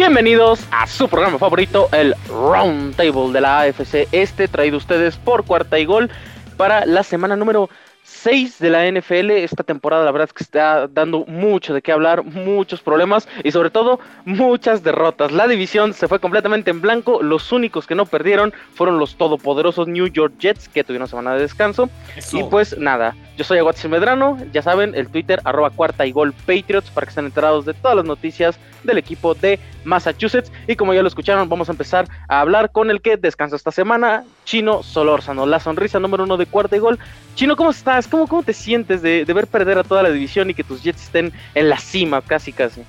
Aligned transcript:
Bienvenidos 0.00 0.66
a 0.70 0.86
su 0.86 1.10
programa 1.10 1.38
favorito, 1.38 1.90
el 1.92 2.14
Round 2.26 2.96
Table 2.96 3.34
de 3.34 3.42
la 3.42 3.60
AFC 3.60 4.08
Este, 4.12 4.48
traído 4.48 4.78
ustedes 4.78 5.16
por 5.18 5.44
Cuarta 5.44 5.78
y 5.78 5.84
Gol 5.84 6.08
para 6.56 6.86
la 6.86 7.02
semana 7.02 7.36
número 7.36 7.68
6 8.04 8.58
de 8.60 8.70
la 8.70 8.90
NFL. 8.90 9.30
Esta 9.30 9.62
temporada, 9.62 10.06
la 10.06 10.10
verdad 10.10 10.28
es 10.28 10.32
que 10.32 10.42
está 10.42 10.88
dando 10.88 11.26
mucho 11.26 11.74
de 11.74 11.82
qué 11.82 11.92
hablar, 11.92 12.24
muchos 12.24 12.80
problemas 12.80 13.28
y 13.44 13.50
sobre 13.50 13.68
todo 13.68 14.00
muchas 14.24 14.82
derrotas. 14.82 15.32
La 15.32 15.46
división 15.46 15.92
se 15.92 16.08
fue 16.08 16.18
completamente 16.18 16.70
en 16.70 16.80
blanco. 16.80 17.22
Los 17.22 17.52
únicos 17.52 17.86
que 17.86 17.94
no 17.94 18.06
perdieron 18.06 18.54
fueron 18.72 18.98
los 18.98 19.16
todopoderosos 19.16 19.86
New 19.86 20.06
York 20.06 20.32
Jets, 20.38 20.70
que 20.70 20.82
tuvieron 20.82 21.08
semana 21.08 21.34
de 21.34 21.42
descanso. 21.42 21.90
Y 22.32 22.42
pues 22.44 22.78
nada, 22.78 23.14
yo 23.36 23.44
soy 23.44 23.58
Aguatzil 23.58 23.90
Medrano. 23.90 24.38
Ya 24.50 24.62
saben, 24.62 24.94
el 24.94 25.10
Twitter, 25.10 25.42
arroba 25.44 25.68
cuarta 25.68 26.06
y 26.06 26.12
gol 26.12 26.32
Patriots, 26.46 26.88
para 26.88 27.04
que 27.04 27.10
estén 27.10 27.26
enterados 27.26 27.66
de 27.66 27.74
todas 27.74 27.98
las 27.98 28.06
noticias 28.06 28.58
del 28.84 28.98
equipo 28.98 29.34
de 29.34 29.58
Massachusetts. 29.84 30.52
Y 30.66 30.76
como 30.76 30.94
ya 30.94 31.02
lo 31.02 31.08
escucharon, 31.08 31.48
vamos 31.48 31.68
a 31.68 31.72
empezar 31.72 32.08
a 32.28 32.40
hablar 32.40 32.72
con 32.72 32.90
el 32.90 33.00
que 33.00 33.16
descansa 33.16 33.56
esta 33.56 33.70
semana, 33.70 34.24
Chino 34.44 34.82
Solórzano, 34.82 35.46
la 35.46 35.60
sonrisa 35.60 35.98
número 35.98 36.24
uno 36.24 36.36
de 36.36 36.46
cuarta 36.46 36.76
y 36.76 36.80
gol. 36.80 36.98
Chino, 37.34 37.56
¿cómo 37.56 37.70
estás? 37.70 38.08
¿Cómo, 38.08 38.26
cómo 38.26 38.42
te 38.42 38.52
sientes 38.52 39.02
de, 39.02 39.24
ver 39.24 39.46
perder 39.46 39.78
a 39.78 39.84
toda 39.84 40.02
la 40.02 40.10
división 40.10 40.50
y 40.50 40.54
que 40.54 40.64
tus 40.64 40.82
Jets 40.82 41.04
estén 41.04 41.32
en 41.54 41.68
la 41.68 41.78
cima 41.78 42.20
casi 42.22 42.52
casi? 42.52 42.82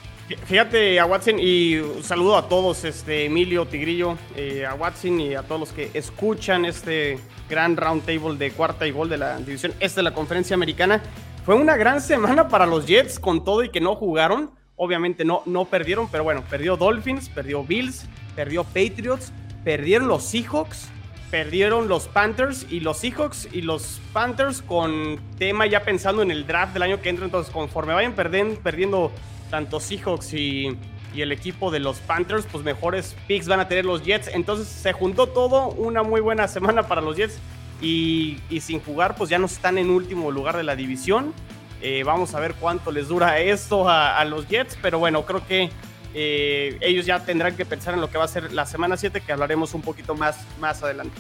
Fíjate 0.45 0.99
a 0.99 1.05
Watson 1.05 1.39
y 1.39 1.75
un 1.77 2.03
saludo 2.03 2.37
a 2.37 2.47
todos, 2.47 2.85
este 2.85 3.25
Emilio 3.25 3.65
Tigrillo, 3.65 4.17
eh, 4.35 4.65
a 4.65 4.75
Watson 4.75 5.19
y 5.19 5.35
a 5.35 5.43
todos 5.43 5.59
los 5.59 5.71
que 5.73 5.91
escuchan 5.93 6.63
este 6.63 7.19
gran 7.49 7.75
round 7.75 8.05
table 8.05 8.37
de 8.37 8.51
cuarta 8.51 8.87
y 8.87 8.91
gol 8.91 9.09
de 9.09 9.17
la 9.17 9.37
división 9.37 9.73
este 9.81 9.99
de 9.99 10.03
la 10.03 10.13
conferencia 10.13 10.53
americana. 10.53 11.01
Fue 11.45 11.55
una 11.55 11.75
gran 11.75 12.01
semana 12.01 12.47
para 12.47 12.65
los 12.65 12.85
Jets 12.85 13.19
con 13.19 13.43
todo 13.43 13.63
y 13.63 13.69
que 13.69 13.81
no 13.81 13.95
jugaron. 13.95 14.51
Obviamente 14.83 15.23
no, 15.23 15.43
no 15.45 15.65
perdieron, 15.65 16.07
pero 16.09 16.23
bueno, 16.23 16.43
perdió 16.49 16.75
Dolphins, 16.75 17.29
perdió 17.29 17.63
Bills, 17.63 18.07
perdió 18.35 18.63
Patriots, 18.63 19.31
perdieron 19.63 20.07
los 20.07 20.23
Seahawks, 20.23 20.89
perdieron 21.29 21.87
los 21.87 22.07
Panthers 22.07 22.65
y 22.67 22.79
los 22.79 22.97
Seahawks 22.97 23.47
y 23.51 23.61
los 23.61 24.01
Panthers 24.11 24.63
con 24.63 25.19
tema 25.37 25.67
ya 25.67 25.83
pensando 25.83 26.23
en 26.23 26.31
el 26.31 26.47
draft 26.47 26.73
del 26.73 26.81
año 26.81 26.99
que 26.99 27.09
entra. 27.09 27.25
Entonces, 27.25 27.53
conforme 27.53 27.93
vayan 27.93 28.13
perdiendo, 28.13 28.59
perdiendo 28.59 29.11
tanto 29.51 29.79
Seahawks 29.79 30.33
y, 30.33 30.75
y 31.13 31.21
el 31.21 31.31
equipo 31.31 31.69
de 31.69 31.79
los 31.79 31.99
Panthers, 31.99 32.47
pues 32.51 32.63
mejores 32.63 33.15
picks 33.27 33.47
van 33.47 33.59
a 33.59 33.67
tener 33.67 33.85
los 33.85 34.03
Jets. 34.03 34.29
Entonces 34.33 34.67
se 34.67 34.93
juntó 34.93 35.27
todo, 35.27 35.67
una 35.67 36.01
muy 36.01 36.21
buena 36.21 36.47
semana 36.47 36.87
para 36.87 37.01
los 37.01 37.15
Jets. 37.15 37.37
Y, 37.83 38.39
y 38.49 38.61
sin 38.61 38.79
jugar, 38.79 39.15
pues 39.15 39.29
ya 39.29 39.37
no 39.37 39.45
están 39.45 39.77
en 39.77 39.91
último 39.91 40.31
lugar 40.31 40.57
de 40.57 40.63
la 40.63 40.75
división. 40.75 41.35
Eh, 41.81 42.03
vamos 42.03 42.35
a 42.35 42.39
ver 42.39 42.53
cuánto 42.55 42.91
les 42.91 43.07
dura 43.07 43.39
esto 43.39 43.89
a, 43.89 44.23
los 44.25 44.47
Jets, 44.47 44.77
pero 44.81 44.99
bueno, 44.99 45.25
creo 45.25 45.45
que 45.47 45.69
eh, 46.13 46.77
ellos 46.81 47.05
ya 47.05 47.25
tendrán 47.25 47.55
que 47.55 47.65
pensar 47.65 47.93
en 47.95 48.01
lo 48.01 48.09
que 48.09 48.17
va 48.17 48.25
a 48.25 48.27
ser 48.27 48.53
la 48.53 48.65
semana 48.65 48.97
7, 48.97 49.21
que 49.21 49.31
hablaremos 49.31 49.73
un 49.73 49.81
poquito 49.81 50.13
más, 50.13 50.45
más 50.59 50.83
adelante. 50.83 51.19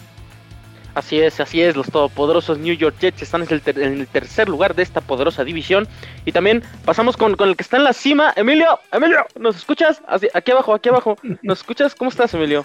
Así 0.93 1.19
es, 1.19 1.39
así 1.39 1.61
es, 1.61 1.75
los 1.75 1.89
todopoderosos 1.89 2.57
New 2.57 2.75
York 2.75 2.97
Jets 2.99 3.21
están 3.21 3.43
en 3.43 3.61
el, 3.75 4.07
tercer 4.07 4.49
lugar 4.49 4.75
de 4.75 4.83
esta 4.83 4.99
poderosa 4.99 5.43
división. 5.43 5.87
Y 6.25 6.33
también 6.33 6.63
pasamos 6.83 7.15
con, 7.15 7.35
el 7.39 7.55
que 7.55 7.63
está 7.63 7.77
en 7.77 7.85
la 7.85 7.93
cima, 7.93 8.33
Emilio, 8.35 8.77
Emilio, 8.91 9.25
¿nos 9.39 9.55
escuchas? 9.55 10.01
aquí 10.33 10.51
abajo, 10.51 10.73
aquí 10.73 10.89
abajo, 10.89 11.17
¿nos 11.41 11.59
escuchas? 11.59 11.95
¿Cómo 11.95 12.11
estás, 12.11 12.33
Emilio? 12.33 12.63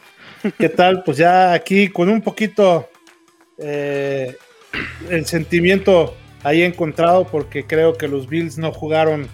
¿Qué 0.58 0.68
tal? 0.70 1.02
Pues 1.04 1.18
ya 1.18 1.52
aquí 1.52 1.88
con 1.88 2.08
un 2.08 2.22
poquito 2.22 2.88
eh, 3.58 4.36
el 5.10 5.26
sentimiento 5.26 6.16
ahí 6.48 6.62
encontrado 6.62 7.26
porque 7.26 7.66
creo 7.66 7.96
que 7.96 8.08
los 8.08 8.28
Bills 8.28 8.58
no 8.58 8.72
jugaron 8.72 9.28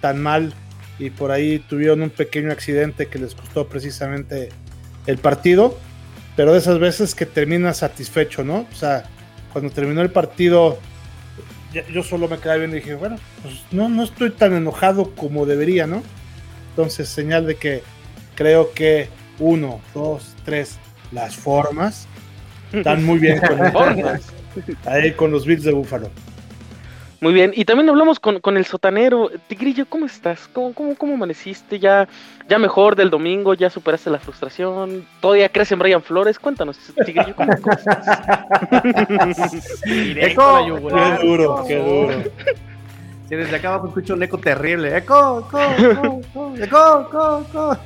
tan 0.00 0.20
mal 0.20 0.52
y 0.98 1.10
por 1.10 1.30
ahí 1.30 1.60
tuvieron 1.60 2.02
un 2.02 2.10
pequeño 2.10 2.50
accidente 2.50 3.06
que 3.06 3.18
les 3.18 3.34
costó 3.34 3.68
precisamente 3.68 4.48
el 5.06 5.18
partido, 5.18 5.78
pero 6.36 6.52
de 6.52 6.58
esas 6.58 6.78
veces 6.80 7.14
que 7.14 7.26
termina 7.26 7.72
satisfecho, 7.72 8.42
¿no? 8.42 8.66
O 8.72 8.74
sea, 8.74 9.04
cuando 9.52 9.70
terminó 9.70 10.02
el 10.02 10.10
partido, 10.10 10.78
yo 11.92 12.02
solo 12.02 12.28
me 12.28 12.38
quedé 12.38 12.58
viendo 12.58 12.76
y 12.76 12.80
dije, 12.80 12.94
bueno, 12.94 13.16
pues 13.42 13.62
no, 13.70 13.88
no 13.88 14.02
estoy 14.02 14.30
tan 14.30 14.54
enojado 14.54 15.14
como 15.14 15.46
debería, 15.46 15.86
¿no? 15.86 16.02
Entonces, 16.70 17.08
señal 17.08 17.46
de 17.46 17.54
que 17.54 17.82
creo 18.34 18.72
que 18.72 19.08
uno, 19.38 19.80
dos, 19.94 20.34
tres, 20.44 20.78
las 21.12 21.36
formas 21.36 22.08
están 22.72 23.04
muy 23.04 23.18
bien 23.20 23.40
con 23.40 23.60
ahí 24.86 25.12
con 25.12 25.30
los 25.30 25.46
Bills 25.46 25.62
de 25.62 25.72
Búfalo. 25.72 26.10
Muy 27.20 27.32
bien, 27.32 27.52
y 27.54 27.64
también 27.64 27.88
hablamos 27.88 28.20
con, 28.20 28.38
con 28.38 28.56
el 28.56 28.64
sotanero. 28.64 29.28
Tigrillo, 29.48 29.86
¿cómo 29.88 30.06
estás? 30.06 30.48
¿Cómo, 30.52 30.72
cómo, 30.72 30.94
cómo 30.94 31.14
amaneciste? 31.14 31.80
¿Ya, 31.80 32.06
¿Ya 32.48 32.58
mejor 32.58 32.94
del 32.94 33.10
domingo? 33.10 33.54
¿Ya 33.54 33.70
superaste 33.70 34.08
la 34.08 34.20
frustración? 34.20 35.04
¿Todavía 35.20 35.48
crees 35.48 35.72
en 35.72 35.80
Brian 35.80 36.02
Flores? 36.02 36.38
Cuéntanos, 36.38 36.78
Tigrillo, 37.04 37.34
¿cómo, 37.34 37.52
estás? 37.52 37.84
Directo 39.84 40.42
qué 41.20 41.26
duro, 41.26 41.64
qué 41.66 41.76
duro. 41.76 42.22
Si 43.28 43.36
desde 43.36 43.56
acá 43.56 43.68
abajo 43.68 43.88
escucho 43.88 44.14
un 44.14 44.22
eco 44.22 44.38
terrible. 44.38 44.96
¡Eco! 44.96 45.46
¡Eco! 45.48 46.22
¡Eco! 46.56 47.02
¡Eco! 47.02 47.44
¡Eco! 47.46 47.78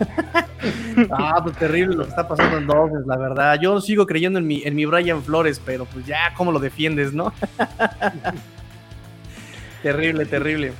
ah, 1.10 1.40
pues 1.42 1.56
terrible 1.56 1.96
lo 1.96 2.04
que 2.04 2.10
está 2.10 2.28
pasando 2.28 2.58
en 2.58 2.66
Dolphins, 2.66 3.06
la 3.06 3.16
verdad. 3.16 3.58
Yo 3.60 3.80
sigo 3.80 4.06
creyendo 4.06 4.38
en 4.38 4.46
mi, 4.46 4.62
en 4.62 4.76
mi 4.76 4.84
Brian 4.84 5.20
Flores, 5.22 5.60
pero 5.64 5.86
pues 5.86 6.06
ya, 6.06 6.32
¿cómo 6.36 6.52
lo 6.52 6.60
defiendes, 6.60 7.12
no? 7.12 7.32
Terrible, 9.82 10.26
terrible. 10.26 10.72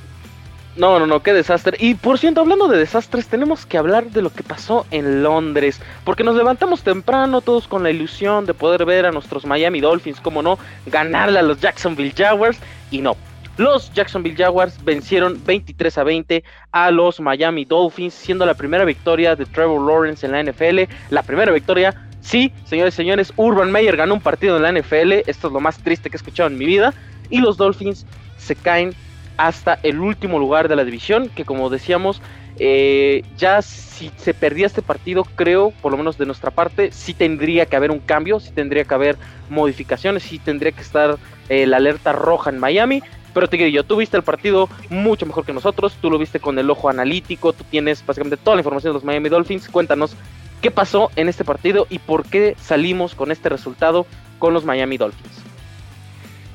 No, 0.75 0.97
no, 0.97 1.05
no, 1.05 1.21
qué 1.21 1.33
desastre. 1.33 1.77
Y 1.79 1.93
por 1.93 2.17
cierto, 2.17 2.41
hablando 2.41 2.67
de 2.67 2.79
desastres, 2.79 3.27
tenemos 3.27 3.67
que 3.67 3.77
hablar 3.77 4.05
de 4.05 4.23
lo 4.23 4.31
que 4.31 4.41
pasó 4.41 4.87
en 4.89 5.21
Londres. 5.21 5.79
Porque 6.03 6.23
nos 6.23 6.35
levantamos 6.35 6.81
temprano, 6.81 7.41
todos 7.41 7.67
con 7.67 7.83
la 7.83 7.91
ilusión 7.91 8.47
de 8.47 8.55
poder 8.55 8.85
ver 8.85 9.05
a 9.05 9.11
nuestros 9.11 9.45
Miami 9.45 9.81
Dolphins, 9.81 10.19
como 10.19 10.41
no, 10.41 10.57
ganarle 10.87 11.37
a 11.37 11.43
los 11.43 11.59
Jacksonville 11.61 12.13
Jaguars. 12.17 12.57
Y 12.89 13.01
no, 13.01 13.15
los 13.57 13.93
Jacksonville 13.93 14.35
Jaguars 14.35 14.83
vencieron 14.83 15.39
23 15.45 15.95
a 15.99 16.03
20 16.03 16.43
a 16.71 16.89
los 16.89 17.19
Miami 17.19 17.65
Dolphins, 17.65 18.15
siendo 18.15 18.43
la 18.47 18.55
primera 18.55 18.83
victoria 18.83 19.35
de 19.35 19.45
Trevor 19.45 19.79
Lawrence 19.79 20.25
en 20.25 20.31
la 20.31 20.41
NFL. 20.41 20.91
La 21.11 21.21
primera 21.21 21.51
victoria, 21.51 21.93
sí, 22.21 22.51
señores 22.65 22.95
y 22.95 22.97
señores, 22.97 23.31
Urban 23.35 23.71
Meyer 23.71 23.95
ganó 23.95 24.15
un 24.15 24.21
partido 24.21 24.57
en 24.57 24.63
la 24.63 24.71
NFL. 24.71 25.29
Esto 25.29 25.47
es 25.47 25.53
lo 25.53 25.59
más 25.59 25.77
triste 25.77 26.09
que 26.09 26.15
he 26.15 26.17
escuchado 26.17 26.49
en 26.49 26.57
mi 26.57 26.65
vida. 26.65 26.95
Y 27.29 27.41
los 27.41 27.57
Dolphins 27.57 28.07
se 28.43 28.55
caen 28.55 28.93
hasta 29.37 29.79
el 29.83 29.99
último 29.99 30.39
lugar 30.39 30.67
de 30.67 30.75
la 30.75 30.85
división, 30.85 31.29
que 31.29 31.45
como 31.45 31.69
decíamos, 31.69 32.21
eh, 32.59 33.23
ya 33.35 33.61
si 33.61 34.11
se 34.17 34.33
perdía 34.33 34.67
este 34.67 34.81
partido, 34.81 35.23
creo, 35.23 35.71
por 35.81 35.91
lo 35.91 35.97
menos 35.97 36.17
de 36.17 36.25
nuestra 36.25 36.51
parte, 36.51 36.91
sí 36.91 37.13
tendría 37.13 37.65
que 37.65 37.75
haber 37.75 37.91
un 37.91 37.99
cambio, 37.99 38.39
sí 38.39 38.51
tendría 38.51 38.83
que 38.83 38.93
haber 38.93 39.17
modificaciones, 39.49 40.23
sí 40.23 40.39
tendría 40.39 40.71
que 40.71 40.81
estar 40.81 41.17
eh, 41.49 41.65
la 41.65 41.77
alerta 41.77 42.11
roja 42.11 42.49
en 42.49 42.59
Miami. 42.59 43.01
Pero 43.33 43.47
digo, 43.47 43.83
tú 43.83 43.95
viste 43.95 44.15
el 44.15 44.23
partido 44.23 44.69
mucho 44.89 45.25
mejor 45.25 45.43
que 45.43 45.53
nosotros, 45.53 45.97
tú 45.99 46.11
lo 46.11 46.19
viste 46.19 46.39
con 46.39 46.59
el 46.59 46.69
ojo 46.69 46.89
analítico, 46.89 47.51
tú 47.51 47.63
tienes 47.63 48.05
básicamente 48.05 48.37
toda 48.37 48.55
la 48.55 48.59
información 48.59 48.91
de 48.91 48.95
los 48.95 49.03
Miami 49.03 49.29
Dolphins. 49.29 49.67
Cuéntanos 49.69 50.15
qué 50.61 50.69
pasó 50.69 51.09
en 51.15 51.29
este 51.29 51.43
partido 51.43 51.87
y 51.89 51.97
por 51.97 52.25
qué 52.25 52.55
salimos 52.61 53.15
con 53.15 53.31
este 53.31 53.49
resultado 53.49 54.05
con 54.37 54.53
los 54.53 54.65
Miami 54.65 54.97
Dolphins. 54.97 55.52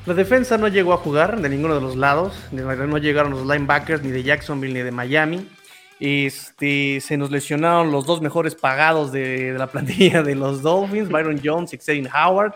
La 0.05 0.13
defensa 0.13 0.57
no 0.57 0.67
llegó 0.67 0.93
a 0.93 0.97
jugar 0.97 1.39
de 1.39 1.49
ninguno 1.49 1.75
de 1.75 1.81
los 1.81 1.95
lados, 1.95 2.33
no 2.51 2.97
llegaron 2.97 3.31
los 3.31 3.45
linebackers 3.45 4.01
ni 4.01 4.11
de 4.11 4.23
Jacksonville 4.23 4.73
ni 4.73 4.81
de 4.81 4.91
Miami. 4.91 5.47
Este, 5.99 7.01
se 7.01 7.17
nos 7.17 7.29
lesionaron 7.29 7.91
los 7.91 8.05
dos 8.05 8.21
mejores 8.21 8.55
pagados 8.55 9.11
de, 9.11 9.53
la 9.57 9.67
plantilla 9.67 10.23
de 10.23 10.35
los 10.35 10.61
Dolphins, 10.61 11.09
Byron 11.09 11.41
Jones 11.43 11.73
y 11.73 11.77
Xavier 11.77 12.09
Howard. 12.13 12.53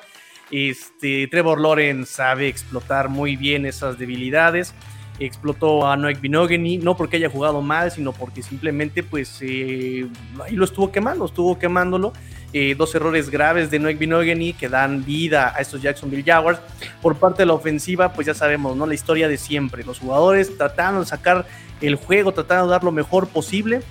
Este, 0.49 1.27
Trevor 1.27 1.59
Lawrence 1.59 2.13
sabe 2.13 2.47
explotar 2.47 3.09
muy 3.09 3.35
bien 3.35 3.65
esas 3.65 3.97
debilidades. 3.97 4.73
Explotó 5.19 5.87
a 5.87 5.95
Noek 5.95 6.19
Binogany, 6.19 6.77
no 6.79 6.97
porque 6.97 7.17
haya 7.17 7.29
jugado 7.29 7.61
mal, 7.61 7.91
sino 7.91 8.13
porque 8.13 8.41
simplemente 8.41 9.03
pues 9.03 9.37
eh, 9.41 10.07
ahí 10.43 10.55
lo 10.55 10.65
estuvo 10.65 10.91
quemando, 10.91 11.25
estuvo 11.25 11.59
quemándolo 11.59 12.13
eh, 12.55 12.75
dos 12.77 12.93
errores 12.93 13.31
graves 13.31 13.71
de 13.71 13.79
Noek 13.79 13.97
Binogany 13.97 14.53
que 14.53 14.69
dan 14.69 15.03
vida 15.03 15.53
a 15.55 15.59
estos 15.61 15.81
Jacksonville 15.81 16.23
Jaguars. 16.23 16.59
Por 17.01 17.15
parte 17.15 17.41
de 17.41 17.47
la 17.47 17.53
ofensiva, 17.53 18.13
pues 18.13 18.27
ya 18.27 18.35
sabemos, 18.35 18.77
¿no? 18.77 18.85
La 18.85 18.93
historia 18.93 19.27
de 19.27 19.37
siempre. 19.37 19.83
Los 19.83 19.99
jugadores 19.99 20.55
tratando 20.55 20.99
de 20.99 21.05
sacar 21.07 21.47
el 21.81 21.95
juego, 21.95 22.31
tratando 22.31 22.65
de 22.65 22.71
dar 22.71 22.83
lo 22.83 22.91
mejor 22.91 23.27
posible, 23.27 23.81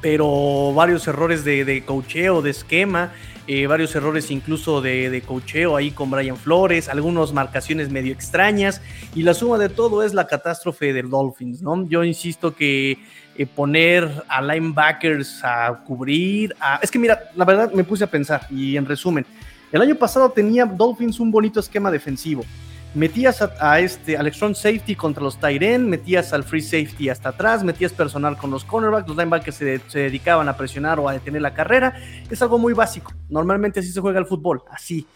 pero 0.00 0.72
varios 0.72 1.06
errores 1.08 1.44
de, 1.44 1.64
de 1.64 1.84
cocheo, 1.84 2.42
de 2.42 2.50
esquema. 2.50 3.12
Eh, 3.46 3.66
varios 3.66 3.94
errores 3.94 4.30
incluso 4.30 4.80
de, 4.80 5.10
de 5.10 5.20
cocheo 5.20 5.76
ahí 5.76 5.90
con 5.90 6.10
Brian 6.10 6.36
Flores, 6.38 6.88
algunas 6.88 7.34
marcaciones 7.34 7.90
medio 7.90 8.10
extrañas 8.10 8.80
y 9.14 9.22
la 9.22 9.34
suma 9.34 9.58
de 9.58 9.68
todo 9.68 10.02
es 10.02 10.14
la 10.14 10.26
catástrofe 10.26 10.94
del 10.94 11.10
Dolphins, 11.10 11.60
¿no? 11.60 11.86
Yo 11.86 12.04
insisto 12.04 12.56
que 12.56 12.98
eh, 13.36 13.46
poner 13.46 14.08
a 14.28 14.40
linebackers 14.40 15.44
a 15.44 15.82
cubrir. 15.84 16.54
Es 16.80 16.90
que 16.90 16.98
mira, 16.98 17.30
la 17.34 17.44
verdad 17.44 17.70
me 17.72 17.84
puse 17.84 18.04
a 18.04 18.06
pensar 18.06 18.46
y 18.48 18.76
en 18.76 18.86
resumen, 18.86 19.26
el 19.72 19.82
año 19.82 19.96
pasado 19.96 20.30
tenía 20.30 20.64
Dolphins 20.64 21.20
un 21.20 21.30
bonito 21.30 21.58
esquema 21.60 21.90
defensivo, 21.90 22.44
metías 22.94 23.42
a, 23.42 23.80
este, 23.80 24.16
al 24.16 24.32
strong 24.32 24.54
safety 24.54 24.94
contra 24.94 25.22
los 25.22 25.38
end, 25.42 25.88
metías 25.88 26.32
al 26.32 26.44
free 26.44 26.62
safety 26.62 27.08
hasta 27.08 27.30
atrás, 27.30 27.64
metías 27.64 27.92
personal 27.92 28.36
con 28.36 28.50
los 28.50 28.64
cornerbacks, 28.64 29.08
los 29.08 29.16
linebackers 29.16 29.56
se, 29.56 29.80
se 29.88 29.98
dedicaban 29.98 30.48
a 30.48 30.56
presionar 30.56 30.98
o 31.00 31.08
a 31.08 31.12
detener 31.12 31.42
la 31.42 31.54
carrera. 31.54 31.94
Es 32.30 32.40
algo 32.40 32.58
muy 32.58 32.72
básico. 32.72 33.12
Normalmente 33.28 33.80
así 33.80 33.90
se 33.90 34.00
juega 34.00 34.18
el 34.18 34.26
fútbol, 34.26 34.62
así. 34.70 35.06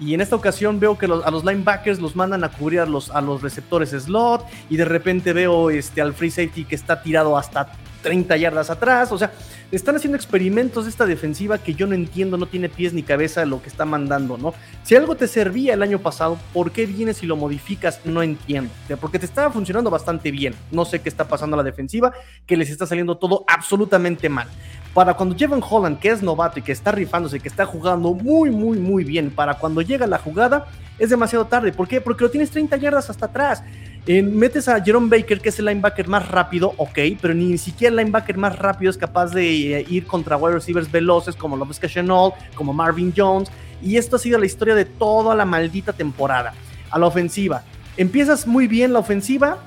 Y 0.00 0.14
en 0.14 0.20
esta 0.20 0.36
ocasión 0.36 0.78
veo 0.78 0.96
que 0.96 1.06
a 1.06 1.30
los 1.30 1.44
linebackers 1.44 1.98
los 1.98 2.14
mandan 2.14 2.44
a 2.44 2.50
cubrir 2.50 2.80
a 2.80 2.86
los, 2.86 3.10
a 3.10 3.20
los 3.20 3.42
receptores 3.42 3.90
slot. 3.90 4.44
Y 4.70 4.76
de 4.76 4.84
repente 4.84 5.32
veo 5.32 5.70
este, 5.70 6.00
al 6.00 6.14
free 6.14 6.30
safety 6.30 6.64
que 6.64 6.76
está 6.76 7.02
tirado 7.02 7.36
hasta 7.36 7.72
30 8.02 8.36
yardas 8.36 8.70
atrás. 8.70 9.12
O 9.12 9.18
sea, 9.18 9.32
están 9.70 9.96
haciendo 9.96 10.16
experimentos 10.16 10.84
de 10.84 10.90
esta 10.90 11.06
defensiva 11.06 11.58
que 11.58 11.74
yo 11.74 11.86
no 11.86 11.94
entiendo, 11.94 12.36
no 12.36 12.46
tiene 12.46 12.68
pies 12.68 12.92
ni 12.92 13.02
cabeza 13.02 13.44
lo 13.44 13.60
que 13.60 13.68
está 13.68 13.84
mandando, 13.84 14.38
¿no? 14.38 14.54
Si 14.82 14.96
algo 14.96 15.14
te 15.14 15.28
servía 15.28 15.74
el 15.74 15.82
año 15.82 15.98
pasado, 15.98 16.38
¿por 16.52 16.72
qué 16.72 16.86
vienes 16.86 17.22
y 17.22 17.26
lo 17.26 17.36
modificas? 17.36 18.00
No 18.04 18.22
entiendo. 18.22 18.70
Porque 19.00 19.18
te 19.18 19.26
estaba 19.26 19.52
funcionando 19.52 19.90
bastante 19.90 20.30
bien. 20.30 20.54
No 20.70 20.84
sé 20.84 21.00
qué 21.00 21.08
está 21.08 21.28
pasando 21.28 21.54
a 21.54 21.58
la 21.58 21.62
defensiva, 21.62 22.12
que 22.46 22.56
les 22.56 22.70
está 22.70 22.86
saliendo 22.86 23.18
todo 23.18 23.44
absolutamente 23.46 24.28
mal. 24.28 24.48
Para 24.94 25.14
cuando 25.14 25.36
Jevan 25.36 25.62
Holland, 25.68 25.98
que 25.98 26.08
es 26.08 26.22
novato 26.22 26.58
y 26.58 26.62
que 26.62 26.72
está 26.72 26.92
rifándose, 26.92 27.40
que 27.40 27.48
está 27.48 27.66
jugando 27.66 28.14
muy, 28.14 28.50
muy, 28.50 28.78
muy 28.78 29.04
bien, 29.04 29.30
para 29.30 29.54
cuando 29.54 29.82
llega 29.82 30.06
la 30.06 30.18
jugada, 30.18 30.66
es 30.98 31.10
demasiado 31.10 31.46
tarde. 31.46 31.72
¿Por 31.72 31.86
qué? 31.86 32.00
Porque 32.00 32.24
lo 32.24 32.30
tienes 32.30 32.50
30 32.50 32.76
yardas 32.78 33.10
hasta 33.10 33.26
atrás 33.26 33.62
metes 34.08 34.68
a 34.68 34.82
Jerome 34.82 35.08
Baker, 35.08 35.40
que 35.40 35.50
es 35.50 35.58
el 35.58 35.66
linebacker 35.66 36.08
más 36.08 36.28
rápido, 36.28 36.72
ok, 36.78 36.98
pero 37.20 37.34
ni 37.34 37.58
siquiera 37.58 37.90
el 37.90 37.96
linebacker 37.96 38.38
más 38.38 38.58
rápido 38.58 38.90
es 38.90 38.96
capaz 38.96 39.32
de 39.32 39.80
eh, 39.80 39.86
ir 39.88 40.06
contra 40.06 40.38
wide 40.38 40.54
receivers 40.54 40.90
veloces 40.90 41.36
como 41.36 41.56
Lopez 41.56 41.78
Chenault, 41.80 42.34
como 42.54 42.72
Marvin 42.72 43.12
Jones. 43.14 43.50
Y 43.82 43.96
esto 43.96 44.16
ha 44.16 44.18
sido 44.18 44.38
la 44.38 44.46
historia 44.46 44.74
de 44.74 44.86
toda 44.86 45.34
la 45.34 45.44
maldita 45.44 45.92
temporada. 45.92 46.54
A 46.90 46.98
la 46.98 47.06
ofensiva. 47.06 47.64
Empiezas 47.98 48.46
muy 48.46 48.66
bien 48.66 48.94
la 48.94 49.00
ofensiva, 49.00 49.58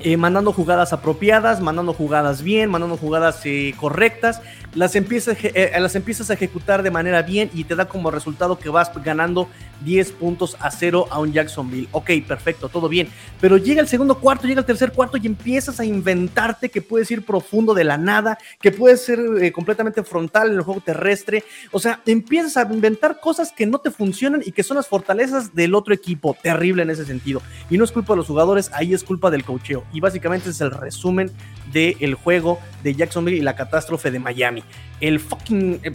eh, 0.00 0.16
mandando 0.16 0.52
jugadas 0.52 0.92
apropiadas, 0.92 1.60
mandando 1.60 1.92
jugadas 1.92 2.42
bien, 2.42 2.68
mandando 2.68 2.96
jugadas 2.96 3.40
eh, 3.44 3.74
correctas, 3.78 4.42
las 4.74 4.96
empiezas, 4.96 5.36
las 5.78 5.94
empiezas 5.94 6.30
a 6.30 6.34
ejecutar 6.34 6.82
de 6.82 6.90
manera 6.90 7.22
bien 7.22 7.50
y 7.52 7.64
te 7.64 7.74
da 7.74 7.86
como 7.86 8.10
resultado 8.10 8.58
que 8.58 8.68
vas 8.68 8.90
ganando 9.02 9.48
10 9.84 10.12
puntos 10.12 10.56
a 10.60 10.70
0 10.70 11.06
a 11.10 11.20
un 11.20 11.32
Jacksonville. 11.32 11.88
Ok, 11.92 12.10
perfecto, 12.26 12.68
todo 12.68 12.88
bien. 12.88 13.08
Pero 13.40 13.56
llega 13.56 13.80
el 13.80 13.88
segundo 13.88 14.18
cuarto, 14.18 14.46
llega 14.46 14.60
el 14.60 14.66
tercer 14.66 14.92
cuarto 14.92 15.16
y 15.16 15.26
empiezas 15.26 15.80
a 15.80 15.84
inventarte 15.84 16.68
que 16.68 16.82
puedes 16.82 17.10
ir 17.10 17.24
profundo 17.24 17.74
de 17.74 17.84
la 17.84 17.98
nada, 17.98 18.38
que 18.60 18.72
puedes 18.72 19.04
ser 19.04 19.20
eh, 19.40 19.52
completamente 19.52 20.02
frontal 20.02 20.50
en 20.50 20.56
el 20.56 20.62
juego 20.62 20.80
terrestre. 20.80 21.44
O 21.70 21.78
sea, 21.78 22.00
empiezas 22.06 22.56
a 22.56 22.72
inventar 22.72 23.20
cosas 23.20 23.52
que 23.52 23.66
no 23.66 23.78
te 23.78 23.90
funcionan 23.90 24.42
y 24.44 24.52
que 24.52 24.62
son 24.62 24.76
las 24.76 24.88
fortalezas 24.88 25.54
del 25.54 25.74
otro 25.74 25.94
equipo. 25.94 26.36
Terrible 26.42 26.82
en 26.82 26.90
ese 26.90 27.04
sentido. 27.04 27.42
Y 27.70 27.78
no 27.78 27.84
es 27.84 27.92
culpa 27.92 28.14
de 28.14 28.18
los 28.18 28.26
jugadores, 28.26 28.70
ahí 28.72 28.94
es 28.94 29.04
culpa 29.04 29.30
del 29.30 29.44
cocheo. 29.44 29.84
Y 29.92 30.00
básicamente 30.00 30.50
es 30.50 30.60
el 30.60 30.70
resumen 30.70 31.30
del 31.72 32.14
juego 32.14 32.58
de 32.82 32.94
Jacksonville 32.94 33.38
y 33.38 33.42
la 33.42 33.56
catástrofe 33.56 34.10
de 34.10 34.18
Miami. 34.18 34.62
El 35.00 35.20
fucking... 35.20 35.80
Eh, 35.82 35.92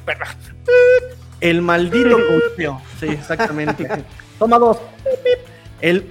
el 1.39 1.61
maldito 1.61 2.17
cocheo. 2.17 2.81
Sí, 2.99 3.07
exactamente. 3.07 3.87
Toma 4.39 4.57
dos. 4.57 4.77
El 5.81 6.05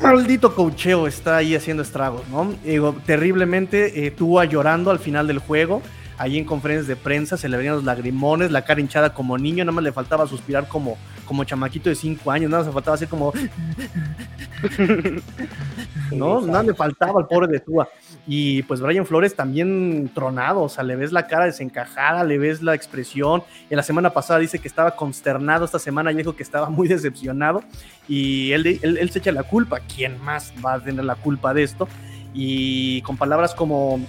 maldito 0.00 0.54
cocheo 0.54 1.06
está 1.06 1.36
ahí 1.36 1.54
haciendo 1.54 1.82
estragos, 1.82 2.26
¿no? 2.28 2.52
Digo, 2.64 2.96
terriblemente 3.06 4.06
eh, 4.06 4.10
Tua 4.10 4.44
llorando 4.44 4.90
al 4.90 4.98
final 4.98 5.26
del 5.26 5.38
juego. 5.38 5.82
Ahí 6.18 6.36
en 6.36 6.44
conferencias 6.44 6.86
de 6.86 6.96
prensa 6.96 7.36
se 7.36 7.48
le 7.48 7.56
venían 7.56 7.76
los 7.76 7.84
lagrimones, 7.84 8.50
la 8.50 8.62
cara 8.62 8.80
hinchada 8.80 9.14
como 9.14 9.38
niño, 9.38 9.64
nada 9.64 9.74
más 9.74 9.84
le 9.84 9.90
faltaba 9.90 10.26
suspirar 10.26 10.68
como, 10.68 10.98
como 11.30 11.44
chamaquito 11.44 11.88
de 11.88 11.94
5 11.94 12.28
años, 12.28 12.50
nada 12.50 12.64
más 12.64 12.66
le 12.66 12.72
faltaba 12.72 12.96
hacer 12.96 13.06
como. 13.06 13.30
no, 16.10 16.40
nada 16.40 16.64
le 16.64 16.74
faltaba 16.74 17.20
al 17.20 17.28
pobre 17.28 17.46
de 17.46 17.60
Tua. 17.60 17.88
Y 18.26 18.64
pues 18.64 18.80
Brian 18.80 19.06
Flores 19.06 19.36
también 19.36 20.10
tronado, 20.12 20.62
o 20.62 20.68
sea, 20.68 20.82
le 20.82 20.96
ves 20.96 21.12
la 21.12 21.28
cara 21.28 21.44
desencajada, 21.44 22.24
le 22.24 22.36
ves 22.36 22.62
la 22.62 22.74
expresión. 22.74 23.44
En 23.70 23.76
la 23.76 23.84
semana 23.84 24.10
pasada 24.10 24.40
dice 24.40 24.58
que 24.58 24.66
estaba 24.66 24.96
consternado, 24.96 25.64
esta 25.64 25.78
semana 25.78 26.10
dijo 26.10 26.34
que 26.34 26.42
estaba 26.42 26.68
muy 26.68 26.88
decepcionado 26.88 27.62
y 28.08 28.50
él, 28.50 28.80
él, 28.82 29.10
se 29.10 29.20
echa 29.20 29.30
la 29.30 29.44
culpa. 29.44 29.78
¿Quién 29.78 30.20
más 30.24 30.52
va 30.66 30.74
a 30.74 30.80
tener 30.80 31.04
la 31.04 31.14
culpa 31.14 31.54
de 31.54 31.62
esto? 31.62 31.86
Y 32.34 33.02
con 33.02 33.16
palabras 33.16 33.54
como 33.54 34.00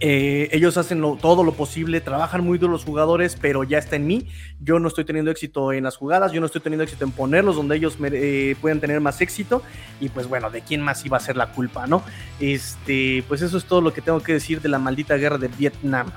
eh, 0.00 0.48
ellos 0.52 0.76
hacen 0.76 1.00
todo 1.20 1.42
lo 1.42 1.52
posible, 1.52 2.00
trabajan 2.00 2.44
muy 2.44 2.58
duro 2.58 2.72
los 2.72 2.84
jugadores, 2.84 3.36
pero 3.40 3.64
ya 3.64 3.78
está 3.78 3.96
en 3.96 4.06
mí. 4.06 4.28
Yo 4.60 4.78
no 4.78 4.88
estoy 4.88 5.04
teniendo 5.04 5.30
éxito 5.30 5.72
en 5.72 5.84
las 5.84 5.96
jugadas, 5.96 6.32
yo 6.32 6.40
no 6.40 6.46
estoy 6.46 6.60
teniendo 6.60 6.84
éxito 6.84 7.04
en 7.04 7.12
ponerlos 7.12 7.56
donde 7.56 7.76
ellos 7.76 7.96
eh, 8.02 8.56
pueden 8.60 8.80
tener 8.80 9.00
más 9.00 9.20
éxito. 9.20 9.62
Y 10.00 10.10
pues 10.10 10.28
bueno, 10.28 10.50
¿de 10.50 10.60
quién 10.60 10.82
más 10.82 11.04
iba 11.06 11.16
a 11.16 11.20
ser 11.20 11.36
la 11.36 11.52
culpa, 11.52 11.86
no? 11.86 12.02
Este, 12.40 13.24
pues 13.28 13.42
eso 13.42 13.56
es 13.56 13.64
todo 13.64 13.80
lo 13.80 13.92
que 13.92 14.02
tengo 14.02 14.22
que 14.22 14.34
decir 14.34 14.60
de 14.60 14.68
la 14.68 14.78
maldita 14.78 15.16
guerra 15.16 15.38
de 15.38 15.48
Vietnam. 15.48 16.10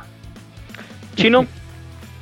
Chino, 1.16 1.46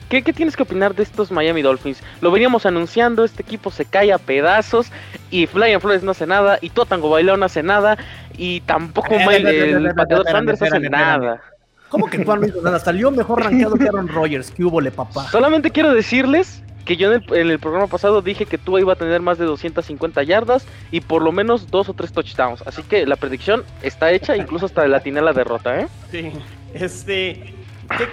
¿qué, 0.09 0.21
tienes 0.21 0.55
que 0.55 0.63
opinar 0.63 0.95
de 0.95 1.03
estos 1.03 1.31
Miami 1.31 1.61
Dolphins? 1.61 2.01
Lo 2.21 2.31
veníamos 2.31 2.65
anunciando, 2.65 3.23
este 3.23 3.41
equipo 3.43 3.71
se 3.71 3.85
cae 3.85 4.11
a 4.11 4.17
pedazos 4.17 4.91
y 5.31 5.47
Flyan 5.47 5.81
Flores 5.81 6.03
no 6.03 6.11
hace 6.11 6.27
nada 6.27 6.59
y 6.61 6.69
Totango 6.69 7.09
Bailón 7.09 7.39
no 7.39 7.45
hace 7.45 7.63
nada 7.63 7.97
y 8.37 8.61
tampoco 8.61 9.13
el 9.13 9.93
pateador 9.95 10.25
Sanders 10.25 10.61
hace 10.61 10.79
nada. 10.89 11.41
¿Cómo 11.89 12.07
que 12.09 12.23
Juan 12.23 12.41
no 12.41 12.47
hizo 12.47 12.61
nada? 12.61 12.79
Salió 12.79 13.11
mejor 13.11 13.43
rankeado 13.43 13.75
que 13.75 13.87
Aaron 13.87 14.07
Rodgers. 14.09 14.51
¿Qué 14.51 14.63
hubo, 14.63 14.81
le 14.81 14.91
papá? 14.91 15.27
Solamente 15.29 15.71
quiero 15.71 15.93
decirles 15.93 16.61
que 16.83 16.95
yo 16.95 17.13
en 17.13 17.21
el, 17.31 17.59
programa 17.59 17.87
pasado 17.87 18.21
dije 18.21 18.45
que 18.45 18.57
tú 18.57 18.77
iba 18.77 18.93
a 18.93 18.95
tener 18.95 19.21
más 19.21 19.37
de 19.37 19.45
250 19.45 20.23
yardas 20.23 20.65
y 20.89 21.01
por 21.01 21.21
lo 21.21 21.31
menos 21.33 21.69
dos 21.69 21.89
o 21.89 21.93
tres 21.93 22.13
touchdowns. 22.13 22.61
Así 22.65 22.81
que 22.83 23.05
la 23.05 23.17
predicción 23.17 23.63
está 23.81 24.11
hecha, 24.11 24.37
incluso 24.37 24.65
hasta 24.65 24.83
de 24.83 24.87
la 24.87 25.01
la 25.21 25.33
derrota, 25.33 25.81
¿eh? 25.81 25.87
Sí, 26.11 26.31
este. 26.73 27.53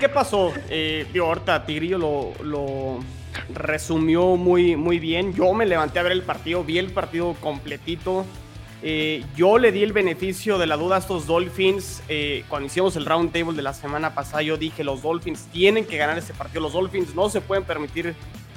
¿Qué, 0.00 0.08
pasó? 0.08 0.52
Eh, 0.70 1.06
ahorita 1.20 1.66
Tigrillo 1.66 1.98
lo, 1.98 2.32
lo 2.42 3.00
resumió 3.52 4.36
muy, 4.36 4.76
muy 4.76 4.98
bien. 4.98 5.34
Yo 5.34 5.52
me 5.52 5.66
levanté 5.66 5.98
a 5.98 6.02
ver 6.02 6.12
el 6.12 6.22
partido, 6.22 6.64
vi 6.64 6.78
el 6.78 6.90
partido 6.90 7.34
completito. 7.40 8.24
Eh, 8.86 9.24
yo 9.34 9.56
le 9.56 9.72
di 9.72 9.82
el 9.82 9.94
beneficio 9.94 10.58
de 10.58 10.66
la 10.66 10.76
duda 10.76 10.96
a 10.96 10.98
estos 10.98 11.26
Dolphins. 11.26 12.02
Eh, 12.08 12.44
cuando 12.48 12.66
hicimos 12.66 12.96
el 12.96 13.06
round 13.06 13.32
table 13.32 13.56
de 13.56 13.62
la 13.62 13.72
semana 13.72 14.14
pasada, 14.14 14.42
yo 14.42 14.56
dije, 14.56 14.84
los 14.84 15.02
Dolphins 15.02 15.46
tienen 15.52 15.86
que 15.86 15.96
ganar 15.96 16.18
este 16.18 16.34
partido. 16.34 16.62
Los 16.62 16.74
Dolphins 16.74 17.14
no 17.14 17.28
se 17.30 17.40
pueden 17.40 17.64
permitir 17.64 18.14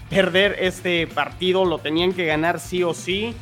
perder 0.09 0.57
este 0.59 1.07
partido. 1.07 1.65
Lo 1.65 1.79
tenían 1.79 2.13
que 2.13 2.25
ganar 2.25 2.59
sí 2.59 2.83
o 2.83 2.93
sí. 2.93 3.33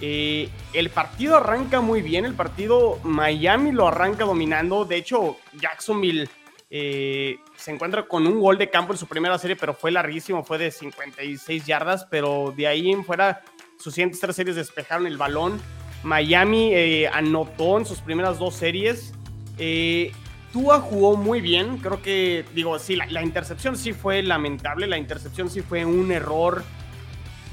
Eh, 0.00 0.48
el 0.72 0.90
partido 0.90 1.36
arranca 1.36 1.80
muy 1.80 2.02
bien. 2.02 2.24
El 2.24 2.34
partido 2.34 2.98
Miami 3.04 3.70
lo 3.70 3.86
arranca 3.86 4.24
dominando. 4.24 4.84
De 4.84 4.96
hecho, 4.96 5.36
Jacksonville 5.60 6.28
se 6.72 7.70
encuentra 7.70 8.06
con 8.06 8.26
un 8.26 8.40
gol 8.40 8.56
de 8.56 8.70
campo 8.70 8.92
en 8.92 8.98
su 8.98 9.06
primera 9.06 9.36
serie, 9.38 9.56
pero 9.56 9.74
fue 9.74 9.90
larguísimo. 9.90 10.42
Fue 10.42 10.58
de 10.58 10.70
56 10.70 11.66
yardas. 11.66 12.06
Pero 12.10 12.54
de 12.56 12.66
ahí 12.66 12.90
en 12.90 13.04
fuera, 13.04 13.42
sus 13.78 13.94
siguientes 13.94 14.20
tres 14.20 14.36
series 14.36 14.56
despejaron 14.56 15.06
el 15.06 15.16
balón. 15.16 15.60
Miami 16.02 16.72
eh, 16.72 17.08
anotó 17.08 17.78
en 17.78 17.86
sus 17.86 18.00
primeras 18.00 18.38
dos 18.38 18.54
series. 18.54 19.12
Eh, 19.58 20.12
Tua 20.52 20.80
jugó 20.80 21.16
muy 21.16 21.40
bien. 21.40 21.78
Creo 21.78 22.02
que, 22.02 22.44
digo, 22.54 22.78
sí, 22.78 22.96
la, 22.96 23.22
intercepción 23.22 23.76
sí 23.76 23.92
fue 23.92 24.22
lamentable. 24.22 24.86
La 24.86 24.98
intercepción 24.98 25.48
sí 25.48 25.62
fue 25.62 25.84
un 25.84 26.12
error. 26.12 26.62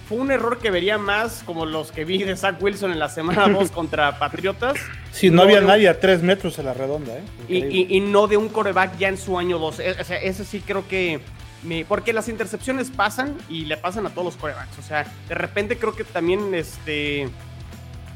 Fue 0.10 0.18
un 0.18 0.32
error 0.32 0.58
que 0.58 0.72
vería 0.72 0.98
más 0.98 1.44
como 1.46 1.68
los 1.68 1.92
que 1.92 2.04
vi 2.04 2.24
de 2.24 2.36
Zach 2.36 2.60
Wilson 2.60 2.92
en 2.92 2.98
la 2.98 3.10
semana 3.10 3.48
2 3.48 3.70
contra 3.70 4.18
Patriotas. 4.18 4.76
Sí, 5.12 5.30
no, 5.30 5.44
había 5.44 5.62
nadie 5.62 5.88
a 5.88 6.00
tres 6.00 6.24
metros 6.24 6.58
en 6.58 6.66
la 6.66 6.74
redonda. 6.74 7.14
¿eh? 7.48 7.88
Y, 7.88 8.00
no 8.00 8.26
de 8.26 8.36
un 8.36 8.50
coreback 8.50 8.98
ya 8.98 9.08
en 9.08 9.20
su 9.20 9.38
año 9.38 9.60
2. 9.60 9.80
E, 9.80 9.92
o 10.02 10.04
sea, 10.04 10.18
ese 10.18 10.46
sí 10.46 10.62
creo 10.66 10.88
que. 10.88 11.20
Me, 11.62 11.86
porque 11.86 12.12
las 12.12 12.28
intercepciones 12.28 12.90
pasan 12.90 13.38
y 13.50 13.66
le 13.66 13.78
pasan 13.78 14.08
a 14.08 14.10
todos 14.10 14.26
los 14.26 14.36
corebacks. 14.38 14.80
O 14.80 14.82
sea, 14.82 15.06
de 15.28 15.36
repente 15.36 15.78
creo 15.78 15.96
que 15.96 16.04
también 16.04 16.56
este 16.56 17.30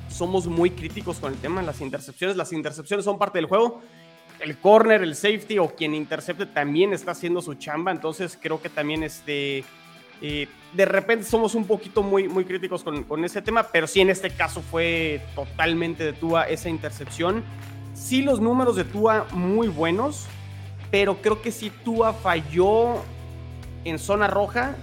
somos 0.10 0.48
muy 0.48 0.72
críticos 0.72 1.20
con 1.20 1.32
el 1.32 1.40
tema 1.40 1.62
de 1.62 1.68
las 1.68 1.80
intercepciones. 1.80 2.36
Las 2.36 2.54
intercepciones 2.54 3.06
son 3.06 3.20
parte 3.20 3.38
del 3.38 3.46
juego. 3.46 3.82
El 4.40 4.58
corner, 4.58 5.04
el 5.04 5.14
safety 5.14 5.60
o 5.60 5.76
quien 5.76 5.94
intercepte 5.94 6.48
también 6.48 6.92
está 6.92 7.12
haciendo 7.12 7.40
su 7.44 7.54
chamba. 7.54 7.92
Entonces 7.92 8.36
creo 8.42 8.60
que 8.60 8.70
también 8.70 9.04
este, 9.04 9.64
de 10.22 10.86
repente 10.86 11.26
somos 11.26 11.56
un 11.56 11.66
poquito 11.66 12.02
muy, 12.02 12.28
muy 12.28 12.46
críticos 12.46 12.84
con, 12.84 13.26
ese 13.26 13.42
tema. 13.42 13.64
Pero 13.64 13.88
sí 13.88 14.02
en 14.02 14.10
este 14.10 14.30
caso 14.30 14.62
fue 14.62 15.22
totalmente 15.36 16.04
de 16.04 16.14
Tua 16.14 16.44
esa 16.44 16.70
intercepción. 16.70 17.44
Sí 17.94 18.22
los 18.22 18.40
números 18.40 18.76
de 18.76 18.84
Tua 18.84 19.28
muy 19.32 19.68
buenos. 19.68 20.26
Pero 20.92 21.22
creo 21.22 21.42
que 21.42 21.52
si 21.52 21.70
Tua 21.70 22.14
falló 22.14 23.02
en 23.84 24.00
zona 24.00 24.28
roja, 24.28 24.76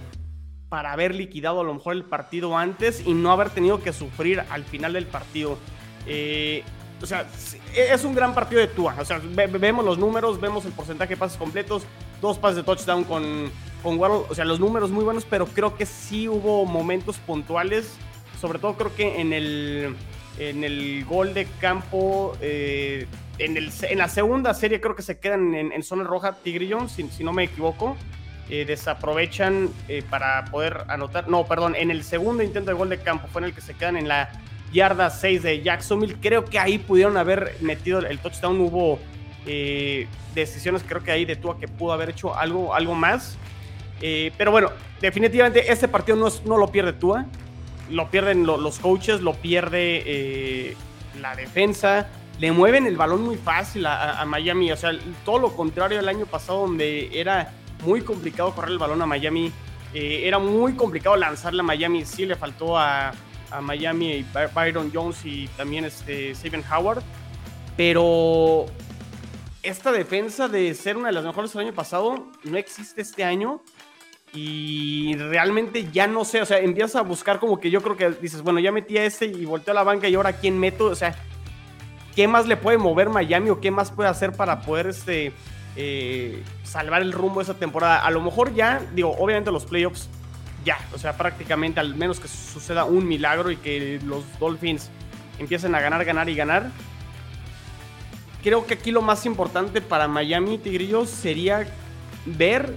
para 0.71 0.93
haber 0.93 1.15
liquidado 1.15 1.61
a 1.61 1.65
lo 1.65 1.75
mejor 1.75 1.95
el 1.95 2.05
partido 2.05 2.57
antes 2.57 3.05
y 3.05 3.13
no 3.13 3.33
haber 3.33 3.51
tenido 3.51 3.83
que 3.83 3.93
sufrir 3.93 4.41
al 4.51 4.65
final 4.65 4.93
del 4.93 5.07
partido. 5.07 5.59
Eh, 6.07 6.63
o 7.03 7.07
sea, 7.07 7.27
es 7.75 8.05
un 8.05 8.15
gran 8.15 8.35
partido 8.35 8.61
de 8.61 8.69
Tua. 8.69 8.95
O 8.99 9.05
sea, 9.05 9.21
vemos 9.21 9.85
los 9.85 9.99
números, 9.99 10.41
vemos 10.41 10.65
el 10.65 10.73
porcentaje 10.73 11.15
de 11.15 11.17
pases 11.17 11.37
completos, 11.37 11.83
dos 12.21 12.39
pases 12.39 12.59
de 12.59 12.63
touchdown 12.63 13.05
con, 13.05 13.51
con 13.83 13.99
Waddle. 13.99 14.27
O 14.29 14.35
sea, 14.35 14.45
los 14.45 14.61
números 14.61 14.91
muy 14.91 15.05
buenos, 15.05 15.25
pero 15.25 15.47
creo 15.47 15.77
que 15.77 15.87
sí 15.87 16.29
hubo 16.29 16.65
momentos 16.67 17.19
puntuales, 17.19 17.95
sobre 18.41 18.59
todo 18.59 18.75
creo 18.75 18.95
que 18.95 19.21
en 19.21 19.33
el, 19.33 19.97
en 20.39 20.65
el 20.65 21.05
gol 21.05 21.35
de 21.35 21.47
campo, 21.61 22.37
eh, 22.41 23.07
en, 23.39 23.57
el, 23.57 23.71
en, 23.83 23.99
la 23.99 24.09
segunda 24.09 24.55
serie 24.55 24.81
creo 24.81 24.97
que 24.97 25.03
se 25.03 25.19
quedan 25.19 25.55
en, 25.55 25.83
zona 25.83 26.05
roja 26.05 26.33
Tigrillo, 26.43 26.89
si, 26.89 27.25
no 27.25 27.33
me 27.33 27.45
equivoco. 27.45 27.97
Eh, 28.53 28.65
desaprovechan 28.65 29.69
eh, 29.87 30.03
para 30.11 30.45
poder 30.47 30.85
anotar. 30.89 31.29
No, 31.29 31.47
perdón, 31.47 31.77
en 31.77 31.93
el 31.93 32.03
segundo 32.03 32.43
intento 32.43 32.73
de 32.73 32.77
gol 32.77 32.89
de 32.89 32.99
campo 32.99 33.29
fue 33.29 33.43
en 33.43 33.45
el 33.45 33.55
que 33.55 33.61
se 33.61 33.75
quedan 33.75 33.97
en 33.97 34.09
la 34.09 34.29
yarda 34.73 35.09
6 35.11 35.43
de 35.43 35.63
Jacksonville. 35.63 36.17
Creo 36.21 36.45
que 36.45 36.59
ahí 36.59 36.79
pudieron 36.79 37.17
haber 37.17 37.57
metido 37.61 38.01
el 38.01 38.19
touchdown. 38.19 38.61
Hubo 38.61 38.99
eh, 39.47 40.07
decisiones, 40.35 40.83
creo 40.87 41.03
que 41.03 41.11
ahí 41.11 41.25
de 41.25 41.37
Tua 41.37 41.59
que 41.59 41.69
pudo 41.69 41.93
haber 41.93 42.11
hecho 42.11 42.35
algo, 42.35 42.75
algo 42.75 42.95
más. 42.95 43.39
Pero 44.37 44.51
bueno, 44.51 44.71
definitivamente 45.01 45.71
este 45.71 45.89
partido 45.89 46.17
no, 46.17 46.29
no 46.45 46.59
lo 46.59 46.69
pierde 46.69 46.93
Tua. 46.93 47.27
Lo 47.91 48.11
pierden 48.11 48.47
los 48.47 48.79
coaches, 48.79 49.21
lo 49.21 49.35
pierde 49.35 50.77
la 51.21 51.35
defensa. 51.35 52.09
Le 52.39 52.53
mueven 52.53 52.87
el 52.87 52.97
balón 52.97 53.23
muy 53.23 53.37
fácil 53.37 53.85
a, 53.87 54.21
a 54.21 54.25
Miami. 54.25 54.73
O 54.73 54.77
sea, 54.77 54.93
todo 55.25 55.39
lo 55.39 55.57
contrario 55.57 55.99
al 55.99 56.09
año 56.09 56.25
pasado 56.25 56.61
donde 56.61 57.11
era 57.13 57.53
muy 57.85 58.03
complicado 58.03 58.55
correr 58.55 58.71
el 58.73 58.79
balón 58.79 59.03
a 59.03 59.07
Miami. 59.07 59.53
Eh, 59.93 60.23
era 60.25 60.39
muy 60.39 60.75
complicado 60.75 61.17
lanzarle 61.17 61.61
a 61.61 61.65
Miami. 61.65 62.05
Sí 62.05 62.27
le 62.27 62.37
faltó 62.37 62.79
a, 62.79 63.13
Miami 63.63 64.25
Byron 64.55 64.93
Jones 64.95 65.25
y 65.25 65.49
también 65.57 65.85
este 65.85 66.35
Steven 66.37 66.63
Howard. 66.71 67.03
Pero 67.77 68.67
esta 69.65 69.91
defensa 69.91 70.47
de 70.47 70.73
ser 70.75 70.97
una 70.97 71.09
de 71.09 71.15
las 71.15 71.25
mejores 71.25 71.53
del 71.53 71.67
año 71.67 71.75
pasado 71.75 72.29
no 72.45 72.57
existe 72.57 73.03
este 73.03 73.25
año. 73.25 73.61
Y 74.33 75.17
realmente 75.17 75.89
ya 75.91 76.07
no 76.07 76.25
sé, 76.25 76.41
o 76.41 76.47
sea, 76.47 76.59
empiezas 76.59 76.97
a 76.97 77.03
buscar 77.03 77.41
como 77.41 77.59
que 77.59 77.71
yo 77.71 77.83
creo 77.83 77.97
que 77.97 78.11
dices, 78.11 78.43
bueno, 78.43 78.61
ya 78.61 78.71
metí 78.71 78.97
a 78.97 79.05
este 79.05 79.27
y 79.27 79.45
volteé 79.45 79.73
a 79.73 79.75
la 79.75 79.83
banca 79.83 80.09
y 80.09 80.15
ahora 80.15 80.35
quién 80.35 80.59
meto, 80.59 80.87
o 80.87 80.95
sea, 80.95 81.17
¿qué 82.15 82.29
más 82.29 82.47
le 82.47 82.57
puede 82.57 82.79
mover 82.79 83.09
Miami 83.09 83.51
o 83.51 83.61
qué 83.61 83.73
más 83.73 83.91
puede 83.91 84.09
hacer 84.09 84.33
para 84.33 84.61
poder 84.61 84.87
este, 84.87 85.33
eh, 85.77 86.43
salvar 86.65 87.03
el 87.03 87.13
rumbo 87.13 87.41
de 87.41 87.45
esa 87.45 87.55
temporada. 87.55 88.05
A 88.05 88.11
lo 88.11 88.21
mejor 88.21 88.55
ya, 88.55 88.83
digo, 88.93 89.15
obviamente 89.19 89.53
los 89.53 89.65
playoffs, 89.65 90.09
ya, 90.65 90.79
o 90.93 90.99
sea, 90.99 91.17
prácticamente 91.17 91.81
al 91.81 91.95
menos 91.95 92.19
que 92.19 92.29
suceda 92.29 92.85
un 92.85 93.07
milagro 93.07 93.51
y 93.51 93.57
que 93.57 94.01
los 94.05 94.25
Dolphins 94.39 94.91
empiecen 95.39 95.75
a 95.75 95.81
ganar, 95.81 96.05
ganar 96.05 96.29
y 96.29 96.35
ganar. 96.35 96.71
Creo 98.43 98.67
que 98.67 98.75
aquí 98.75 98.91
lo 98.91 99.03
más 99.03 99.27
importante 99.27 99.81
para 99.81 100.09
Miami 100.09 100.59
Tigrillos 100.59 101.09
sería 101.09 101.67
ver 102.27 102.75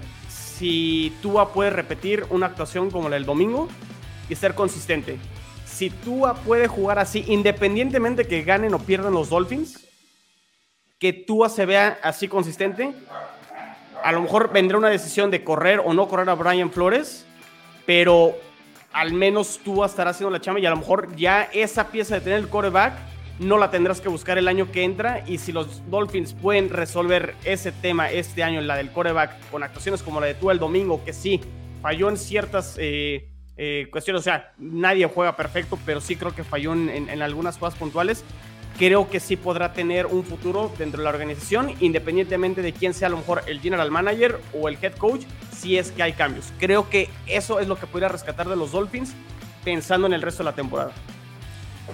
si 0.58 1.14
Tua 1.22 1.54
puede 1.54 1.70
repetir 1.70 2.26
una 2.30 2.48
actuación 2.48 2.92
como 2.92 3.10
la 3.10 3.16
del 3.16 3.26
domingo 3.26 3.68
y 4.30 4.36
ser 4.36 4.54
consistente. 4.54 5.18
Si 5.66 5.90
Tua 5.90 6.36
puede 6.36 6.68
jugar 6.68 7.00
así, 7.00 7.26
independientemente 7.28 8.28
que 8.28 8.44
ganen 8.44 8.74
o 8.74 8.80
pierdan 8.80 9.14
los 9.14 9.30
Dolphins, 9.30 9.88
que 11.00 11.14
Tua 11.14 11.50
se 11.50 11.66
vea 11.66 12.00
así 12.04 12.28
consistente. 12.28 12.94
A 14.04 14.12
lo 14.12 14.22
mejor 14.22 14.52
vendrá 14.52 14.78
una 14.78 14.90
decisión 14.90 15.32
de 15.32 15.44
correr 15.44 15.82
o 15.84 15.94
no 15.94 16.08
correr 16.08 16.30
a 16.30 16.36
Brian 16.36 16.72
Flores, 16.72 17.26
pero 17.86 18.36
al 18.92 19.14
menos 19.14 19.60
Tua 19.64 19.88
estará 19.88 20.12
haciendo 20.12 20.32
la 20.32 20.42
chamba 20.42 20.60
y 20.60 20.66
a 20.66 20.70
lo 20.70 20.78
mejor 20.78 21.16
ya 21.16 21.50
esa 21.52 21.88
pieza 21.88 22.16
de 22.16 22.22
tener 22.22 22.40
el 22.40 22.50
coreback 22.50 22.94
no 23.40 23.58
la 23.58 23.72
tendrás 23.72 24.02
que 24.02 24.10
buscar 24.10 24.38
el 24.38 24.48
año 24.48 24.72
que 24.72 24.84
entra 24.84 25.24
y 25.28 25.38
si 25.38 25.52
los 25.52 25.90
Dolphins 25.90 26.34
pueden 26.34 26.70
resolver 26.70 27.36
ese 27.44 27.72
tema 27.72 28.12
este 28.12 28.44
año, 28.44 28.62
la 28.62 28.76
del 28.76 28.92
coreback, 28.92 29.50
con 29.50 29.64
actuaciones 29.64 30.04
como 30.04 30.20
la 30.20 30.28
de 30.28 30.36
Tua 30.36 30.54
el 30.54 30.60
domingo, 30.60 31.04
que 31.04 31.14
sí, 31.14 31.42
falló 31.82 32.10
en 32.10 32.18
ciertas 32.18 32.76
eh, 32.80 33.30
eh, 33.58 33.88
cuestiones, 33.92 34.22
o 34.22 34.24
sea, 34.24 34.54
nadie 34.58 35.06
juega 35.08 35.36
perfecto, 35.36 35.78
pero 35.86 36.02
sí 36.02 36.16
creo 36.16 36.34
que 36.34 36.44
falló 36.44 36.74
en, 36.74 36.90
en 36.90 37.22
algunas 37.22 37.58
cosas 37.58 37.78
puntuales 37.78 38.24
creo 38.78 39.10
que 39.10 39.20
sí 39.20 39.36
podrá 39.36 39.74
tener 39.74 40.06
un 40.08 40.24
futuro 40.24 40.72
dentro 40.78 41.00
de 41.00 41.04
la 41.04 41.10
organización, 41.12 41.74
independientemente 41.80 42.62
de 42.62 42.74
quién 42.74 42.94
sea 42.94 43.08
a 43.08 43.12
lo 43.12 43.18
mejor 43.18 43.44
el 43.48 43.60
general 43.60 43.92
manager 43.92 44.40
o 44.54 44.68
el 44.68 44.78
head 44.82 44.94
coach, 44.94 45.24
si 45.56 45.78
es 45.78 45.92
que 45.92 46.04
hay 46.04 46.14
cambios. 46.14 46.52
Creo 46.60 46.90
que 46.90 47.10
eso 47.28 47.60
es 47.60 47.68
lo 47.68 47.78
que 47.78 47.88
podría 47.88 48.10
rescatar 48.10 48.50
de 48.50 48.56
los 48.56 48.72
Dolphins 48.72 49.14
pensando 49.64 50.08
en 50.08 50.14
el 50.14 50.22
resto 50.22 50.44
de 50.44 50.50
la 50.50 50.56
temporada. 50.56 50.92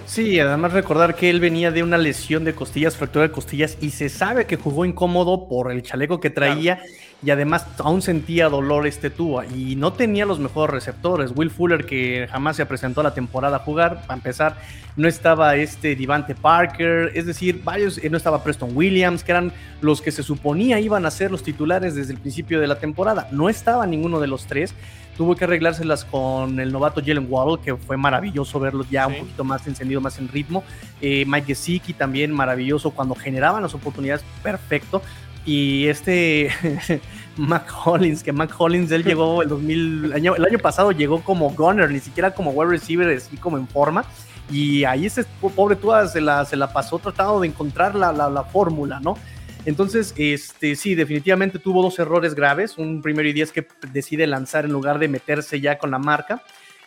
Sí, 0.06 0.38
además 0.40 0.72
recordar 0.72 1.14
que 1.14 1.30
él 1.30 1.40
venía 1.40 1.70
de 1.70 1.82
una 1.82 1.98
lesión 1.98 2.44
de 2.44 2.54
costillas, 2.54 2.96
fractura 2.96 3.26
de 3.26 3.32
costillas, 3.32 3.76
y 3.80 3.90
se 3.90 4.08
sabe 4.08 4.46
que 4.46 4.56
jugó 4.56 4.84
incómodo 4.84 5.48
por 5.48 5.70
el 5.70 5.82
chaleco 5.82 6.20
que 6.20 6.30
traía 6.30 6.82
y 7.22 7.30
además 7.30 7.66
aún 7.78 8.00
sentía 8.00 8.48
dolor 8.48 8.86
este 8.86 9.10
Tua 9.10 9.44
y 9.46 9.76
no 9.76 9.92
tenía 9.92 10.24
los 10.24 10.38
mejores 10.38 10.72
receptores. 10.72 11.32
Will 11.34 11.50
Fuller, 11.50 11.84
que 11.84 12.26
jamás 12.30 12.56
se 12.56 12.64
presentó 12.64 13.00
a 13.00 13.04
la 13.04 13.14
temporada 13.14 13.58
a 13.58 13.60
jugar, 13.60 14.02
para 14.02 14.14
empezar, 14.14 14.56
no 14.96 15.06
estaba 15.06 15.56
este 15.56 15.94
Divante 15.94 16.34
Parker, 16.34 17.12
es 17.14 17.26
decir, 17.26 17.62
varios, 17.62 17.98
eh, 17.98 18.08
no 18.08 18.16
estaba 18.16 18.42
Preston 18.42 18.70
Williams, 18.74 19.22
que 19.22 19.32
eran 19.32 19.52
los 19.80 20.00
que 20.00 20.12
se 20.12 20.22
suponía 20.22 20.80
iban 20.80 21.04
a 21.04 21.10
ser 21.10 21.30
los 21.30 21.42
titulares 21.42 21.94
desde 21.94 22.12
el 22.12 22.18
principio 22.18 22.60
de 22.60 22.66
la 22.66 22.78
temporada. 22.78 23.28
No 23.32 23.48
estaba 23.48 23.86
ninguno 23.86 24.20
de 24.20 24.26
los 24.26 24.46
tres. 24.46 24.74
Tuvo 25.16 25.36
que 25.36 25.44
arreglárselas 25.44 26.06
con 26.06 26.60
el 26.60 26.72
novato 26.72 27.02
Jalen 27.04 27.26
Waddle, 27.28 27.62
que 27.62 27.76
fue 27.76 27.98
maravilloso 27.98 28.58
verlo 28.58 28.86
ya 28.90 29.06
un 29.06 29.16
poquito 29.16 29.44
más 29.44 29.66
encendido, 29.66 30.00
más 30.00 30.18
en 30.18 30.28
ritmo. 30.28 30.64
Eh, 31.02 31.24
Mike 31.26 31.48
Gesicki 31.48 31.92
también 31.92 32.32
maravilloso 32.32 32.90
cuando 32.90 33.14
generaban 33.14 33.62
las 33.62 33.74
oportunidades, 33.74 34.24
perfecto. 34.42 35.02
Y 35.46 35.86
este 35.86 36.50
Mac 37.36 37.72
Hollins, 37.84 38.22
que 38.22 38.32
Mac 38.32 38.54
Hollins, 38.58 38.90
él 38.90 39.04
llegó 39.04 39.42
el 39.42 39.48
2000, 39.48 40.04
el 40.06 40.12
año, 40.12 40.36
el 40.36 40.44
año 40.44 40.58
pasado 40.58 40.92
llegó 40.92 41.22
como 41.22 41.50
gunner, 41.50 41.90
ni 41.90 42.00
siquiera 42.00 42.34
como 42.34 42.50
wide 42.50 42.70
receiver, 42.70 43.16
así 43.16 43.36
como 43.36 43.56
en 43.58 43.66
forma. 43.66 44.04
Y 44.50 44.84
ahí 44.84 45.06
ese 45.06 45.24
pobre 45.54 45.76
Tua 45.76 46.08
se 46.08 46.20
la, 46.20 46.44
se 46.44 46.56
la 46.56 46.72
pasó 46.72 46.98
tratando 46.98 47.40
de 47.40 47.48
encontrar 47.48 47.94
la, 47.94 48.12
la, 48.12 48.28
la 48.28 48.44
fórmula, 48.44 49.00
¿no? 49.00 49.16
Entonces, 49.64 50.14
este, 50.16 50.74
sí, 50.74 50.94
definitivamente 50.94 51.58
tuvo 51.58 51.82
dos 51.82 51.98
errores 51.98 52.34
graves. 52.34 52.78
Un 52.78 53.02
primero 53.02 53.28
y 53.28 53.32
diez 53.32 53.52
que 53.52 53.66
decide 53.92 54.26
lanzar 54.26 54.64
en 54.64 54.72
lugar 54.72 54.98
de 54.98 55.08
meterse 55.08 55.60
ya 55.60 55.78
con 55.78 55.90
la 55.90 55.98
marca. 55.98 56.42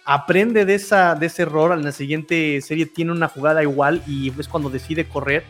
Aprende 0.06 0.66
de, 0.66 0.76
esa, 0.76 1.16
de 1.16 1.28
ese 1.28 1.44
error. 1.44 1.72
En 1.72 1.84
la 1.84 1.92
siguiente 1.92 2.60
serie 2.62 2.86
tiene 2.86 3.12
una 3.12 3.30
jugada 3.30 3.64
igual 3.64 4.02
y 4.08 4.34
es 4.38 4.48
cuando 4.48 4.70
decide 4.70 5.06
correr 5.06 5.46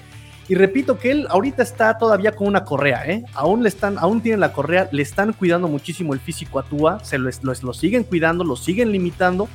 y 0.50 0.56
repito 0.56 1.00
que 1.00 1.12
él 1.12 1.28
ahorita 1.30 1.64
está 1.64 1.98
todavía 1.98 2.34
con 2.34 2.48
una 2.48 2.66
correa, 2.66 3.06
¿eh? 3.06 3.24
Aún 3.34 3.64
le 3.64 3.70
están, 3.70 3.98
aún 3.98 4.22
tiene 4.22 4.38
la 4.40 4.52
correa, 4.52 4.90
le 4.92 5.02
están 5.02 5.32
cuidando 5.32 5.70
muchísimo 5.70 6.14
el 6.14 6.20
físico 6.20 6.60
a 6.60 6.64
Tua, 6.64 7.00
se 7.04 7.18
lo, 7.18 7.30
lo, 7.42 7.74
siguen 7.74 8.04
cuidando, 8.04 8.44
lo 8.44 8.58
siguen 8.58 8.92
limitando. 8.92 9.48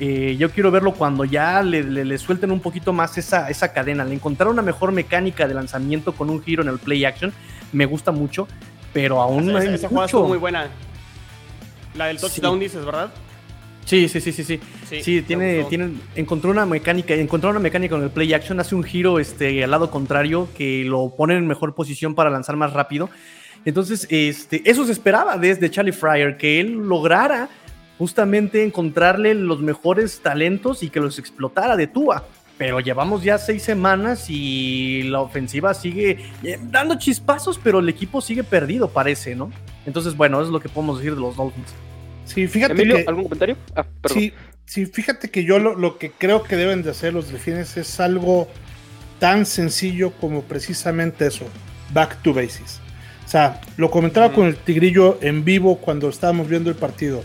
Eh, 0.00 0.36
yo 0.38 0.50
quiero 0.50 0.70
verlo 0.70 0.92
cuando 0.92 1.24
ya 1.24 1.62
le, 1.62 1.82
le, 1.82 2.18
suelten 2.18 2.50
un 2.50 2.60
poquito 2.60 2.92
más 2.92 3.16
esa, 3.18 3.48
esa 3.48 3.72
cadena. 3.72 4.04
Le 4.04 4.14
encontrar 4.14 4.48
una 4.48 4.62
mejor 4.62 4.90
mecánica 4.90 5.46
de 5.46 5.54
lanzamiento 5.54 6.12
con 6.12 6.28
un 6.28 6.42
giro 6.42 6.62
en 6.62 6.68
el 6.68 6.78
play 6.78 7.04
action. 7.04 7.32
Me 7.72 7.86
gusta 7.86 8.10
mucho, 8.10 8.48
pero 8.92 9.22
aún 9.22 9.46
no 9.46 9.58
hay 9.58 9.68
esa 9.68 9.88
mucho. 9.88 10.24
muy 10.24 10.38
buena. 10.38 10.68
La 11.94 12.06
del 12.06 12.18
touchdown 12.18 12.58
dices, 12.58 12.84
¿verdad? 12.84 13.10
Sí, 13.86 14.08
sí, 14.08 14.20
sí, 14.20 14.32
sí, 14.32 14.42
sí. 14.42 14.60
Sí, 15.00 15.22
tiene, 15.22 15.62
tiene, 15.64 15.92
encontró 16.16 16.50
una 16.50 16.66
mecánica, 16.66 17.14
encontró 17.14 17.50
una 17.50 17.60
mecánica 17.60 17.94
con 17.94 18.02
el 18.02 18.10
play 18.10 18.34
action, 18.34 18.58
hace 18.58 18.74
un 18.74 18.82
giro 18.82 19.20
este, 19.20 19.62
al 19.62 19.70
lado 19.70 19.92
contrario 19.92 20.48
que 20.56 20.84
lo 20.84 21.14
pone 21.16 21.36
en 21.36 21.46
mejor 21.46 21.74
posición 21.76 22.16
para 22.16 22.28
lanzar 22.28 22.56
más 22.56 22.72
rápido. 22.72 23.08
Entonces, 23.64 24.08
este, 24.10 24.68
eso 24.68 24.84
se 24.84 24.92
esperaba 24.92 25.38
desde 25.38 25.70
Charlie 25.70 25.92
Fryer, 25.92 26.36
que 26.36 26.60
él 26.60 26.72
lograra 26.72 27.48
justamente 27.96 28.64
encontrarle 28.64 29.34
los 29.34 29.60
mejores 29.60 30.20
talentos 30.20 30.82
y 30.82 30.90
que 30.90 30.98
los 30.98 31.20
explotara 31.20 31.76
de 31.76 31.86
Tua. 31.86 32.24
Pero 32.58 32.80
llevamos 32.80 33.22
ya 33.22 33.38
seis 33.38 33.62
semanas 33.62 34.26
y 34.30 35.04
la 35.04 35.20
ofensiva 35.20 35.74
sigue 35.74 36.24
eh, 36.42 36.58
dando 36.60 36.98
chispazos, 36.98 37.60
pero 37.62 37.78
el 37.78 37.88
equipo 37.88 38.20
sigue 38.20 38.42
perdido, 38.42 38.88
parece, 38.88 39.36
¿no? 39.36 39.52
Entonces, 39.84 40.16
bueno, 40.16 40.38
eso 40.38 40.46
es 40.46 40.52
lo 40.52 40.60
que 40.60 40.68
podemos 40.68 40.98
decir 40.98 41.14
de 41.14 41.20
los 41.20 41.36
Dolphins. 41.36 41.72
Sí, 42.26 42.46
fíjate 42.46 42.74
que, 42.74 43.04
¿algún 43.06 43.24
comentario? 43.24 43.56
Ah, 43.74 43.86
sí, 44.12 44.32
sí, 44.66 44.86
fíjate 44.86 45.30
que 45.30 45.44
yo 45.44 45.58
lo, 45.58 45.98
que 45.98 46.10
creo 46.10 46.42
que 46.42 46.56
deben 46.56 46.82
de 46.82 46.90
hacer 46.90 47.14
los 47.14 47.30
delfines 47.30 47.76
es 47.76 48.00
algo 48.00 48.48
tan 49.18 49.46
sencillo 49.46 50.12
como 50.12 50.42
precisamente 50.42 51.26
eso, 51.26 51.46
back 51.94 52.20
to 52.22 52.34
basis. 52.34 52.80
O 53.24 53.28
sea, 53.28 53.60
lo 53.76 53.90
comentaba 53.90 54.32
con 54.32 54.46
el 54.46 54.56
Tigrillo 54.56 55.18
en 55.22 55.44
vivo 55.44 55.78
cuando 55.78 56.08
estábamos 56.08 56.48
viendo 56.48 56.70
el 56.70 56.76
partido. 56.76 57.24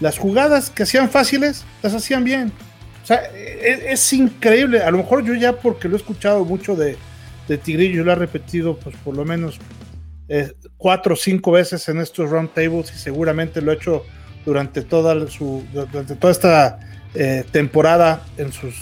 Las 0.00 0.18
jugadas 0.18 0.70
que 0.70 0.84
hacían 0.84 1.10
fáciles, 1.10 1.64
las 1.82 1.94
hacían 1.94 2.24
bien. 2.24 2.52
O 3.02 3.06
sea, 3.06 3.22
e, 3.34 3.92
es, 3.92 4.12
increíble. 4.12 4.82
A 4.82 4.90
lo 4.90 4.98
mejor 4.98 5.24
yo 5.24 5.34
ya 5.34 5.54
porque 5.54 5.88
lo 5.88 5.96
he 5.96 5.98
escuchado 5.98 6.44
mucho 6.44 6.76
de, 6.76 6.96
de 7.48 7.58
Tigrillo, 7.58 8.04
lo 8.04 8.12
he 8.12 8.16
repetido 8.16 8.76
pues 8.76 8.96
por 8.96 9.16
lo 9.16 9.24
menos 9.24 9.58
eh, 10.28 10.52
cuatro 10.76 11.14
o 11.14 11.16
cinco 11.16 11.52
veces 11.52 11.88
en 11.88 11.98
estos 11.98 12.30
round 12.30 12.54
tables 12.54 12.92
y 12.94 12.98
seguramente 12.98 13.60
lo 13.60 13.72
he 13.72 13.74
hecho 13.74 14.04
durante 14.44 14.82
toda, 14.82 15.28
su, 15.28 15.64
durante 15.72 16.16
toda 16.16 16.32
esta 16.32 16.80
eh, 17.14 17.44
temporada 17.50 18.24
en 18.36 18.52
sus 18.52 18.74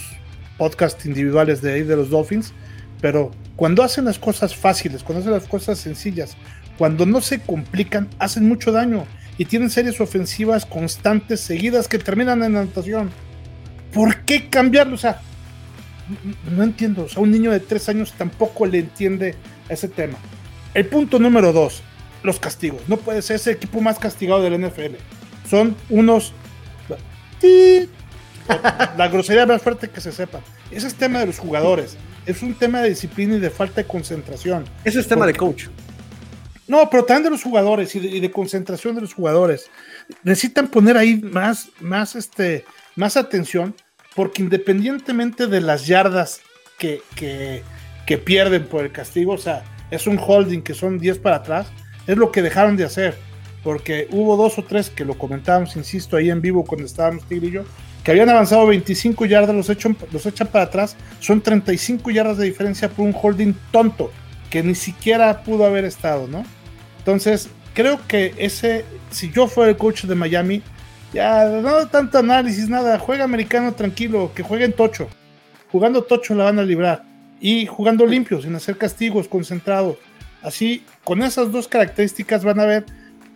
podcasts 0.58 1.06
individuales 1.06 1.62
de, 1.62 1.84
de 1.84 1.96
los 1.96 2.10
Dolphins, 2.10 2.52
pero 3.00 3.30
cuando 3.56 3.82
hacen 3.82 4.04
las 4.04 4.18
cosas 4.18 4.54
fáciles, 4.54 5.02
cuando 5.02 5.20
hacen 5.20 5.32
las 5.32 5.46
cosas 5.46 5.78
sencillas, 5.78 6.36
cuando 6.78 7.06
no 7.06 7.20
se 7.20 7.40
complican, 7.40 8.08
hacen 8.18 8.48
mucho 8.48 8.72
daño 8.72 9.04
y 9.36 9.44
tienen 9.46 9.70
series 9.70 10.00
ofensivas 10.00 10.66
constantes, 10.66 11.40
seguidas, 11.40 11.88
que 11.88 11.98
terminan 11.98 12.42
en 12.42 12.56
anotación. 12.56 13.10
¿por 13.92 14.20
qué 14.24 14.48
cambiarlo? 14.48 14.94
O 14.94 14.98
sea, 14.98 15.20
no 16.50 16.62
entiendo. 16.62 17.04
O 17.04 17.08
sea, 17.08 17.22
un 17.22 17.30
niño 17.30 17.50
de 17.50 17.60
tres 17.60 17.88
años 17.88 18.14
tampoco 18.16 18.66
le 18.66 18.78
entiende 18.78 19.34
ese 19.68 19.88
tema. 19.88 20.18
El 20.74 20.86
punto 20.86 21.18
número 21.18 21.52
dos, 21.52 21.82
los 22.22 22.38
castigos. 22.38 22.82
No 22.88 22.96
puede 22.96 23.22
ser 23.22 23.36
ese 23.36 23.52
equipo 23.52 23.80
más 23.80 23.98
castigado 23.98 24.42
del 24.42 24.60
NFL. 24.60 24.96
Son 25.50 25.76
unos... 25.88 26.33
La 28.97 29.09
grosería 29.09 29.47
más 29.47 29.62
fuerte 29.62 29.90
que 29.90 30.00
se 30.00 30.12
sepa. 30.12 30.40
Ese 30.71 30.87
es 30.87 30.95
tema 30.95 31.19
de 31.19 31.26
los 31.26 31.38
jugadores. 31.38 31.97
Es 32.25 32.42
un 32.42 32.54
tema 32.54 32.80
de 32.80 32.90
disciplina 32.90 33.35
y 33.35 33.40
de 33.40 33.50
falta 33.50 33.83
de 33.83 33.87
concentración. 33.87 34.64
Ese 34.85 35.00
es 35.00 35.09
tema 35.09 35.26
de 35.26 35.35
coach. 35.35 35.66
No, 36.69 36.88
pero 36.88 37.04
también 37.04 37.25
de 37.25 37.30
los 37.30 37.42
jugadores 37.42 37.97
y 37.97 38.21
de, 38.21 38.30
concentración 38.30 38.95
de 38.95 39.00
los 39.00 39.12
jugadores. 39.12 39.69
Necesitan 40.23 40.69
poner 40.69 40.97
ahí 40.97 41.16
más, 41.16 41.71
más, 41.80 42.14
este, 42.14 42.64
más 42.95 43.16
atención, 43.16 43.75
porque 44.14 44.42
independientemente 44.42 45.49
de 45.49 45.61
las 45.61 45.87
yardas 45.87 46.40
que, 46.78 47.02
que, 47.16 47.64
que 48.07 48.19
pierden 48.19 48.66
por 48.66 48.85
el 48.85 48.92
castigo, 48.92 49.33
o 49.33 49.38
sea, 49.38 49.64
es 49.90 50.07
un 50.07 50.19
holding 50.19 50.62
que 50.62 50.75
son 50.75 50.99
10 50.99 51.19
para 51.19 51.37
atrás, 51.37 51.66
es 52.07 52.16
lo 52.16 52.30
que 52.30 52.42
dejaron 52.42 52.76
de 52.76 52.85
hacer. 52.85 53.29
Porque 53.62 54.08
hubo 54.10 54.36
dos 54.36 54.58
o 54.58 54.64
tres 54.64 54.90
que 54.90 55.04
lo 55.04 55.18
comentábamos, 55.18 55.76
insisto, 55.76 56.16
ahí 56.16 56.30
en 56.30 56.40
vivo 56.40 56.64
cuando 56.64 56.86
estábamos 56.86 57.24
Tigre 57.24 57.48
y 57.48 57.50
yo, 57.50 57.64
que 58.02 58.10
habían 58.10 58.30
avanzado 58.30 58.66
25 58.66 59.26
yardas, 59.26 59.54
los 59.54 59.68
echan, 59.68 59.96
los 60.12 60.24
echan 60.24 60.46
para 60.46 60.64
atrás, 60.64 60.96
son 61.18 61.40
35 61.40 62.10
yardas 62.10 62.38
de 62.38 62.46
diferencia 62.46 62.88
por 62.88 63.06
un 63.06 63.14
holding 63.14 63.54
tonto, 63.70 64.10
que 64.48 64.62
ni 64.62 64.74
siquiera 64.74 65.42
pudo 65.42 65.66
haber 65.66 65.84
estado, 65.84 66.26
¿no? 66.26 66.44
Entonces, 66.98 67.50
creo 67.74 68.00
que 68.06 68.34
ese, 68.38 68.84
si 69.10 69.30
yo 69.30 69.46
fuera 69.46 69.70
el 69.70 69.76
coach 69.76 70.04
de 70.04 70.14
Miami, 70.14 70.62
ya 71.12 71.44
no 71.46 71.88
tanto 71.88 72.18
análisis, 72.18 72.68
nada, 72.68 72.98
juega 72.98 73.24
americano 73.24 73.72
tranquilo, 73.72 74.32
que 74.34 74.42
jueguen 74.42 74.72
tocho. 74.72 75.08
Jugando 75.72 76.02
tocho 76.02 76.34
la 76.34 76.44
van 76.44 76.58
a 76.58 76.62
librar. 76.62 77.04
Y 77.40 77.66
jugando 77.66 78.06
limpio, 78.06 78.40
sin 78.40 78.54
hacer 78.54 78.76
castigos, 78.76 79.28
concentrados. 79.28 79.96
Así, 80.42 80.84
con 81.04 81.22
esas 81.22 81.50
dos 81.50 81.68
características 81.68 82.44
van 82.44 82.60
a 82.60 82.64
ver, 82.64 82.86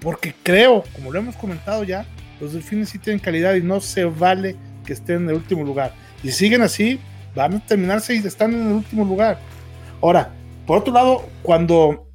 porque 0.05 0.35
creo, 0.43 0.85
como 0.95 1.11
lo 1.11 1.19
hemos 1.19 1.35
comentado 1.35 1.83
ya, 1.83 2.07
los 2.39 2.53
delfines 2.53 2.91
sí 2.91 2.99
tienen 2.99 3.19
calidad 3.19 3.55
y 3.55 3.63
no 3.63 3.81
se 3.81 4.05
vale 4.05 4.55
que 4.85 4.93
estén 4.93 5.23
en 5.23 5.31
el 5.31 5.37
último 5.37 5.65
lugar. 5.65 5.95
Y 6.23 6.29
si 6.29 6.35
siguen 6.35 6.61
así, 6.61 7.01
van 7.35 7.55
a 7.55 7.67
terminarse 7.67 8.15
y 8.15 8.19
están 8.19 8.53
en 8.53 8.67
el 8.67 8.73
último 8.75 9.05
lugar. 9.05 9.39
Ahora, 10.03 10.31
por 10.67 10.79
otro 10.79 10.93
lado, 10.93 11.27
cuando 11.43 12.07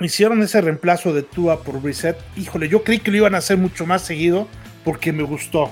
hicieron 0.00 0.40
ese 0.42 0.60
reemplazo 0.60 1.12
de 1.12 1.24
Tua 1.24 1.62
por 1.62 1.82
Reset, 1.82 2.16
híjole, 2.36 2.68
yo 2.68 2.84
creí 2.84 3.00
que 3.00 3.10
lo 3.10 3.16
iban 3.16 3.34
a 3.34 3.38
hacer 3.38 3.58
mucho 3.58 3.84
más 3.84 4.02
seguido 4.02 4.46
porque 4.84 5.12
me 5.12 5.24
gustó. 5.24 5.70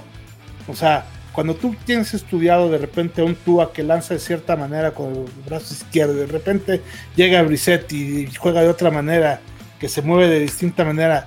O 0.67 0.75
sea, 0.75 1.07
cuando 1.33 1.55
tú 1.55 1.77
tienes 1.85 2.13
estudiado 2.13 2.69
de 2.71 2.79
repente 2.79 3.23
un 3.23 3.37
Tua 3.37 3.73
que 3.73 3.85
lanza 3.85 4.15
de 4.15 4.21
cierta 4.21 4.57
manera 4.57 4.93
con 4.93 5.15
el 5.15 5.27
brazo 5.47 5.75
izquierdo, 5.75 6.15
de 6.15 6.27
repente 6.27 6.83
llega 7.15 7.43
Reset 7.45 7.93
y 7.93 8.27
juega 8.35 8.63
de 8.63 8.69
otra 8.69 8.91
manera, 8.91 9.41
que 9.79 9.89
se 9.89 10.03
mueve 10.03 10.29
de 10.29 10.41
distinta 10.41 10.85
manera, 10.85 11.27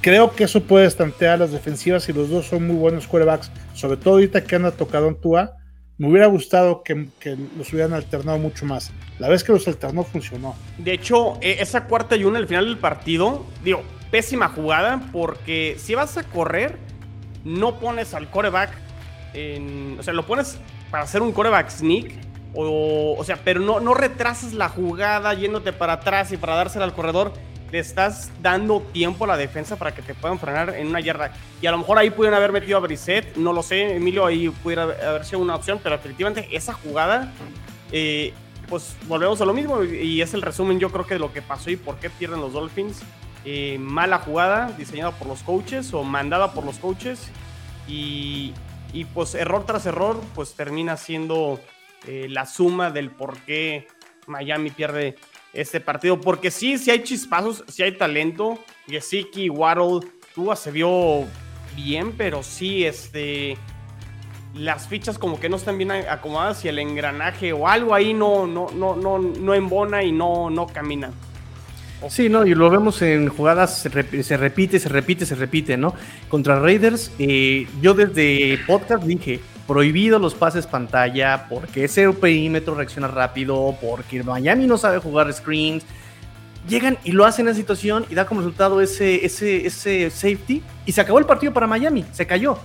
creo 0.00 0.32
que 0.34 0.44
eso 0.44 0.62
puede 0.62 0.86
estantear 0.86 1.38
las 1.38 1.52
defensivas 1.52 2.08
y 2.08 2.12
los 2.12 2.30
dos 2.30 2.46
son 2.46 2.66
muy 2.66 2.76
buenos 2.76 3.06
quarterbacks, 3.06 3.50
sobre 3.74 3.96
todo 3.96 4.14
ahorita 4.14 4.44
que 4.44 4.56
anda 4.56 4.70
tocado 4.70 5.08
en 5.08 5.20
Tua. 5.20 5.56
Me 5.96 6.08
hubiera 6.08 6.26
gustado 6.26 6.82
que, 6.82 7.08
los 7.56 7.72
hubieran 7.72 7.92
alternado 7.92 8.38
mucho 8.38 8.66
más. 8.66 8.90
La 9.18 9.28
vez 9.28 9.44
que 9.44 9.52
los 9.52 9.66
alternó 9.68 10.02
funcionó. 10.02 10.56
De 10.78 10.92
hecho, 10.92 11.38
e, 11.40 11.58
esa 11.60 11.84
cuarta 11.84 12.16
y 12.16 12.24
una 12.24 12.38
al 12.38 12.48
final 12.48 12.64
del 12.64 12.78
partido, 12.78 13.46
digo, 13.62 13.82
pésima 14.10 14.48
jugada 14.48 15.02
porque 15.12 15.76
si 15.78 15.94
vas 15.94 16.16
a 16.16 16.24
correr, 16.24 16.78
no 17.44 17.78
pones 17.78 18.14
al 18.14 18.28
coreback 18.30 18.84
o 19.98 20.02
sea, 20.02 20.12
lo 20.12 20.26
pones 20.26 20.58
para 20.90 21.02
hacer 21.02 21.22
un 21.22 21.32
coreback 21.32 21.68
sneak 21.68 22.12
o, 22.54 23.16
o 23.18 23.24
sea, 23.24 23.36
pero 23.42 23.60
no, 23.60 23.80
no 23.80 23.94
retrasas 23.94 24.52
la 24.52 24.68
jugada 24.68 25.34
yéndote 25.34 25.72
para 25.72 25.94
atrás 25.94 26.30
y 26.30 26.36
para 26.36 26.54
dársela 26.54 26.84
al 26.84 26.94
corredor 26.94 27.32
le 27.70 27.78
estás 27.78 28.30
dando 28.40 28.80
tiempo 28.92 29.24
a 29.24 29.28
la 29.28 29.36
defensa 29.36 29.76
para 29.76 29.94
que 29.94 30.02
te 30.02 30.14
puedan 30.14 30.38
frenar 30.38 30.74
en 30.76 30.86
una 30.86 31.00
yarda. 31.00 31.32
Y 31.60 31.66
a 31.66 31.70
lo 31.70 31.78
mejor 31.78 31.98
ahí 31.98 32.10
pudieron 32.10 32.36
haber 32.36 32.52
metido 32.52 32.78
a 32.78 32.80
Brissett, 32.80 33.36
no 33.36 33.52
lo 33.52 33.62
sé, 33.62 33.96
Emilio, 33.96 34.26
ahí 34.26 34.48
pudiera 34.48 34.82
haber 34.82 35.24
sido 35.24 35.40
una 35.40 35.56
opción, 35.56 35.80
pero 35.82 35.94
efectivamente 35.94 36.48
esa 36.52 36.72
jugada, 36.72 37.32
eh, 37.90 38.32
pues 38.68 38.96
volvemos 39.06 39.40
a 39.40 39.44
lo 39.44 39.52
mismo 39.52 39.82
y 39.82 40.20
es 40.22 40.34
el 40.34 40.42
resumen 40.42 40.78
yo 40.78 40.90
creo 40.90 41.06
que 41.06 41.14
de 41.14 41.20
lo 41.20 41.32
que 41.32 41.42
pasó 41.42 41.70
y 41.70 41.76
por 41.76 41.96
qué 41.96 42.10
pierden 42.10 42.40
los 42.40 42.52
Dolphins. 42.52 43.02
Eh, 43.46 43.76
mala 43.78 44.18
jugada 44.20 44.72
diseñada 44.78 45.10
por 45.10 45.28
los 45.28 45.42
coaches 45.42 45.92
o 45.92 46.02
mandada 46.02 46.54
por 46.54 46.64
los 46.64 46.78
coaches 46.78 47.30
y, 47.86 48.54
y 48.94 49.04
pues 49.04 49.34
error 49.34 49.66
tras 49.66 49.84
error 49.84 50.18
pues 50.34 50.54
termina 50.54 50.96
siendo 50.96 51.60
eh, 52.06 52.26
la 52.30 52.46
suma 52.46 52.90
del 52.90 53.10
por 53.10 53.38
qué 53.40 53.86
Miami 54.26 54.70
pierde 54.70 55.16
este 55.54 55.80
partido, 55.80 56.20
porque 56.20 56.50
sí, 56.50 56.78
sí 56.78 56.90
hay 56.90 57.02
chispazos, 57.02 57.64
sí 57.68 57.82
hay 57.82 57.96
talento. 57.96 58.58
Gesicki, 58.86 59.48
Waddle, 59.48 60.06
Tua 60.34 60.56
se 60.56 60.70
vio 60.70 61.24
bien, 61.76 62.12
pero 62.12 62.42
sí, 62.42 62.84
este, 62.84 63.56
las 64.54 64.88
fichas 64.88 65.18
como 65.18 65.40
que 65.40 65.48
no 65.48 65.56
están 65.56 65.78
bien 65.78 65.90
acomodadas 65.90 66.64
y 66.64 66.68
el 66.68 66.78
engranaje 66.78 67.52
o 67.52 67.66
algo 67.68 67.94
ahí 67.94 68.14
no, 68.14 68.46
no, 68.46 68.68
no, 68.74 68.96
no, 68.96 69.18
no 69.18 69.54
embona 69.54 70.02
y 70.02 70.12
no, 70.12 70.50
no 70.50 70.66
camina. 70.66 71.10
Sí, 72.08 72.28
no, 72.28 72.44
y 72.46 72.54
lo 72.54 72.68
vemos 72.68 73.00
en 73.00 73.28
jugadas, 73.28 73.78
se, 73.80 73.88
repite, 73.88 74.78
se 74.78 74.88
repite, 74.88 75.24
se 75.24 75.34
repite, 75.34 75.76
¿no? 75.76 75.94
Contra 76.28 76.60
Raiders, 76.60 77.10
eh, 77.18 77.66
yo 77.80 77.94
desde 77.94 78.58
podcast 78.66 79.04
dije, 79.04 79.40
prohibido 79.66 80.18
los 80.18 80.34
pases 80.34 80.66
pantalla, 80.66 81.46
porque 81.48 81.84
ese 81.84 82.10
perímetro 82.12 82.74
reacciona 82.74 83.08
rápido, 83.08 83.76
porque 83.80 84.22
Miami 84.22 84.66
no 84.66 84.78
sabe 84.78 84.98
jugar 84.98 85.32
screens. 85.32 85.84
Llegan 86.68 86.96
y 87.04 87.12
lo 87.12 87.26
hacen 87.26 87.46
en 87.46 87.50
esa 87.50 87.60
situación 87.60 88.06
y 88.08 88.14
da 88.14 88.26
como 88.26 88.40
resultado 88.40 88.80
ese, 88.80 89.24
ese, 89.24 89.66
ese 89.66 90.10
safety 90.10 90.62
y 90.86 90.92
se 90.92 91.00
acabó 91.00 91.18
el 91.18 91.26
partido 91.26 91.52
para 91.52 91.66
Miami, 91.66 92.04
se 92.12 92.26
cayó. 92.26 92.58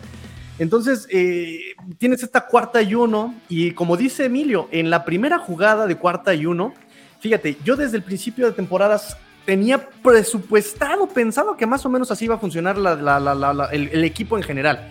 Entonces, 0.59 1.07
eh, 1.09 1.73
tienes 1.97 2.21
esta 2.21 2.45
cuarta 2.45 2.81
y 2.81 2.93
uno 2.93 3.33
y 3.47 3.71
como 3.71 3.95
dice 3.95 4.25
Emilio, 4.25 4.67
en 4.71 4.89
la 4.89 5.05
primera 5.05 5.39
jugada 5.39 5.87
de 5.87 5.95
cuarta 5.95 6.33
y 6.33 6.45
uno, 6.45 6.73
fíjate, 7.21 7.57
yo 7.63 7.77
desde 7.77 7.97
el 7.97 8.03
principio 8.03 8.45
de 8.45 8.51
temporadas 8.51 9.17
tenía 9.45 9.89
presupuestado, 10.03 11.07
pensado 11.07 11.55
que 11.55 11.65
más 11.65 11.85
o 11.85 11.89
menos 11.89 12.11
así 12.11 12.25
iba 12.25 12.35
a 12.35 12.39
funcionar 12.39 12.75
el, 13.71 14.03
equipo 14.03 14.37
en 14.37 14.43
general. 14.43 14.87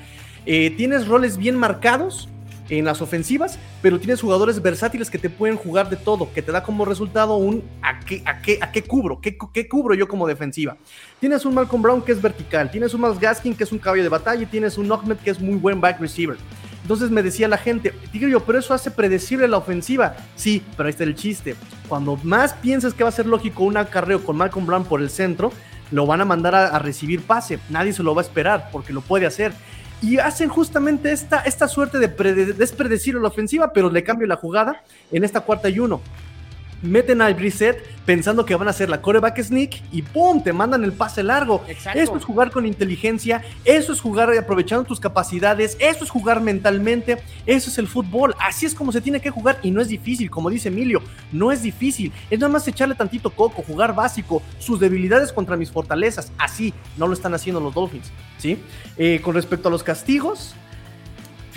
Eh, 0.50 0.70
tienes 0.70 1.06
roles 1.06 1.36
bien 1.36 1.56
marcados 1.56 2.26
en 2.70 2.86
las 2.86 3.02
ofensivas, 3.02 3.58
pero 3.82 3.98
tienes 3.98 4.22
jugadores 4.22 4.62
versátiles 4.62 5.10
que 5.10 5.18
te 5.18 5.28
pueden 5.28 5.58
jugar 5.58 5.90
de 5.90 5.96
todo, 5.96 6.32
que 6.32 6.40
te 6.40 6.50
da 6.52 6.62
como 6.62 6.86
resultado 6.86 7.36
un 7.36 7.62
a 7.82 8.00
qué, 8.00 8.22
a 8.24 8.40
qué, 8.40 8.58
a 8.62 8.72
qué 8.72 8.82
cubro, 8.82 9.20
¿Qué, 9.20 9.36
qué, 9.52 9.68
cubro 9.68 9.94
yo 9.94 10.08
como 10.08 10.26
defensiva. 10.26 10.78
Tienes 11.20 11.44
un 11.44 11.52
Malcolm 11.52 11.82
Brown 11.82 12.00
que 12.00 12.12
es 12.12 12.22
vertical, 12.22 12.70
tienes 12.70 12.94
un 12.94 13.02
Miles 13.02 13.20
Gaskin 13.20 13.54
que 13.54 13.64
es 13.64 13.72
un 13.72 13.78
caballo 13.78 14.02
de 14.02 14.08
batalla 14.08 14.42
y 14.42 14.46
tienes 14.46 14.78
un 14.78 14.90
Ahmed 14.90 15.18
que 15.18 15.28
es 15.28 15.38
muy 15.38 15.56
buen 15.56 15.82
back 15.82 16.00
receiver. 16.00 16.38
Entonces 16.80 17.10
me 17.10 17.22
decía 17.22 17.46
la 17.46 17.58
gente, 17.58 17.92
yo, 18.14 18.40
pero 18.40 18.58
eso 18.58 18.72
hace 18.72 18.90
predecible 18.90 19.48
la 19.48 19.58
ofensiva. 19.58 20.16
Sí, 20.34 20.62
pero 20.78 20.86
ahí 20.86 20.92
está 20.92 21.04
el 21.04 21.14
chiste. 21.14 21.56
Cuando 21.88 22.16
más 22.22 22.54
piensas 22.54 22.94
que 22.94 23.02
va 23.02 23.10
a 23.10 23.12
ser 23.12 23.26
lógico 23.26 23.64
un 23.64 23.76
acarreo 23.76 24.24
con 24.24 24.38
Malcolm 24.38 24.64
Brown 24.64 24.84
por 24.84 25.02
el 25.02 25.10
centro, 25.10 25.52
lo 25.90 26.06
van 26.06 26.22
a 26.22 26.24
mandar 26.24 26.54
a, 26.54 26.78
recibir 26.78 27.20
pase. 27.20 27.58
Nadie 27.68 27.92
se 27.92 28.02
lo 28.02 28.14
va 28.14 28.22
a 28.22 28.24
esperar 28.24 28.70
porque 28.72 28.94
lo 28.94 29.02
puede 29.02 29.26
hacer. 29.26 29.52
Y 30.00 30.18
hacen 30.18 30.48
justamente 30.48 31.10
esta, 31.12 31.40
esta 31.40 31.66
suerte 31.66 31.98
de, 31.98 32.08
de 32.08 32.52
despredecible 32.52 33.20
la 33.20 33.28
ofensiva, 33.28 33.72
pero 33.72 33.90
le 33.90 34.04
cambio 34.04 34.26
la 34.26 34.36
jugada 34.36 34.82
en 35.10 35.24
esta 35.24 35.40
cuarta 35.40 35.68
y 35.68 35.78
uno 35.80 36.00
meten 36.82 37.22
al 37.22 37.34
Brissett 37.34 37.84
pensando 38.04 38.44
que 38.44 38.54
van 38.54 38.68
a 38.68 38.70
hacer 38.70 38.88
la 38.88 39.02
coreback 39.02 39.42
sneak 39.42 39.82
y 39.92 40.02
¡pum! 40.02 40.42
te 40.42 40.52
mandan 40.52 40.84
el 40.84 40.92
pase 40.92 41.22
largo. 41.22 41.62
Eso 41.94 42.16
es 42.16 42.24
jugar 42.24 42.50
con 42.50 42.66
inteligencia, 42.66 43.42
eso 43.64 43.92
es 43.92 44.00
jugar 44.00 44.32
aprovechando 44.36 44.84
tus 44.84 45.00
capacidades, 45.00 45.76
eso 45.78 46.04
es 46.04 46.10
jugar 46.10 46.40
mentalmente, 46.40 47.18
eso 47.46 47.70
es 47.70 47.78
el 47.78 47.88
fútbol. 47.88 48.34
Así 48.40 48.66
es 48.66 48.74
como 48.74 48.92
se 48.92 49.00
tiene 49.00 49.20
que 49.20 49.30
jugar 49.30 49.58
y 49.62 49.70
no 49.70 49.80
es 49.80 49.88
difícil, 49.88 50.30
como 50.30 50.50
dice 50.50 50.68
Emilio, 50.68 51.02
no 51.32 51.52
es 51.52 51.62
difícil. 51.62 52.12
Es 52.30 52.38
nada 52.38 52.52
más 52.52 52.66
echarle 52.66 52.94
tantito 52.94 53.30
coco, 53.30 53.62
jugar 53.62 53.94
básico, 53.94 54.42
sus 54.58 54.80
debilidades 54.80 55.32
contra 55.32 55.56
mis 55.56 55.70
fortalezas. 55.70 56.32
Así 56.38 56.72
no 56.96 57.06
lo 57.06 57.12
están 57.12 57.34
haciendo 57.34 57.60
los 57.60 57.74
Dolphins. 57.74 58.10
¿sí? 58.38 58.58
Eh, 58.96 59.20
con 59.22 59.34
respecto 59.34 59.68
a 59.68 59.70
los 59.70 59.82
castigos, 59.82 60.54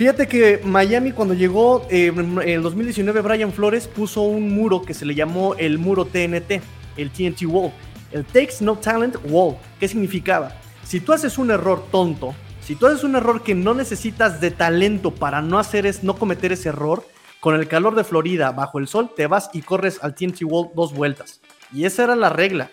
Fíjate 0.02 0.26
que 0.26 0.60
Miami 0.64 1.12
cuando 1.12 1.32
llegó 1.32 1.86
eh, 1.88 2.06
en 2.08 2.40
el 2.40 2.60
2019 2.60 3.20
Brian 3.20 3.52
Flores 3.52 3.86
puso 3.86 4.22
un 4.22 4.52
muro 4.52 4.82
que 4.82 4.94
se 4.94 5.06
le 5.06 5.14
llamó 5.14 5.54
el 5.54 5.78
muro 5.78 6.06
TNT, 6.06 6.60
el 6.96 7.12
TNT 7.12 7.42
Wall, 7.46 7.70
el 8.10 8.24
Takes 8.24 8.56
No 8.62 8.74
Talent 8.74 9.14
Wall. 9.28 9.54
¿Qué 9.78 9.86
significaba? 9.86 10.56
Si 10.82 10.98
tú 10.98 11.12
haces 11.12 11.38
un 11.38 11.52
error 11.52 11.86
tonto, 11.92 12.34
si 12.60 12.74
tú 12.74 12.88
haces 12.88 13.04
un 13.04 13.14
error 13.14 13.44
que 13.44 13.54
no 13.54 13.74
necesitas 13.74 14.40
de 14.40 14.50
talento 14.50 15.14
para 15.14 15.40
no 15.40 15.60
hacer 15.60 15.86
es, 15.86 16.02
no 16.02 16.16
cometer 16.16 16.50
ese 16.50 16.70
error, 16.70 17.06
con 17.38 17.54
el 17.54 17.68
calor 17.68 17.94
de 17.94 18.02
Florida 18.02 18.50
bajo 18.50 18.80
el 18.80 18.88
sol 18.88 19.12
te 19.14 19.28
vas 19.28 19.50
y 19.52 19.62
corres 19.62 20.02
al 20.02 20.16
TNT 20.16 20.42
Wall 20.42 20.70
dos 20.74 20.92
vueltas. 20.92 21.40
Y 21.72 21.84
esa 21.84 22.02
era 22.02 22.16
la 22.16 22.28
regla. 22.28 22.72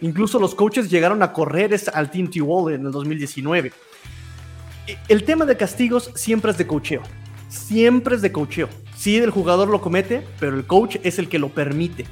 Incluso 0.00 0.38
los 0.38 0.54
coaches 0.54 0.88
llegaron 0.88 1.24
a 1.24 1.32
correr 1.32 1.76
al 1.92 2.10
TNT 2.12 2.36
Wall 2.40 2.74
en 2.74 2.86
el 2.86 2.92
2019 2.92 3.72
el 5.08 5.24
tema 5.24 5.44
de 5.44 5.56
castigos 5.56 6.10
siempre 6.14 6.50
es 6.52 6.58
de 6.58 6.66
cocheo. 6.66 7.02
siempre 7.48 8.14
es 8.14 8.20
de 8.22 8.30
coacheo. 8.30 8.68
Sí, 8.94 9.16
el 9.16 9.30
jugador 9.30 9.68
lo 9.68 9.80
comete, 9.80 10.22
pero 10.38 10.54
el 10.56 10.66
coach 10.66 10.96
es 11.02 11.18
el 11.18 11.28
que 11.30 11.38
lo 11.38 11.48
permite. 11.48 12.04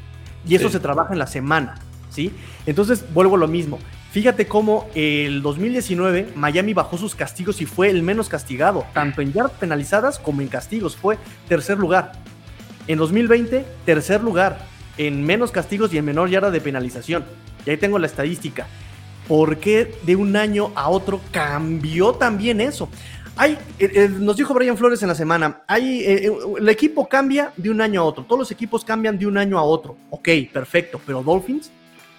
Y 0.49 0.55
eso 0.55 0.69
Sí. 0.69 0.73
se 0.75 0.81
trabaja 0.81 1.13
en 1.13 1.19
la 1.19 1.27
semana, 1.27 1.75
¿sí? 2.11 2.33
Entonces, 2.65 3.05
vuelvo 3.13 3.37
a 3.37 3.39
lo 3.39 3.47
mismo. 3.49 3.79
Fíjate 4.13 4.47
cómo 4.47 4.89
el 4.95 5.43
2019 5.43 6.31
Miami 6.37 6.73
bajó 6.73 6.97
sus 6.97 7.15
castigos 7.15 7.61
y 7.61 7.67
fue 7.67 7.91
el 7.91 8.03
menos 8.03 8.31
castigado, 8.31 8.87
tanto 8.95 9.21
en 9.21 9.33
yardas 9.35 9.53
penalizadas 9.53 10.19
como 10.19 10.41
en 10.41 10.49
castigos. 10.49 10.97
Fue 10.97 11.19
tercer 11.49 11.77
lugar. 11.77 12.13
En 12.89 12.97
2020, 12.97 13.67
tercer 13.85 14.23
lugar, 14.23 14.59
en 14.97 15.23
menos 15.23 15.51
castigos 15.51 15.93
y 15.93 15.99
en 15.99 16.05
menor 16.07 16.31
yarda 16.31 16.51
de 16.51 16.63
penalización. 16.63 17.25
Y 17.67 17.71
ahí 17.71 17.77
tengo 17.77 17.99
la 17.99 18.07
estadística. 18.07 18.67
¿Por 19.29 19.59
qué 19.59 19.93
de 20.05 20.17
un 20.17 20.37
año 20.37 20.73
a 20.75 20.89
otro 20.89 21.21
cambió 21.33 22.13
también 22.13 22.61
eso? 22.61 22.89
Hay, 23.37 23.53
eh, 23.79 23.91
eh, 23.95 24.09
nos 24.09 24.37
dijo 24.37 24.55
Brian 24.55 24.79
Flores 24.79 25.03
en 25.03 25.09
la 25.09 25.15
semana, 25.15 25.63
hay, 25.67 26.01
eh, 26.01 26.33
el 26.59 26.69
equipo 26.71 27.07
cambia 27.07 27.53
de 27.57 27.69
un 27.69 27.83
año 27.83 28.01
a 28.01 28.05
otro, 28.05 28.25
todos 28.25 28.39
los 28.39 28.51
equipos 28.51 28.83
cambian 28.83 29.19
de 29.19 29.27
un 29.27 29.37
año 29.37 29.59
a 29.59 29.63
otro. 29.63 29.97
Ok, 30.11 30.29
perfecto, 30.53 31.01
pero 31.05 31.23
Dolphins 31.23 31.71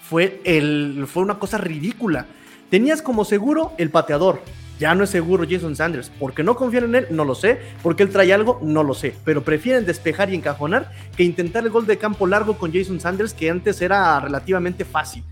fue, 0.08 0.41
el, 0.43 1.06
fue 1.08 1.24
una 1.24 1.39
cosa 1.39 1.58
ridícula. 1.58 2.28
Tenías 2.70 3.02
como 3.02 3.26
seguro 3.26 3.72
el 3.78 3.89
pateador, 3.89 4.41
ya 4.80 4.93
no 4.93 5.06
es 5.06 5.10
seguro 5.10 5.46
Jason 5.50 5.76
Sanders. 5.76 6.10
¿Por 6.10 6.34
qué 6.34 6.43
no 6.43 6.56
confían 6.56 6.84
en 6.84 6.96
él? 6.96 7.08
No 7.10 7.26
lo 7.26 7.34
sé. 7.34 7.60
¿Por 7.82 7.96
qué 7.96 8.04
él 8.04 8.10
trae 8.10 8.32
algo? 8.32 8.60
No 8.62 8.84
lo 8.84 8.93
sé. 8.93 9.15
Pero 9.26 9.43
prefieren 9.43 9.86
despejar 9.86 10.30
y 10.32 10.36
encajonar 10.36 10.91
que 11.15 11.24
intentar 11.24 11.63
el 11.63 11.72
gol 11.72 11.88
de 11.88 11.98
campo 11.98 12.28
largo 12.28 12.58
con 12.58 12.72
Jason 12.72 13.00
Sanders, 13.00 13.34
que 13.34 13.50
antes 13.50 13.82
era 13.82 14.20
relativamente 14.20 14.86
fácil. 14.86 15.24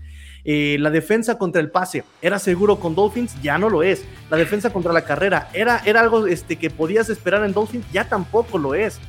Eh, 0.48 0.76
la 0.78 0.90
defensa 0.90 1.36
contra 1.36 1.60
el 1.60 1.72
pase 1.72 2.04
era 2.22 2.38
seguro 2.38 2.78
con 2.78 2.94
Dolphins, 2.94 3.34
ya 3.42 3.58
no 3.58 3.68
lo 3.68 3.82
es. 3.82 4.04
La 4.30 4.36
defensa 4.36 4.72
contra 4.72 4.92
la 4.92 5.02
carrera 5.02 5.48
era, 5.52 5.82
era 5.84 6.00
algo 6.00 6.28
este, 6.28 6.54
que 6.54 6.70
podías 6.70 7.08
esperar 7.10 7.44
en 7.44 7.52
Dolphins, 7.52 7.84
ya 7.92 8.08
tampoco 8.08 8.56
lo 8.56 8.76
es. 8.76 9.00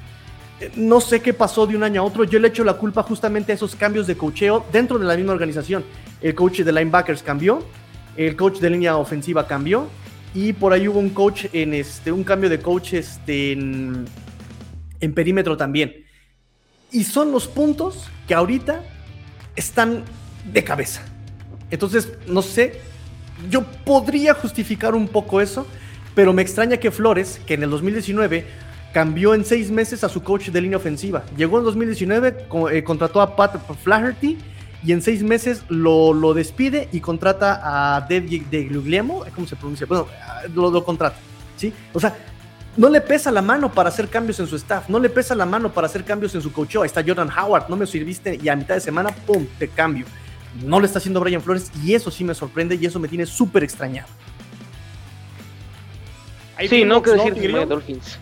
Eh, 0.60 0.72
No 0.76 1.00
sé 1.00 1.22
qué 1.22 1.34
pasó 1.34 1.68
de 1.68 1.76
un 1.76 1.84
año 1.84 2.02
a 2.02 2.06
otro. 2.06 2.24
Yo 2.24 2.40
le 2.40 2.48
echo 2.48 2.64
la 2.64 2.74
culpa 2.74 3.04
justamente 3.04 3.52
a 3.52 3.56
esos 3.56 3.76
cambios 3.76 4.08
de 4.08 4.18
cocheo 4.18 4.66
dentro 4.72 4.98
de 4.98 5.06
la 5.06 5.16
misma 5.16 5.34
organización. 5.34 5.86
El 6.22 6.34
coach 6.34 6.62
de 6.62 6.72
linebackers 6.72 7.22
cambió, 7.22 7.64
el 8.16 8.36
coach 8.36 8.58
de 8.58 8.72
línea 8.72 8.98
ofensiva 8.98 9.46
cambió 9.46 9.88
y 10.34 10.54
por 10.54 10.74
ahí 10.74 10.88
hubo 10.88 10.98
un 10.98 11.12
coach 11.12 11.46
en 11.54 11.76
este, 11.76 12.12
un 12.12 12.24
cambio 12.24 12.50
de 12.50 12.60
coach 12.60 12.94
este, 12.94 13.52
en, 13.52 14.06
en 15.00 15.14
perímetro 15.14 15.56
también. 15.56 16.04
Y 16.92 17.04
son 17.04 17.32
los 17.32 17.48
puntos 17.48 18.10
que 18.28 18.34
ahorita 18.34 18.82
están 19.56 20.04
de 20.52 20.64
cabeza. 20.64 21.04
Entonces, 21.72 22.10
no 22.28 22.42
sé, 22.42 22.82
yo 23.50 23.64
podría 23.64 24.34
justificar 24.34 24.96
un 24.96 25.08
poco 25.08 25.42
eso, 25.42 25.66
pero 26.16 26.34
me 26.34 26.42
extraña 26.42 26.78
que 26.78 26.92
Flores, 26.92 27.40
que 27.46 27.54
en 27.56 27.64
el 27.64 27.70
2019 27.70 28.46
cambió 28.94 29.34
en 29.36 29.46
seis 29.46 29.70
meses 29.70 30.04
a 30.04 30.10
su 30.10 30.24
coach 30.24 30.50
de 30.50 30.62
línea 30.62 30.78
ofensiva, 30.78 31.24
llegó 31.36 31.60
en 31.60 31.66
2019, 31.66 32.46
co- 32.48 32.70
eh, 32.70 32.84
contrató 32.84 33.22
a 33.22 33.36
Pat 33.36 33.58
Flaherty 33.84 34.38
y 34.84 34.92
en 34.92 35.02
seis 35.02 35.22
meses 35.24 35.64
lo, 35.70 36.14
lo 36.14 36.34
despide 36.34 36.88
y 36.92 37.00
contrata 37.02 37.62
a 37.64 38.02
Dave 38.02 38.42
de 38.50 38.70
Guglielmo, 38.70 39.24
¿cómo 39.36 39.46
se 39.46 39.56
pronuncia? 39.56 39.86
Bueno, 39.86 40.08
lo, 40.56 40.72
lo 40.72 40.84
contrata, 40.84 41.18
¿sí? 41.58 41.74
O 41.94 42.00
sea, 42.00 42.16
no 42.78 42.90
le 42.90 43.02
pesa 43.02 43.32
la 43.32 43.42
mano 43.42 43.72
para 43.72 43.90
hacer 43.90 44.08
cambios 44.08 44.40
en 44.40 44.48
su 44.48 44.56
staff, 44.56 44.88
no 44.90 45.00
le 45.00 45.10
pesa 45.10 45.36
la 45.36 45.46
mano 45.46 45.72
para 45.72 45.88
hacer 45.88 46.04
cambios 46.04 46.34
en 46.36 46.42
su 46.42 46.52
coach. 46.54 46.76
Ahí 46.78 46.86
está 46.86 47.04
Jordan 47.06 47.30
Howard, 47.30 47.70
no 47.70 47.76
me 47.76 47.86
sirviste 47.88 48.40
y 48.42 48.50
a 48.50 48.56
mitad 48.56 48.76
de 48.76 48.82
semana, 48.82 49.10
¡pum!, 49.10 49.46
te 49.60 49.68
cambio. 49.68 50.06
No 50.64 50.80
le 50.80 50.88
está 50.88 51.00
haciendo 51.00 51.20
Brian 51.20 51.42
Flores 51.42 51.72
y 51.84 51.94
eso 51.94 52.10
sí 52.12 52.24
me 52.24 52.34
sorprende 52.34 52.76
y 52.76 52.86
eso 52.86 53.00
me 53.00 53.08
tiene 53.08 53.26
súper 53.26 53.64
extrañado. 53.64 54.08
Sí, 56.68 56.84
no 56.84 57.02
quiero 57.04 57.24
decir? 57.24 57.52
Miami 57.52 57.66
Dolphins. 57.66 58.18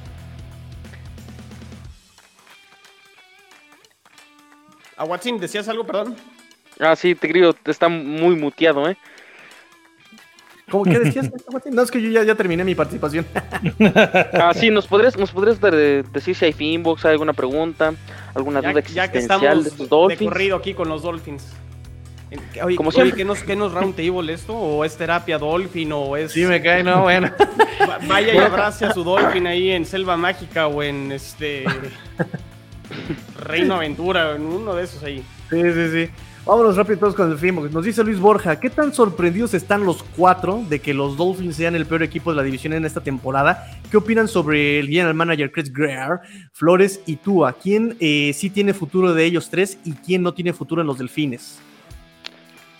A 4.98 5.04
Watson, 5.06 5.39
¿decías 5.39 5.67
algo, 5.67 5.86
perdón? 5.86 6.15
Ah, 6.80 6.95
sí, 6.95 7.15
Tigrillo 7.15 7.56
está 7.65 7.88
muy 7.89 8.36
muteado, 8.36 8.89
¿eh? 8.89 8.98
¿Cómo 10.69 10.84
que 10.84 11.00
decías? 11.00 11.30
no, 11.71 11.82
es 11.82 11.91
que 11.91 12.02
yo 12.02 12.10
ya, 12.10 12.24
ya 12.24 12.36
terminé 12.36 12.63
mi 12.63 12.76
participación. 12.76 13.26
Ah, 14.34 14.52
sí, 14.54 14.69
¿nos 14.69 14.88
podrías, 14.88 15.17
nos 15.17 15.32
podrías 15.32 15.60
de- 15.62 16.04
decir 16.12 16.36
si 16.36 16.45
hay 16.45 16.54
Finbox, 16.54 17.06
hay 17.06 17.12
alguna 17.13 17.34
pregunta, 17.34 17.93
alguna 18.34 18.62
Ya, 18.62 18.71
duda 18.71 18.82
ya 18.82 19.10
que 19.12 19.17
existencial 19.19 19.60
estamos 19.60 19.63
de 19.63 19.69
estos 19.69 19.89
de 19.89 19.95
Dolphins? 19.95 20.30
corrido 20.32 20.58
aquí 20.58 20.74
con 20.74 20.89
los 20.89 21.04
Dolphins. 21.04 21.45
Oye, 22.63 22.75
Como 22.75 22.89
oye. 22.89 23.13
¿qué 23.13 23.23
nos, 23.23 23.43
qué 23.43 23.55
nos 23.55 23.71
round 23.71 23.95
table 23.95 24.33
esto? 24.33 24.53
¿O 24.55 24.83
es 24.83 24.97
terapia 24.97 25.38
Dolphin? 25.38 25.91
¿O 25.93 26.17
es 26.17 26.31
Sí, 26.31 26.43
me 26.45 26.61
cae, 26.61 26.83
no, 26.83 27.03
bueno. 27.03 27.29
Va- 27.88 27.99
vaya 28.07 28.33
y 28.33 28.38
abrace 28.38 28.85
a 28.85 28.93
su 28.93 29.03
Dolphin 29.03 29.45
ahí 29.47 29.69
en 29.71 29.85
Selva 29.85 30.17
Mágica 30.17 30.67
o 30.67 30.81
en 30.83 31.11
este 31.11 31.65
Reino 33.39 33.75
Aventura, 33.75 34.35
en 34.35 34.41
uno 34.43 34.73
de 34.75 34.83
esos 34.83 35.03
ahí? 35.03 35.23
Sí, 35.49 35.61
sí, 35.61 35.89
sí. 35.91 36.09
Vámonos 36.45 36.75
rápido 36.77 36.99
todos 36.99 37.15
con 37.15 37.31
el 37.31 37.38
film. 37.39 37.71
Nos 37.71 37.85
dice 37.85 38.03
Luis 38.03 38.19
Borja, 38.19 38.59
¿qué 38.59 38.69
tan 38.69 38.93
sorprendidos 38.93 39.55
están 39.55 39.83
los 39.83 40.03
cuatro 40.15 40.63
de 40.69 40.79
que 40.79 40.93
los 40.93 41.17
Dolphins 41.17 41.55
sean 41.55 41.75
el 41.75 41.88
peor 41.88 42.03
equipo 42.03 42.29
de 42.29 42.35
la 42.38 42.43
división 42.43 42.73
en 42.73 42.85
esta 42.85 43.01
temporada? 43.01 43.67
¿Qué 43.89 43.97
opinan 43.97 44.27
sobre 44.27 44.79
el 44.79 44.88
general 44.88 45.15
manager 45.15 45.51
Chris 45.51 45.73
Greer, 45.73 46.19
Flores 46.53 47.01
y 47.07 47.15
Tua? 47.15 47.53
¿Quién 47.53 47.97
eh, 47.99 48.31
sí 48.35 48.51
tiene 48.51 48.75
futuro 48.75 49.13
de 49.15 49.25
ellos 49.25 49.49
tres 49.49 49.79
y 49.85 49.93
quién 49.93 50.21
no 50.21 50.33
tiene 50.35 50.53
futuro 50.53 50.81
en 50.81 50.88
los 50.88 50.99
Delfines? 50.99 51.59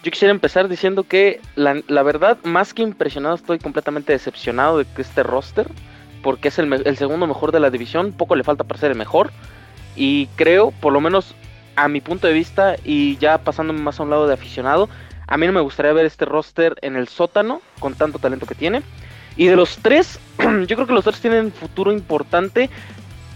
Yo 0.06 0.12
quisiera 0.12 0.32
empezar 0.32 0.70
diciendo 0.70 1.04
que 1.04 1.42
la, 1.56 2.04
verdad, 2.04 2.38
más 2.44 2.76
que 2.76 2.84
impresionado, 2.84 3.34
estoy 3.34 3.58
completamente 3.58 4.14
decepcionado 4.14 4.78
de 4.78 4.86
que 4.86 5.02
este 5.02 5.24
roster, 5.24 5.68
porque 6.22 6.50
es 6.50 6.60
el, 6.60 6.72
el 6.72 6.96
segundo 6.96 7.26
mejor 7.26 7.52
de 7.52 7.60
la 7.60 7.72
división, 7.72 8.12
poco 8.12 8.36
le 8.36 8.44
falta 8.44 8.64
para 8.64 8.80
ser 8.80 8.92
el 8.92 9.00
mejor, 9.00 9.32
y 9.96 10.28
creo, 10.36 10.70
por 10.70 10.94
lo 10.94 11.02
menos 11.02 11.34
a 11.76 11.88
mi 11.88 12.02
punto 12.02 12.28
de 12.28 12.34
vista, 12.34 12.76
y 12.86 13.18
ya 13.18 13.40
pasándome 13.40 13.82
más 13.82 14.00
a 14.00 14.04
un 14.04 14.12
lado 14.12 14.28
de 14.28 14.36
aficionado, 14.36 14.90
a 15.26 15.38
mí 15.38 15.48
no 15.48 15.54
me 15.54 15.62
gustaría 15.62 15.92
ver 15.92 16.06
este 16.06 16.26
roster 16.26 16.76
en 16.84 16.98
el 16.98 17.08
sótano, 17.08 17.64
con 17.80 17.96
tanto 17.96 18.20
talento 18.20 18.46
que 18.46 18.54
tiene. 18.54 18.84
Y 19.38 19.48
de 19.48 19.56
los 19.56 19.78
tres, 19.78 20.20
yo 20.38 20.76
creo 20.76 20.86
que 20.86 20.94
los 20.94 21.04
tres 21.04 21.20
tienen 21.20 21.52
futuro 21.52 21.92
importante, 21.92 22.70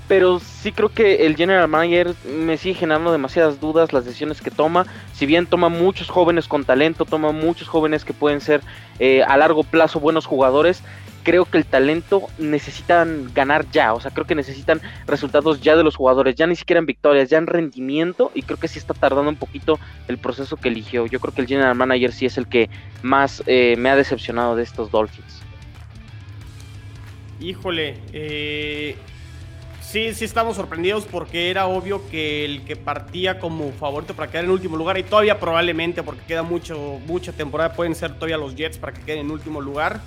pero 0.09 0.39
sí 0.39 0.71
creo 0.71 0.89
que 0.89 1.27
el 1.27 1.35
general 1.35 1.67
manager 1.67 2.15
me 2.25 2.57
sigue 2.57 2.73
generando 2.73 3.11
demasiadas 3.11 3.61
dudas 3.61 3.93
las 3.93 4.05
decisiones 4.05 4.41
que 4.41 4.49
toma. 4.49 4.87
Si 5.13 5.27
bien 5.27 5.45
toma 5.45 5.69
muchos 5.69 6.09
jóvenes 6.09 6.47
con 6.47 6.65
talento, 6.65 7.05
toma 7.05 7.31
muchos 7.31 7.67
jóvenes 7.67 8.03
que 8.03 8.13
pueden 8.13 8.41
ser 8.41 8.61
eh, 8.97 9.21
a 9.21 9.37
largo 9.37 9.63
plazo 9.63 9.99
buenos 9.99 10.25
jugadores, 10.25 10.81
creo 11.21 11.45
que 11.45 11.59
el 11.59 11.65
talento 11.65 12.23
necesitan 12.39 13.29
ganar 13.35 13.69
ya. 13.71 13.93
O 13.93 14.01
sea, 14.01 14.09
creo 14.09 14.25
que 14.25 14.33
necesitan 14.33 14.81
resultados 15.05 15.61
ya 15.61 15.75
de 15.75 15.83
los 15.83 15.95
jugadores, 15.95 16.33
ya 16.33 16.47
ni 16.47 16.55
siquiera 16.55 16.79
en 16.79 16.87
victorias, 16.87 17.29
ya 17.29 17.37
en 17.37 17.45
rendimiento. 17.45 18.31
Y 18.33 18.41
creo 18.41 18.57
que 18.57 18.67
sí 18.67 18.79
está 18.79 18.95
tardando 18.95 19.29
un 19.29 19.37
poquito 19.37 19.79
el 20.07 20.17
proceso 20.17 20.57
que 20.57 20.69
eligió. 20.69 21.05
Yo 21.05 21.19
creo 21.19 21.35
que 21.35 21.41
el 21.41 21.47
general 21.47 21.75
manager 21.75 22.13
sí 22.13 22.25
es 22.25 22.39
el 22.39 22.47
que 22.47 22.67
más 23.03 23.43
eh, 23.45 23.75
me 23.77 23.91
ha 23.91 23.95
decepcionado 23.95 24.55
de 24.55 24.63
estos 24.63 24.89
Dolphins. 24.89 25.43
Híjole, 27.39 27.97
eh, 28.11 28.97
sí, 29.89 30.13
sí 30.13 30.25
estamos 30.25 30.55
sorprendidos 30.55 31.05
porque 31.05 31.49
era 31.49 31.65
obvio 31.65 32.07
que 32.09 32.45
el 32.45 32.63
que 32.63 32.75
partía 32.75 33.39
como 33.39 33.71
favorito 33.71 34.13
para 34.13 34.29
quedar 34.29 34.45
en 34.45 34.51
último 34.51 34.77
lugar 34.77 34.97
y 34.97 35.03
todavía 35.03 35.39
probablemente 35.39 36.03
porque 36.03 36.21
queda 36.27 36.43
mucho, 36.43 36.99
mucha 37.07 37.31
temporada 37.31 37.73
pueden 37.73 37.95
ser 37.95 38.13
todavía 38.13 38.37
los 38.37 38.55
Jets 38.55 38.77
para 38.77 38.93
que 38.93 39.01
queden 39.01 39.19
en 39.21 39.31
último 39.31 39.61
lugar. 39.61 40.01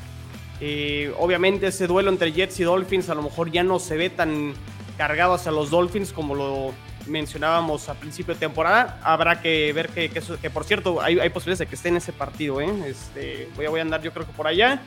Eh, 0.60 1.12
obviamente 1.18 1.66
ese 1.66 1.88
duelo 1.88 2.10
entre 2.10 2.32
Jets 2.32 2.60
y 2.60 2.64
Dolphins 2.64 3.08
a 3.08 3.14
lo 3.14 3.22
mejor 3.22 3.50
ya 3.50 3.64
no 3.64 3.80
se 3.80 3.96
ve 3.96 4.10
tan 4.10 4.54
cargado 4.96 5.34
hacia 5.34 5.50
los 5.50 5.70
Dolphins 5.70 6.12
como 6.12 6.36
lo 6.36 6.72
mencionábamos 7.06 7.88
a 7.88 7.94
principio 7.94 8.34
de 8.34 8.40
temporada. 8.40 9.00
Habrá 9.02 9.40
que 9.40 9.72
ver 9.72 9.88
que, 9.88 10.08
que, 10.10 10.20
que, 10.20 10.50
por 10.50 10.62
cierto, 10.62 11.00
hay, 11.00 11.18
hay 11.18 11.30
posibilidades 11.30 11.58
de 11.58 11.66
que 11.66 11.74
esté 11.74 11.88
en 11.88 11.96
ese 11.96 12.12
partido. 12.12 12.60
¿eh? 12.60 12.70
Este, 12.86 13.48
voy, 13.56 13.66
voy 13.66 13.80
a 13.80 13.82
andar 13.82 14.00
yo 14.02 14.12
creo 14.12 14.24
que 14.24 14.32
por 14.32 14.46
allá 14.46 14.80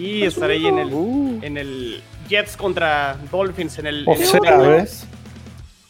y 0.00 0.22
estaré 0.24 0.54
ahí 0.54 0.66
en 0.66 0.78
el, 0.78 1.38
en 1.42 1.56
el 1.56 2.02
Jets 2.28 2.56
contra 2.56 3.16
Dolphins 3.30 3.78
en 3.78 3.86
el... 3.86 4.04
O 4.06 4.14
en 4.14 4.20
el- 4.22 4.26
sea, 4.26 4.56
¿ves? 4.58 5.06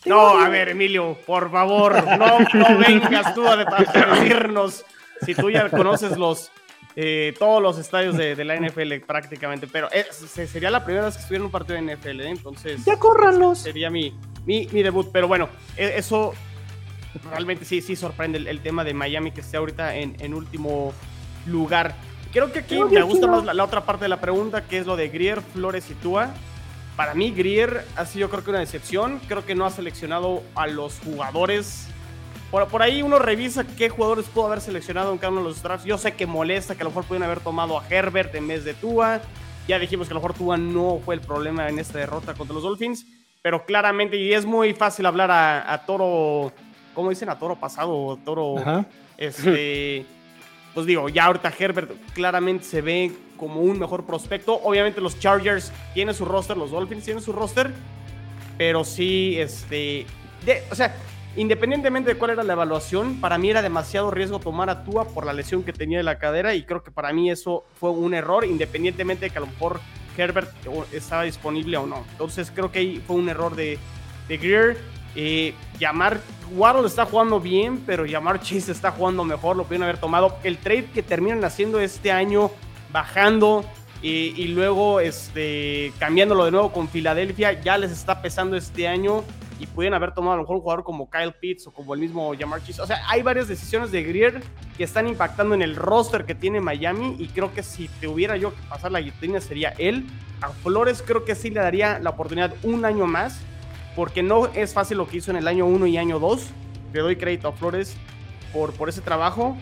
no, 0.06 0.38
a 0.40 0.48
ver, 0.48 0.70
Emilio, 0.70 1.16
por 1.26 1.50
favor, 1.50 1.94
no, 2.18 2.38
no 2.40 2.78
vengas 2.86 3.34
tú 3.34 3.46
a, 3.46 3.52
a 3.54 4.14
decirnos 4.16 4.84
si 5.24 5.34
tú 5.34 5.50
ya 5.50 5.68
conoces 5.68 6.16
los 6.16 6.50
eh, 6.96 7.34
todos 7.38 7.62
los 7.62 7.78
estadios 7.78 8.16
de, 8.16 8.34
de 8.34 8.44
la 8.44 8.56
NFL 8.56 8.94
prácticamente, 9.06 9.68
pero 9.68 9.88
se- 10.10 10.46
sería 10.48 10.70
la 10.70 10.84
primera 10.84 11.04
vez 11.06 11.14
que 11.16 11.20
estuviera 11.22 11.42
en 11.42 11.46
un 11.46 11.52
partido 11.52 11.74
de 11.80 11.94
NFL, 11.96 12.20
¿eh? 12.20 12.30
entonces 12.30 12.84
¡Ya 12.84 12.96
córranlos! 12.98 13.58
sería 13.60 13.90
mi, 13.90 14.12
mi, 14.44 14.66
mi 14.72 14.82
debut, 14.82 15.08
pero 15.12 15.28
bueno, 15.28 15.48
e- 15.76 15.92
eso 15.96 16.32
realmente 17.30 17.64
sí, 17.64 17.80
sí 17.80 17.94
sorprende 17.94 18.38
el, 18.38 18.48
el 18.48 18.60
tema 18.60 18.82
de 18.82 18.94
Miami 18.94 19.30
que 19.30 19.40
esté 19.40 19.56
ahorita 19.58 19.94
en, 19.96 20.16
en 20.20 20.34
último 20.34 20.92
lugar. 21.46 21.94
Creo 22.32 22.52
que 22.52 22.60
aquí 22.60 22.78
me 22.78 23.02
gusta 23.02 23.26
más 23.26 23.44
la, 23.44 23.54
la 23.54 23.64
otra 23.64 23.84
parte 23.84 24.04
de 24.04 24.08
la 24.08 24.20
pregunta, 24.20 24.62
que 24.64 24.78
es 24.78 24.86
lo 24.86 24.96
de 24.96 25.08
Grier, 25.08 25.42
Flores 25.42 25.90
y 25.90 25.94
Tua. 25.94 26.30
Para 26.96 27.14
mí, 27.14 27.30
Grier 27.30 27.86
ha 27.96 28.06
sido 28.06 28.28
creo 28.28 28.44
que 28.44 28.50
una 28.50 28.60
decepción. 28.60 29.20
Creo 29.26 29.44
que 29.44 29.54
no 29.54 29.66
ha 29.66 29.70
seleccionado 29.70 30.42
a 30.54 30.66
los 30.66 31.00
jugadores. 31.00 31.88
Por, 32.50 32.68
por 32.68 32.82
ahí 32.82 33.02
uno 33.02 33.18
revisa 33.18 33.64
qué 33.64 33.88
jugadores 33.88 34.26
pudo 34.26 34.46
haber 34.46 34.60
seleccionado 34.60 35.12
en 35.12 35.18
cada 35.18 35.32
uno 35.32 35.40
de 35.42 35.48
los 35.48 35.62
drafts. 35.62 35.84
Yo 35.84 35.98
sé 35.98 36.12
que 36.12 36.26
molesta 36.26 36.74
que 36.74 36.82
a 36.82 36.84
lo 36.84 36.90
mejor 36.90 37.04
pudieron 37.04 37.24
haber 37.24 37.40
tomado 37.40 37.78
a 37.78 37.84
Herbert 37.88 38.34
en 38.34 38.48
vez 38.48 38.64
de 38.64 38.74
Tua. 38.74 39.20
Ya 39.66 39.78
dijimos 39.78 40.08
que 40.08 40.12
a 40.12 40.14
lo 40.14 40.20
mejor 40.20 40.34
Tua 40.34 40.56
no 40.56 41.00
fue 41.04 41.14
el 41.14 41.20
problema 41.20 41.68
en 41.68 41.78
esta 41.78 41.98
derrota 41.98 42.34
contra 42.34 42.54
los 42.54 42.64
Dolphins, 42.64 43.06
pero 43.42 43.64
claramente, 43.64 44.16
y 44.16 44.32
es 44.32 44.44
muy 44.44 44.74
fácil 44.74 45.06
hablar 45.06 45.30
a, 45.30 45.82
toro, 45.86 46.52
¿cómo 46.92 47.10
dicen? 47.10 47.28
A 47.28 47.38
toro 47.38 47.56
pasado, 47.56 48.18
toro, 48.24 48.56
este, 49.16 50.04
pues 50.74 50.86
digo, 50.86 51.08
ya 51.08 51.24
ahorita 51.26 51.52
Herbert 51.58 51.90
claramente 52.14 52.64
se 52.64 52.80
ve 52.80 53.12
como 53.36 53.60
un 53.60 53.78
mejor 53.78 54.04
prospecto. 54.04 54.60
Obviamente 54.62 55.00
los 55.00 55.18
Chargers 55.18 55.72
tienen 55.94 56.14
su 56.14 56.24
roster, 56.24 56.56
los 56.56 56.70
Dolphins 56.70 57.04
tienen 57.04 57.22
su 57.22 57.32
roster, 57.32 57.72
pero 58.58 58.84
sí, 58.84 59.36
este, 59.38 60.06
o 60.70 60.74
sea, 60.74 60.94
independientemente 61.36 62.10
de 62.12 62.18
cuál 62.18 62.32
era 62.32 62.42
la 62.42 62.52
evaluación, 62.52 63.20
para 63.20 63.38
mí 63.38 63.50
era 63.50 63.62
demasiado 63.62 64.10
riesgo 64.10 64.38
tomar 64.38 64.68
a 64.70 64.84
Tua 64.84 65.08
por 65.08 65.24
la 65.24 65.32
lesión 65.32 65.62
que 65.62 65.72
tenía 65.72 65.98
de 65.98 66.04
la 66.04 66.18
cadera 66.18 66.54
y 66.54 66.64
creo 66.64 66.82
que 66.82 66.90
para 66.90 67.12
mí 67.12 67.30
eso 67.30 67.64
fue 67.78 67.90
un 67.90 68.14
error, 68.14 68.44
independientemente 68.44 69.26
de 69.26 69.30
que 69.30 69.38
a 69.38 69.40
lo 69.40 69.46
mejor 69.46 69.80
Herbert 70.16 70.50
estaba 70.92 71.22
disponible 71.22 71.76
o 71.78 71.86
no. 71.86 72.04
Entonces 72.12 72.52
creo 72.54 72.70
que 72.70 72.80
ahí 72.80 73.02
fue 73.06 73.16
un 73.16 73.28
error 73.28 73.56
de, 73.56 73.78
de 74.28 74.36
Greer. 74.36 74.76
Eh, 75.14 75.54
llamar 75.78 76.20
Waddle 76.54 76.86
está 76.86 77.04
jugando 77.04 77.40
bien, 77.40 77.82
pero 77.86 78.06
llamar 78.06 78.40
Chase 78.40 78.72
está 78.72 78.90
jugando 78.90 79.24
mejor. 79.24 79.56
Lo 79.56 79.64
pudieron 79.64 79.84
haber 79.84 79.98
tomado. 79.98 80.36
El 80.42 80.58
trade 80.58 80.86
que 80.86 81.02
terminan 81.02 81.44
haciendo 81.44 81.80
este 81.80 82.12
año, 82.12 82.50
bajando 82.92 83.64
y, 84.02 84.48
luego 84.48 85.00
este, 85.00 85.92
cambiándolo 85.98 86.44
de 86.46 86.50
nuevo 86.50 86.72
con 86.72 86.88
Filadelfia, 86.88 87.60
ya 87.60 87.76
les 87.76 87.90
está 87.90 88.22
pesando 88.22 88.56
este 88.56 88.88
año 88.88 89.24
y 89.58 89.66
pueden 89.66 89.92
haber 89.92 90.14
tomado 90.14 90.32
a 90.32 90.36
lo 90.36 90.42
mejor 90.44 90.56
un 90.56 90.62
jugador 90.62 90.84
como 90.84 91.10
Kyle 91.10 91.34
Pitts 91.34 91.66
o 91.66 91.70
como 91.70 91.92
el 91.92 92.00
mismo 92.00 92.32
Jamar 92.38 92.64
Chase. 92.64 92.80
O 92.80 92.86
sea, 92.86 93.02
hay 93.08 93.20
varias 93.22 93.46
decisiones 93.46 93.92
de 93.92 94.02
Greer 94.02 94.42
que 94.78 94.84
están 94.84 95.06
impactando 95.06 95.54
en 95.54 95.60
el 95.60 95.76
roster 95.76 96.24
que 96.24 96.34
tiene 96.34 96.62
Miami 96.62 97.16
y 97.18 97.28
creo 97.28 97.52
que 97.52 97.62
si 97.62 97.88
te 98.00 98.08
hubiera 98.08 98.38
yo 98.38 98.54
que 98.54 98.62
pasar 98.68 98.90
la 98.90 99.00
guillotina 99.00 99.40
sería 99.40 99.74
él. 99.76 100.06
A 100.40 100.48
Flores 100.48 101.04
creo 101.06 101.26
que 101.26 101.34
sí 101.34 101.50
le 101.50 101.60
daría 101.60 101.98
la 101.98 102.10
oportunidad 102.10 102.54
un 102.62 102.86
año 102.86 103.06
más 103.06 103.38
porque 103.96 104.22
no 104.22 104.46
es 104.46 104.72
fácil 104.72 104.98
lo 104.98 105.08
que 105.08 105.18
hizo 105.18 105.30
en 105.30 105.36
el 105.36 105.48
año 105.48 105.66
1 105.66 105.86
y 105.86 105.98
año 105.98 106.18
2. 106.18 106.46
Le 106.92 107.00
doy 107.00 107.16
crédito 107.16 107.48
a 107.48 107.52
Flores 107.52 107.96
por, 108.52 108.72
por 108.72 108.88
ese 108.88 109.00
trabajo. 109.00 109.56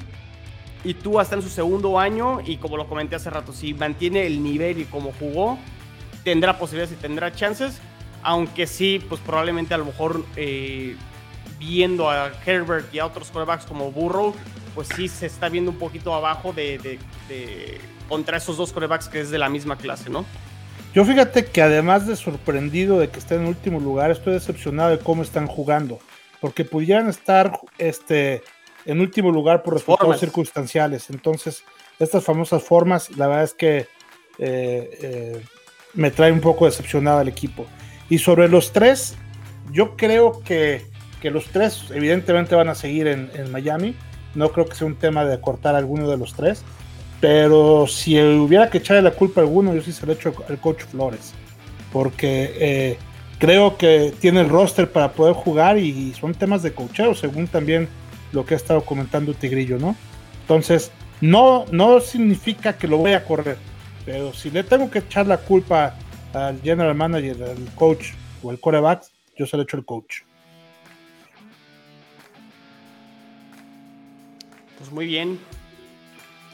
Y 0.84 0.94
tú 0.94 1.18
hasta 1.18 1.34
en 1.34 1.42
su 1.42 1.48
segundo 1.48 1.98
año, 1.98 2.40
y 2.44 2.56
como 2.56 2.76
lo 2.76 2.88
comenté 2.88 3.16
hace 3.16 3.30
rato, 3.30 3.52
si 3.52 3.74
mantiene 3.74 4.26
el 4.26 4.42
nivel 4.42 4.78
y 4.78 4.84
como 4.84 5.12
jugó, 5.18 5.58
tendrá 6.22 6.58
posibilidades 6.58 6.96
y 6.96 7.00
tendrá 7.00 7.32
chances. 7.32 7.80
Aunque 8.22 8.66
sí, 8.66 9.04
pues 9.08 9.20
probablemente 9.20 9.74
a 9.74 9.78
lo 9.78 9.84
mejor 9.84 10.24
eh, 10.36 10.96
viendo 11.58 12.10
a 12.10 12.30
Herbert 12.44 12.92
y 12.94 12.98
a 13.00 13.06
otros 13.06 13.30
quarterbacks 13.30 13.66
como 13.66 13.90
Burrow, 13.90 14.34
pues 14.74 14.88
sí 14.94 15.08
se 15.08 15.26
está 15.26 15.48
viendo 15.48 15.70
un 15.70 15.78
poquito 15.78 16.14
abajo 16.14 16.52
de, 16.52 16.78
de 16.78 17.80
contra 18.08 18.38
esos 18.38 18.56
dos 18.56 18.72
quarterbacks 18.72 19.08
que 19.08 19.20
es 19.20 19.30
de 19.30 19.38
la 19.38 19.48
misma 19.48 19.76
clase, 19.76 20.10
¿no? 20.10 20.24
Yo 20.94 21.04
fíjate 21.04 21.44
que 21.44 21.62
además 21.62 22.06
de 22.06 22.16
sorprendido 22.16 22.98
de 22.98 23.08
que 23.08 23.18
estén 23.18 23.42
en 23.42 23.48
último 23.48 23.78
lugar, 23.78 24.10
estoy 24.10 24.34
decepcionado 24.34 24.90
de 24.90 24.98
cómo 24.98 25.22
están 25.22 25.46
jugando. 25.46 25.98
Porque 26.40 26.64
pudieran 26.64 27.08
estar 27.08 27.52
este, 27.78 28.42
en 28.84 29.00
último 29.00 29.30
lugar 29.30 29.62
por 29.62 29.74
resultados 29.74 30.18
circunstanciales. 30.18 31.10
Entonces, 31.10 31.64
estas 31.98 32.24
famosas 32.24 32.62
formas, 32.62 33.10
la 33.16 33.26
verdad 33.26 33.44
es 33.44 33.54
que 33.54 33.76
eh, 34.38 34.98
eh, 35.02 35.42
me 35.94 36.10
trae 36.10 36.32
un 36.32 36.40
poco 36.40 36.64
decepcionado 36.64 37.18
al 37.18 37.28
equipo. 37.28 37.66
Y 38.08 38.18
sobre 38.18 38.48
los 38.48 38.72
tres, 38.72 39.16
yo 39.72 39.96
creo 39.96 40.40
que, 40.40 40.86
los 41.22 41.46
tres 41.46 41.84
evidentemente 41.90 42.54
van 42.54 42.68
a 42.68 42.74
seguir 42.74 43.08
en, 43.08 43.30
en 43.34 43.50
Miami. 43.52 43.94
No 44.34 44.52
creo 44.52 44.66
que 44.66 44.76
sea 44.76 44.86
un 44.86 44.96
tema 44.96 45.24
de 45.24 45.40
cortar 45.40 45.74
alguno 45.74 46.08
de 46.08 46.16
los 46.16 46.34
tres. 46.34 46.64
Pero 47.20 47.86
si 47.86 48.20
hubiera 48.20 48.70
que 48.70 48.78
echarle 48.78 49.02
la 49.02 49.10
culpa 49.10 49.40
a 49.40 49.44
alguno, 49.44 49.74
yo 49.74 49.82
sí 49.82 49.92
se 49.92 50.06
lo 50.06 50.12
echo 50.12 50.32
al 50.48 50.58
coach 50.60 50.84
Flores. 50.84 51.34
Porque 51.92 52.52
eh, 52.58 52.98
creo 53.38 53.76
que 53.76 54.12
tiene 54.20 54.40
el 54.40 54.48
roster 54.48 54.90
para 54.90 55.12
poder 55.12 55.34
jugar 55.34 55.78
y 55.78 56.12
son 56.14 56.34
temas 56.34 56.62
de 56.62 56.72
coacheo, 56.72 57.14
según 57.14 57.48
también 57.48 57.88
lo 58.32 58.44
que 58.44 58.54
ha 58.54 58.56
estado 58.56 58.82
comentando 58.82 59.34
Tigrillo, 59.34 59.78
¿no? 59.78 59.96
Entonces, 60.42 60.92
no, 61.20 61.64
no 61.72 62.00
significa 62.00 62.76
que 62.76 62.86
lo 62.86 62.98
voy 62.98 63.12
a 63.12 63.24
correr. 63.24 63.56
Pero 64.04 64.32
si 64.32 64.50
le 64.50 64.62
tengo 64.62 64.90
que 64.90 65.00
echar 65.00 65.26
la 65.26 65.38
culpa 65.38 65.94
al 66.32 66.60
general 66.62 66.94
manager, 66.94 67.42
al 67.42 67.74
coach 67.74 68.12
o 68.42 68.50
al 68.50 68.60
coreback, 68.60 69.04
yo 69.36 69.46
se 69.46 69.56
lo 69.56 69.64
echo 69.64 69.76
al 69.76 69.84
coach. 69.84 70.22
Pues 74.78 74.92
muy 74.92 75.06
bien, 75.06 75.38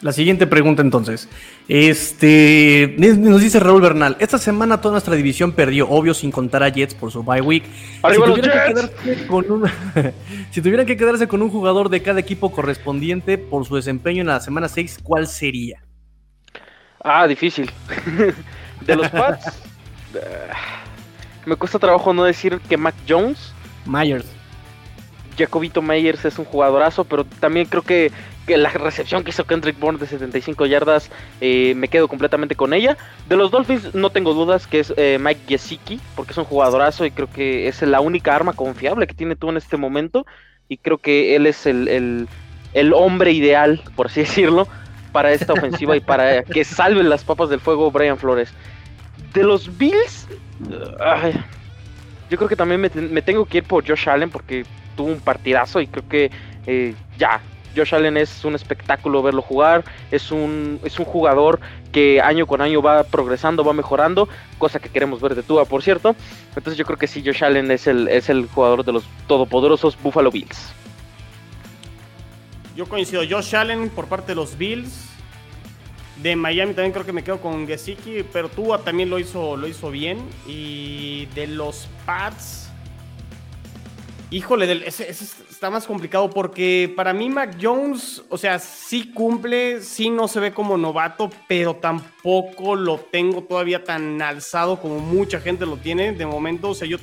la 0.04 0.12
siguiente 0.12 0.46
pregunta 0.46 0.82
entonces. 0.82 1.30
Este 1.66 2.94
nos 2.98 3.40
dice 3.40 3.58
Raúl 3.58 3.80
Bernal, 3.80 4.18
esta 4.20 4.36
semana 4.36 4.82
toda 4.82 4.92
nuestra 4.92 5.14
división 5.14 5.52
perdió, 5.52 5.88
obvio 5.88 6.12
sin 6.12 6.30
contar 6.30 6.62
a 6.62 6.68
Jets 6.68 6.94
por 6.94 7.10
su 7.10 7.24
bye 7.24 7.40
week. 7.40 7.64
Si 10.50 10.60
tuvieran, 10.60 10.86
que 10.86 10.96
quedarse 10.98 11.26
con 11.26 11.40
un, 11.40 11.48
jugador 11.48 11.88
de 11.88 12.02
cada 12.02 12.20
equipo 12.20 12.52
correspondiente 12.52 13.38
por 13.38 13.64
su 13.64 13.76
desempeño 13.76 14.20
en 14.20 14.26
la 14.26 14.40
semana 14.40 14.68
6, 14.68 14.98
¿cuál 15.02 15.26
sería? 15.26 15.82
Ah, 17.02 17.26
difícil. 17.26 17.70
de 18.82 18.96
los 18.96 19.08
Pats, 19.08 19.58
me 21.46 21.56
cuesta 21.56 21.78
trabajo 21.78 22.12
no 22.12 22.24
decir 22.24 22.60
que 22.68 22.76
Mac 22.76 22.94
Jones. 23.08 23.54
Myers. 23.86 24.26
Jacobito 25.36 25.82
Myers 25.82 26.24
es 26.26 26.38
un 26.38 26.44
jugadorazo, 26.44 27.04
pero 27.04 27.24
también 27.24 27.66
creo 27.66 27.82
que 27.82 28.12
que 28.46 28.57
la 28.57 28.70
recepción 28.70 29.24
que 29.24 29.30
hizo 29.30 29.44
Kendrick 29.44 29.78
Bourne 29.78 29.98
de 29.98 30.07
75 30.07 30.66
yardas, 30.66 31.11
eh, 31.40 31.74
me 31.76 31.88
quedo 31.88 32.09
completamente 32.09 32.54
con 32.54 32.72
ella. 32.72 32.96
De 33.28 33.37
los 33.37 33.50
Dolphins 33.50 33.94
no 33.94 34.11
tengo 34.11 34.35
dudas 34.35 34.66
que 34.66 34.80
es 34.80 34.92
eh, 34.96 35.18
Mike 35.20 35.42
Gesicki, 35.48 36.00
porque 36.14 36.33
es 36.33 36.38
un 36.38 36.44
jugadorazo 36.44 37.07
y 37.07 37.11
creo 37.11 37.30
que 37.30 37.68
es 37.68 37.83
la 37.83 38.00
única 38.00 38.35
arma 38.35 38.52
confiable 38.52 39.07
que 39.07 39.14
tiene 39.14 39.37
tú 39.37 39.50
en 39.50 39.57
este 39.57 39.76
momento. 39.76 40.26
Y 40.68 40.78
creo 40.78 40.98
que 40.98 41.37
él 41.37 41.46
es 41.46 41.66
el, 41.66 42.28
hombre 42.94 43.33
ideal, 43.33 43.83
por 43.96 44.07
así 44.07 44.20
decirlo, 44.22 44.68
para 45.12 45.33
esta 45.33 45.52
ofensiva 45.52 45.96
y 45.96 46.00
para 46.00 46.42
que 46.42 46.64
salven 46.64 47.09
las 47.09 47.24
papas 47.24 47.48
del 47.48 47.61
fuego 47.61 47.90
Brian 47.90 48.18
Flores. 48.18 48.52
De 49.33 49.42
los 49.42 49.76
Bills, 49.78 50.28
yo 52.30 52.37
creo 52.37 52.48
que 52.48 52.57
también 52.57 52.80
me, 52.80 53.22
tengo 53.22 53.44
que 53.44 53.59
ir 53.59 53.64
por 53.64 53.87
Josh 53.87 54.09
Allen 54.09 54.30
porque 54.30 54.64
tuvo 54.96 55.09
un 55.09 55.20
partidazo 55.20 55.80
y 55.80 55.87
creo 55.87 56.09
que 56.09 56.30
eh, 56.66 56.94
ya, 57.18 57.40
Josh 57.76 57.94
Allen 57.94 58.16
es 58.16 58.44
un 58.44 58.54
espectáculo 58.54 59.22
verlo 59.22 59.42
jugar, 59.42 59.84
es 60.10 60.30
un, 60.30 60.80
es 60.84 60.98
un 60.98 61.04
jugador 61.04 61.60
que 61.92 62.20
año 62.20 62.46
con 62.46 62.60
año 62.60 62.82
va 62.82 63.04
progresando, 63.04 63.64
va 63.64 63.72
mejorando, 63.72 64.28
cosa 64.58 64.80
que 64.80 64.88
queremos 64.88 65.20
ver 65.20 65.34
de 65.34 65.42
Tua, 65.42 65.64
por 65.64 65.82
cierto. 65.82 66.16
Entonces 66.48 66.76
yo 66.76 66.84
creo 66.84 66.98
que 66.98 67.06
sí, 67.06 67.22
Josh 67.24 67.44
Allen 67.44 67.70
es 67.70 67.87
el, 67.87 68.08
es 68.08 68.28
el 68.28 68.48
jugador 68.48 68.84
de 68.84 68.92
los 68.92 69.04
todopoderosos 69.26 69.96
Buffalo 70.02 70.30
Bills. 70.30 70.72
Yo 72.76 72.87
coincido, 72.87 73.22
Josh 73.28 73.54
Allen 73.54 73.88
por 73.90 74.06
parte 74.06 74.32
de 74.32 74.34
los 74.37 74.58
Bills. 74.58 75.10
De 76.16 76.37
Miami 76.37 76.74
también 76.74 76.92
creo 76.92 77.04
que 77.04 77.12
me 77.12 77.24
quedo 77.24 77.40
con 77.40 77.66
Gesicki, 77.66 78.24
pero 78.32 78.48
Tua 78.48 78.78
también 78.78 79.10
lo 79.10 79.18
hizo, 79.18 79.56
lo 79.56 79.68
hizo 79.68 79.90
bien. 79.90 80.18
Y 80.46 81.26
de 81.34 81.46
los 81.46 81.88
Pats, 82.06 82.70
Híjole, 84.35 84.85
ese, 84.85 85.09
está 85.09 85.70
más 85.70 85.87
complicado 85.87 86.29
porque 86.29 86.92
para 86.97 87.12
mí 87.12 87.31
Mac 87.31 87.57
Jones, 87.62 88.20
o 88.29 88.37
sea, 88.37 88.59
sí 88.59 89.12
cumple, 89.12 89.81
sí 89.81 90.11
no 90.11 90.27
se 90.27 90.40
ve 90.40 90.53
como 90.53 90.77
novato, 90.77 91.31
pero 91.47 91.77
tampoco 91.77 92.75
lo 92.75 92.99
tengo 92.99 93.44
todavía 93.44 93.85
tan 93.85 94.20
alzado 94.20 94.81
como 94.81 94.99
mucha 94.99 95.38
gente 95.38 95.64
lo 95.66 95.77
tiene 95.77 96.11
de 96.11 96.27
momento. 96.27 96.70
O 96.70 96.75
sea, 96.75 96.88
yo, 96.88 96.97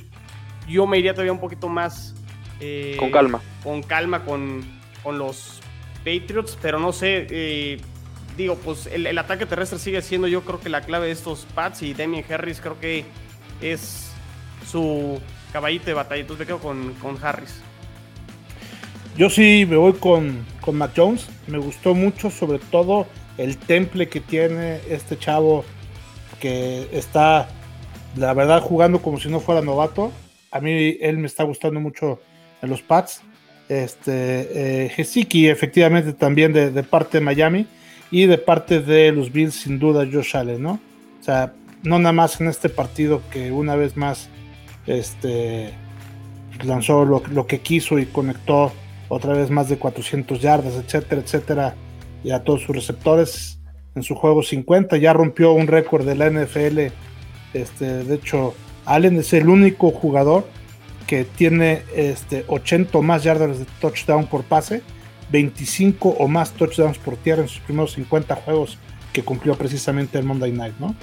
yo 0.67 0.85
me 0.85 0.99
iría 0.99 1.13
todavía 1.13 1.31
un 1.31 1.39
poquito 1.39 1.69
más... 1.69 2.13
Eh, 2.59 2.97
con 2.99 3.11
calma. 3.11 3.41
Con 3.63 3.81
calma 3.81 4.25
con, 4.25 4.61
con 5.01 5.17
los 5.17 5.61
Patriots, 5.99 6.57
pero 6.61 6.81
no 6.81 6.91
sé, 6.91 7.27
eh, 7.29 7.79
digo, 8.35 8.57
pues 8.57 8.87
el, 8.87 9.07
el, 9.07 9.17
ataque 9.17 9.45
terrestre 9.45 9.79
sigue 9.79 10.01
siendo 10.01 10.27
yo 10.27 10.41
creo 10.41 10.59
que 10.59 10.67
la 10.67 10.81
clave 10.81 11.05
de 11.05 11.13
estos 11.13 11.47
Pats 11.55 11.81
y 11.81 11.93
Damien 11.93 12.25
Harris 12.29 12.59
creo 12.59 12.77
que 12.77 13.05
es 13.61 14.11
su 14.69 15.21
caballito 15.51 15.85
de 15.85 15.93
batalla. 15.93 16.21
Entonces 16.21 16.39
me 16.39 16.45
quedo 16.47 16.59
con, 16.59 17.17
Harris. 17.21 17.61
Yo 19.17 19.29
sí 19.29 19.65
me 19.69 19.75
voy 19.75 19.93
con, 19.93 20.45
con 20.61 20.75
Mac 20.75 20.91
Jones. 20.95 21.27
Me 21.47 21.57
gustó 21.57 21.93
mucho, 21.93 22.29
sobre 22.29 22.59
todo 22.59 23.07
el 23.37 23.57
temple 23.57 24.07
que 24.07 24.19
tiene 24.19 24.79
este 24.89 25.17
chavo 25.17 25.65
que 26.39 26.87
está, 26.91 27.49
la 28.15 28.33
verdad, 28.33 28.61
jugando 28.61 29.01
como 29.01 29.19
si 29.19 29.29
no 29.29 29.39
fuera 29.39 29.61
novato. 29.61 30.11
A 30.51 30.59
mí 30.59 30.97
él 30.99 31.17
me 31.17 31.27
está 31.27 31.43
gustando 31.43 31.79
mucho 31.79 32.19
en 32.61 32.69
los 32.69 32.81
Pats. 32.81 33.21
Este, 33.69 34.85
eh, 34.85 34.93
efectivamente, 34.97 36.11
también 36.11 36.51
de, 36.51 36.83
parte 36.83 37.19
de 37.19 37.23
Miami 37.23 37.67
y 38.09 38.25
de 38.25 38.37
parte 38.37 38.81
de 38.81 39.13
los 39.13 39.31
Bills, 39.31 39.55
sin 39.55 39.79
duda, 39.79 40.05
Josh 40.11 40.35
Allen, 40.35 40.61
¿no? 40.61 40.79
O 41.21 41.23
sea, 41.23 41.53
no 41.83 41.97
nada 41.97 42.11
más 42.11 42.41
en 42.41 42.47
este 42.47 42.67
partido 42.67 43.21
que 43.31 43.51
una 43.51 43.75
vez 43.75 43.95
más 43.95 44.29
este, 44.87 45.73
lanzó 46.63 47.05
lo, 47.05 47.47
que 47.47 47.59
quiso 47.59 47.99
y 47.99 48.05
conectó 48.05 48.71
otra 49.09 49.33
vez 49.33 49.49
más 49.49 49.69
de 49.69 49.77
400 49.77 50.41
yardas, 50.41 50.75
etcétera, 50.75 51.21
etcétera, 51.21 51.75
y 52.23 52.31
a 52.31 52.43
todos 52.43 52.61
sus 52.61 52.75
receptores. 52.75 53.57
en 53.93 54.03
su 54.03 54.15
juego 54.15 54.41
50, 54.41 54.95
ya 54.97 55.11
rompió 55.11 55.51
un 55.51 55.67
récord 55.67 56.05
de 56.05 56.15
la 56.15 56.29
NFL. 56.29 56.93
Este, 57.53 58.05
de 58.05 58.15
hecho, 58.15 58.53
Allen 58.85 59.17
es 59.17 59.33
el 59.33 59.49
único 59.49 59.91
jugador 59.91 60.47
que 61.07 61.25
tiene 61.25 61.81
este, 61.93 62.45
80 62.47 62.97
o 62.97 63.01
más 63.01 63.23
yardas 63.23 63.59
de 63.59 63.65
touchdown 63.81 64.27
por 64.27 64.43
pase, 64.43 64.81
25 65.29 66.07
o 66.07 66.27
más 66.29 66.53
touchdowns 66.53 66.97
por 66.97 67.17
tierra 67.17 67.41
en 67.41 67.49
sus 67.49 67.59
primeros 67.59 67.91
50 67.93 68.33
juegos 68.35 68.77
que 69.11 69.23
cumplió 69.23 69.55
precisamente 69.55 70.17
el 70.17 70.23
Monday 70.23 70.53
Night, 70.53 70.75
¿no? 70.79 70.95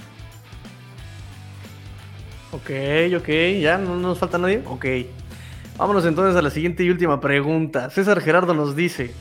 Ok, 2.53 2.71
ok, 3.17 3.29
ya 3.61 3.79
no 3.79 3.97
nos 3.97 4.19
falta 4.19 4.39
nadie. 4.39 4.63
Ok. 4.67 4.87
Vámonos 5.77 6.05
entonces 6.07 6.35
a 6.35 6.43
la 6.43 6.51
siguiente 6.51 6.83
y 6.83 6.91
última 6.91 7.21
pregunta. 7.21 7.91
César 7.91 8.21
Gerardo 8.21 8.55
nos 8.55 8.75
dice: 8.75 9.13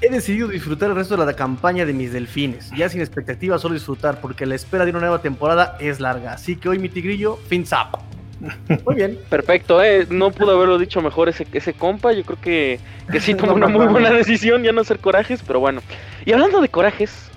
He 0.00 0.10
decidido 0.10 0.48
disfrutar 0.48 0.90
el 0.90 0.96
resto 0.96 1.16
de 1.16 1.26
la 1.26 1.34
campaña 1.34 1.84
de 1.84 1.92
mis 1.92 2.12
delfines, 2.12 2.70
ya 2.76 2.88
sin 2.88 3.00
expectativa, 3.00 3.58
solo 3.58 3.74
disfrutar, 3.74 4.20
porque 4.20 4.46
la 4.46 4.54
espera 4.54 4.84
de 4.84 4.90
una 4.90 5.00
nueva 5.00 5.20
temporada 5.20 5.76
es 5.80 6.00
larga. 6.00 6.32
Así 6.32 6.56
que 6.56 6.68
hoy 6.68 6.78
mi 6.78 6.88
tigrillo, 6.88 7.36
fins 7.48 7.72
up. 7.72 7.98
Muy 8.86 8.94
bien. 8.94 9.18
Perfecto, 9.28 9.82
eh. 9.82 10.06
no 10.08 10.30
pudo 10.30 10.52
haberlo 10.52 10.78
dicho 10.78 11.00
mejor 11.00 11.28
ese, 11.28 11.46
ese 11.52 11.74
compa. 11.74 12.12
Yo 12.12 12.24
creo 12.24 12.40
que, 12.40 12.80
que 13.10 13.20
sí 13.20 13.34
tomó 13.36 13.54
una 13.54 13.68
muy 13.68 13.86
buena 13.86 14.10
decisión, 14.10 14.62
ya 14.62 14.72
no 14.72 14.80
hacer 14.80 14.98
corajes, 14.98 15.42
pero 15.46 15.60
bueno. 15.60 15.80
Y 16.24 16.32
hablando 16.32 16.60
de 16.60 16.68
corajes, 16.68 17.30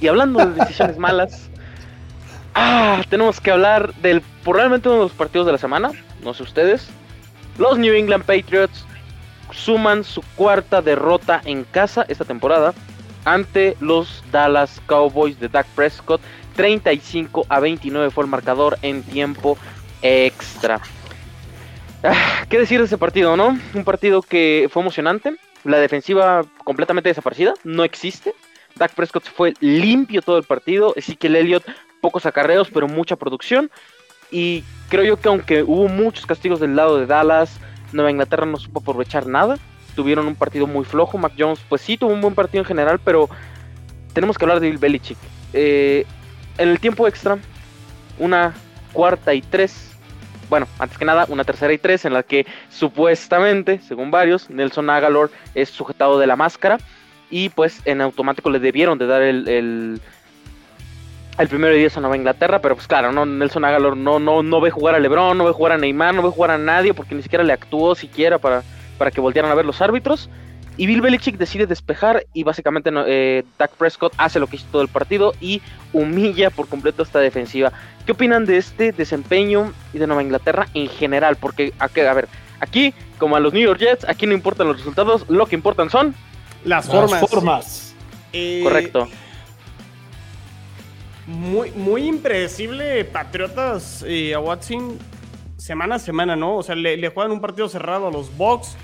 y 0.00 0.08
hablando 0.08 0.44
de 0.44 0.54
decisiones 0.54 0.98
malas, 0.98 1.50
ah, 2.54 3.02
tenemos 3.08 3.40
que 3.40 3.50
hablar 3.50 3.94
del 3.96 4.20
probablemente 4.42 4.88
uno 4.88 4.98
de 4.98 5.04
los 5.04 5.12
partidos 5.12 5.46
de 5.46 5.52
la 5.52 5.58
semana, 5.58 5.90
no 6.22 6.34
sé 6.34 6.42
ustedes. 6.42 6.88
Los 7.58 7.78
New 7.78 7.94
England 7.94 8.24
Patriots 8.24 8.84
suman 9.52 10.04
su 10.04 10.22
cuarta 10.36 10.80
derrota 10.80 11.42
en 11.44 11.64
casa 11.64 12.04
esta 12.08 12.24
temporada 12.24 12.72
ante 13.24 13.76
los 13.80 14.24
Dallas 14.32 14.80
Cowboys 14.86 15.38
de 15.38 15.48
Dak 15.48 15.66
Prescott. 15.74 16.20
35 16.56 17.46
a 17.48 17.60
29 17.60 18.10
fue 18.10 18.24
el 18.24 18.30
marcador 18.30 18.78
en 18.82 19.02
tiempo 19.02 19.56
extra. 20.02 20.80
Ah, 22.02 22.44
¿Qué 22.48 22.58
decir 22.58 22.80
de 22.80 22.86
ese 22.86 22.98
partido, 22.98 23.36
no? 23.36 23.58
Un 23.74 23.84
partido 23.84 24.22
que 24.22 24.68
fue 24.70 24.82
emocionante. 24.82 25.36
La 25.64 25.78
defensiva 25.78 26.42
completamente 26.64 27.08
desaparecida, 27.08 27.54
no 27.62 27.84
existe. 27.84 28.34
Dak 28.74 28.94
Prescott 28.94 29.24
fue 29.24 29.54
limpio 29.60 30.22
todo 30.22 30.38
el 30.38 30.44
partido. 30.44 30.94
que 30.94 31.26
el 31.28 31.36
Elliott, 31.36 31.64
pocos 32.02 32.26
acarreos, 32.26 32.68
pero 32.70 32.86
mucha 32.86 33.16
producción. 33.16 33.70
Y 34.30 34.64
creo 34.90 35.04
yo 35.04 35.16
que 35.18 35.28
aunque 35.28 35.62
hubo 35.62 35.88
muchos 35.88 36.26
castigos 36.26 36.60
del 36.60 36.76
lado 36.76 36.98
de 36.98 37.06
Dallas, 37.06 37.58
Nueva 37.92 38.10
Inglaterra 38.10 38.44
no 38.44 38.58
supo 38.58 38.80
aprovechar 38.80 39.26
nada. 39.26 39.56
Tuvieron 39.94 40.26
un 40.26 40.34
partido 40.34 40.66
muy 40.66 40.84
flojo. 40.84 41.16
Mac 41.16 41.32
Jones, 41.38 41.60
pues 41.68 41.80
sí, 41.80 41.96
tuvo 41.96 42.12
un 42.12 42.20
buen 42.20 42.34
partido 42.34 42.60
en 42.60 42.66
general, 42.66 43.00
pero 43.02 43.30
tenemos 44.12 44.36
que 44.36 44.44
hablar 44.44 44.60
de 44.60 44.68
Bill 44.68 44.78
Belichick. 44.78 45.18
Eh, 45.52 46.04
en 46.58 46.68
el 46.68 46.80
tiempo 46.80 47.06
extra, 47.06 47.38
una 48.18 48.54
cuarta 48.92 49.32
y 49.32 49.42
tres. 49.42 49.90
Bueno, 50.50 50.66
antes 50.78 50.98
que 50.98 51.04
nada, 51.04 51.26
una 51.28 51.44
tercera 51.44 51.72
y 51.72 51.78
tres 51.78 52.04
en 52.04 52.12
la 52.12 52.22
que 52.22 52.46
supuestamente, 52.68 53.80
según 53.80 54.10
varios, 54.10 54.50
Nelson 54.50 54.90
Agalor 54.90 55.30
es 55.54 55.70
sujetado 55.70 56.18
de 56.18 56.26
la 56.26 56.36
máscara 56.36 56.78
y 57.30 57.48
pues 57.48 57.80
en 57.86 58.02
automático 58.02 58.50
le 58.50 58.58
debieron 58.58 58.98
de 58.98 59.06
dar 59.06 59.22
el, 59.22 59.48
el, 59.48 60.00
el 61.38 61.48
primero 61.48 61.72
de 61.72 61.80
10 61.80 61.96
a 61.96 62.00
Nueva 62.00 62.16
Inglaterra, 62.16 62.60
pero 62.60 62.74
pues 62.74 62.86
claro, 62.86 63.12
no, 63.12 63.24
Nelson 63.24 63.64
Agalor 63.64 63.96
no, 63.96 64.18
no, 64.18 64.42
no 64.42 64.60
ve 64.60 64.70
jugar 64.70 64.94
a 64.94 64.98
Lebron, 64.98 65.38
no 65.38 65.44
ve 65.44 65.52
jugar 65.52 65.72
a 65.72 65.78
Neymar, 65.78 66.14
no 66.14 66.22
ve 66.22 66.30
jugar 66.30 66.50
a 66.50 66.58
nadie 66.58 66.92
porque 66.94 67.14
ni 67.14 67.22
siquiera 67.22 67.42
le 67.42 67.52
actuó 67.52 67.94
siquiera 67.94 68.38
para, 68.38 68.62
para 68.98 69.10
que 69.10 69.20
voltearan 69.20 69.50
a 69.50 69.54
ver 69.54 69.64
los 69.64 69.80
árbitros. 69.80 70.28
Y 70.76 70.86
Bill 70.86 71.02
Belichick 71.02 71.36
decide 71.36 71.66
despejar 71.66 72.24
y 72.32 72.44
básicamente 72.44 72.90
eh, 73.06 73.44
Dak 73.58 73.72
Prescott 73.72 74.14
hace 74.16 74.40
lo 74.40 74.46
que 74.46 74.56
hizo 74.56 74.66
todo 74.72 74.82
el 74.82 74.88
partido 74.88 75.34
y 75.40 75.60
humilla 75.92 76.48
por 76.48 76.66
completo 76.66 77.02
esta 77.02 77.20
defensiva. 77.20 77.72
¿Qué 78.06 78.12
opinan 78.12 78.46
de 78.46 78.56
este 78.56 78.92
desempeño 78.92 79.72
y 79.92 79.98
de 79.98 80.06
Nueva 80.06 80.22
Inglaterra 80.22 80.68
en 80.72 80.88
general? 80.88 81.36
Porque, 81.36 81.74
a, 81.78 81.84
a 81.84 82.14
ver, 82.14 82.28
aquí, 82.60 82.94
como 83.18 83.36
a 83.36 83.40
los 83.40 83.52
New 83.52 83.62
York 83.62 83.80
Jets, 83.80 84.08
aquí 84.08 84.26
no 84.26 84.32
importan 84.32 84.66
los 84.66 84.78
resultados, 84.78 85.28
lo 85.28 85.44
que 85.46 85.56
importan 85.56 85.90
son 85.90 86.14
las 86.64 86.88
formas. 86.88 87.20
Eh, 88.32 88.60
Correcto. 88.62 89.08
Muy, 91.32 91.70
muy 91.72 92.06
impredecible 92.06 93.04
Patriotas 93.06 94.04
a 94.04 94.38
Watson 94.38 94.98
semana 95.62 95.94
a 95.94 95.98
semana, 96.00 96.34
¿no? 96.34 96.56
O 96.56 96.62
sea, 96.64 96.74
le, 96.74 97.08
juegan 97.08 97.30
un 97.30 97.40
partido 97.40 97.68
cerrado 97.68 98.08
a 98.08 98.10
los 98.10 98.36
Bucks, 98.36 98.76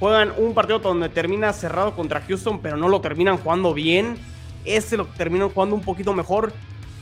juegan 0.00 0.32
un 0.38 0.54
partido 0.54 0.78
donde 0.78 1.10
termina 1.10 1.52
cerrado 1.52 1.94
contra 1.94 2.22
Houston, 2.22 2.60
pero 2.60 2.78
no 2.78 2.88
lo 2.88 3.02
terminan 3.02 3.36
jugando 3.36 3.74
bien. 3.74 4.16
Este 4.64 4.96
lo 4.96 5.04
terminan 5.06 5.50
jugando 5.50 5.74
un 5.74 5.82
poquito 5.82 6.14
mejor, 6.14 6.52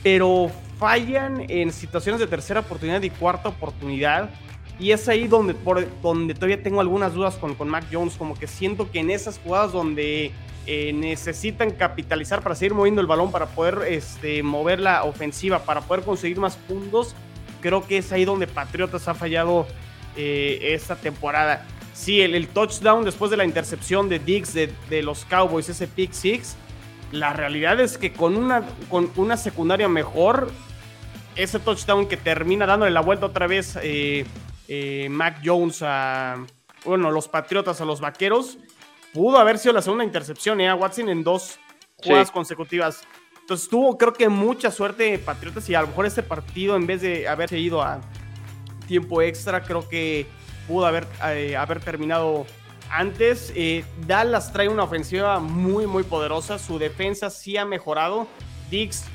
pero 0.03 0.51
fallan 0.77 1.45
en 1.47 1.71
situaciones 1.71 2.19
de 2.19 2.27
tercera 2.27 2.59
oportunidad 2.59 3.01
y 3.03 3.09
cuarta 3.09 3.49
oportunidad. 3.49 4.29
Y 4.77 4.91
es 4.91 5.07
ahí 5.07 5.27
donde, 5.27 5.53
por, 5.53 5.87
donde 6.01 6.33
todavía 6.33 6.61
tengo 6.61 6.81
algunas 6.81 7.13
dudas 7.13 7.35
con, 7.37 7.55
con 7.55 7.69
Mac 7.69 7.85
Jones, 7.89 8.15
como 8.17 8.37
que 8.37 8.47
siento 8.47 8.91
que 8.91 8.99
en 8.99 9.11
esas 9.11 9.39
jugadas 9.39 9.71
donde 9.71 10.31
eh, 10.67 10.93
necesitan 10.93 11.71
capitalizar 11.71 12.41
para 12.41 12.55
seguir 12.55 12.73
moviendo 12.73 13.01
el 13.01 13.07
balón, 13.07 13.31
para 13.31 13.47
poder 13.47 13.79
este, 13.87 14.43
mover 14.43 14.79
la 14.79 15.03
ofensiva, 15.03 15.63
para 15.63 15.81
poder 15.81 16.03
conseguir 16.03 16.39
más 16.39 16.55
puntos, 16.55 17.15
creo 17.61 17.85
que 17.87 17.97
es 17.97 18.11
ahí 18.11 18.25
donde 18.25 18.47
Patriotas 18.47 19.07
ha 19.07 19.13
fallado 19.13 19.67
eh, 20.15 20.59
esta 20.73 20.95
temporada. 20.95 21.65
Sí, 21.93 22.21
el, 22.21 22.47
touchdown 22.47 23.03
después 23.03 23.31
de 23.31 23.37
la 23.37 23.45
intercepción 23.45 24.07
de 24.07 24.19
Diggs 24.19 24.53
de, 24.53 24.71
de, 24.89 25.03
los 25.03 25.25
Cowboys, 25.25 25.67
ese 25.69 25.87
pick 25.87 26.11
six, 26.11 26.55
la 27.11 27.33
realidad 27.33 27.79
es 27.79 27.97
que 27.97 28.13
con 28.13 28.35
una, 28.37 28.63
con 28.89 29.11
una 29.17 29.37
secundaria 29.37 29.87
mejor, 29.87 30.51
ese 31.35 31.59
touchdown 31.59 32.07
que 32.07 32.17
termina 32.17 32.65
dándole 32.65 32.91
la 32.91 33.01
vuelta 33.01 33.25
otra 33.25 33.47
vez 33.47 33.77
eh, 33.81 35.07
Mac 35.09 35.41
Jones 35.43 35.81
a, 35.81 36.45
bueno, 36.85 37.11
los 37.11 37.27
Patriotas 37.27 37.81
a 37.81 37.85
los 37.85 37.99
Vaqueros, 37.99 38.57
pudo 39.13 39.37
haber 39.37 39.57
sido 39.57 39.73
la 39.73 39.81
segunda 39.81 40.03
intercepción, 40.03 40.61
¿eh? 40.61 40.73
Watson 40.73 41.09
en 41.09 41.23
dos 41.23 41.59
jugadas 41.97 42.31
consecutivas. 42.31 43.03
Entonces 43.41 43.67
tuvo, 43.67 43.97
creo 43.97 44.13
que 44.13 44.29
mucha 44.29 44.71
suerte 44.71 45.17
Patriotas 45.19 45.69
y 45.69 45.75
a 45.75 45.81
lo 45.81 45.87
mejor 45.87 46.05
este 46.05 46.23
partido, 46.23 46.75
en 46.75 46.87
vez 46.87 47.01
de 47.01 47.27
haberse 47.27 47.59
ido 47.59 47.81
a 47.81 48.01
tiempo 48.87 49.21
extra, 49.21 49.63
creo 49.63 49.87
que 49.87 50.25
pudo 50.67 50.85
haber, 50.85 51.07
eh, 51.25 51.55
haber 51.55 51.79
terminado 51.79 52.45
antes. 52.89 53.51
Eh, 53.55 53.83
Dallas 54.05 54.53
trae 54.53 54.69
una 54.69 54.83
ofensiva 54.83 55.39
muy, 55.39 55.87
muy 55.87 56.03
poderosa. 56.03 56.59
Su 56.59 56.77
defensa 56.77 57.29
sí 57.29 57.57
ha 57.57 57.65
mejorado. 57.65 58.27
Dix 58.69 59.05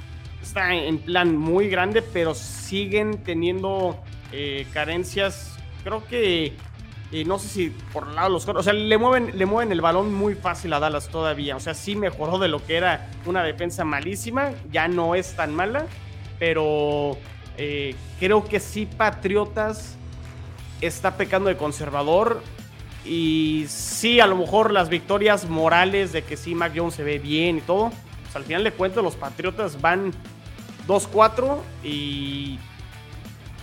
está 0.42 0.74
en 0.74 0.98
plan 0.98 1.36
muy 1.36 1.68
grande, 1.68 2.02
pero 2.02 2.34
siguen 2.34 3.22
teniendo 3.22 3.98
eh, 4.32 4.66
carencias, 4.72 5.56
creo 5.82 6.04
que 6.06 6.56
eh, 7.12 7.24
no 7.24 7.38
sé 7.38 7.48
si 7.48 7.70
por 7.92 8.08
el 8.08 8.16
lado 8.16 8.28
de 8.28 8.32
los 8.32 8.48
o 8.48 8.62
sea, 8.62 8.72
le 8.72 8.98
mueven, 8.98 9.38
le 9.38 9.46
mueven 9.46 9.70
el 9.70 9.80
balón 9.80 10.12
muy 10.12 10.34
fácil 10.34 10.72
a 10.72 10.80
Dallas 10.80 11.08
todavía. 11.08 11.56
O 11.56 11.60
sea, 11.60 11.74
sí 11.74 11.94
mejoró 11.94 12.38
de 12.38 12.48
lo 12.48 12.64
que 12.64 12.76
era 12.76 13.08
una 13.26 13.42
defensa 13.42 13.84
malísima, 13.84 14.50
ya 14.72 14.88
no 14.88 15.14
es 15.14 15.36
tan 15.36 15.54
mala, 15.54 15.86
pero 16.38 17.16
eh, 17.56 17.94
creo 18.18 18.44
que 18.44 18.58
sí 18.58 18.86
Patriotas 18.86 19.96
está 20.80 21.16
pecando 21.16 21.48
de 21.48 21.56
conservador. 21.56 22.42
Y 23.04 23.66
sí, 23.68 24.18
a 24.18 24.26
lo 24.26 24.34
mejor 24.34 24.72
las 24.72 24.88
victorias 24.88 25.48
morales 25.48 26.12
de 26.12 26.24
que 26.24 26.36
sí, 26.36 26.56
Mac 26.56 26.72
Jones 26.74 26.94
se 26.94 27.04
ve 27.04 27.20
bien 27.20 27.58
y 27.58 27.60
todo. 27.60 27.92
Pues 28.24 28.34
al 28.34 28.42
final 28.42 28.64
de 28.64 28.72
cuentas, 28.72 29.04
los 29.04 29.14
Patriotas 29.14 29.80
van 29.80 30.12
2-4 30.88 31.58
y 31.84 32.58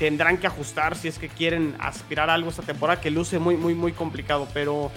tendrán 0.04 0.38
que 0.38 0.48
ajustar 0.48 0.98
si 0.98 1.08
es 1.08 1.18
que 1.18 1.30
quieren 1.30 1.76
aspirar 1.80 2.30
a 2.30 2.34
algo 2.34 2.50
esta 2.50 2.62
temporada 2.62 3.00
que 3.00 3.10
luce 3.10 3.40
muy, 3.40 3.56
muy, 3.56 3.74
muy 3.74 3.94
complicado. 3.94 4.50
Pero 4.54 4.92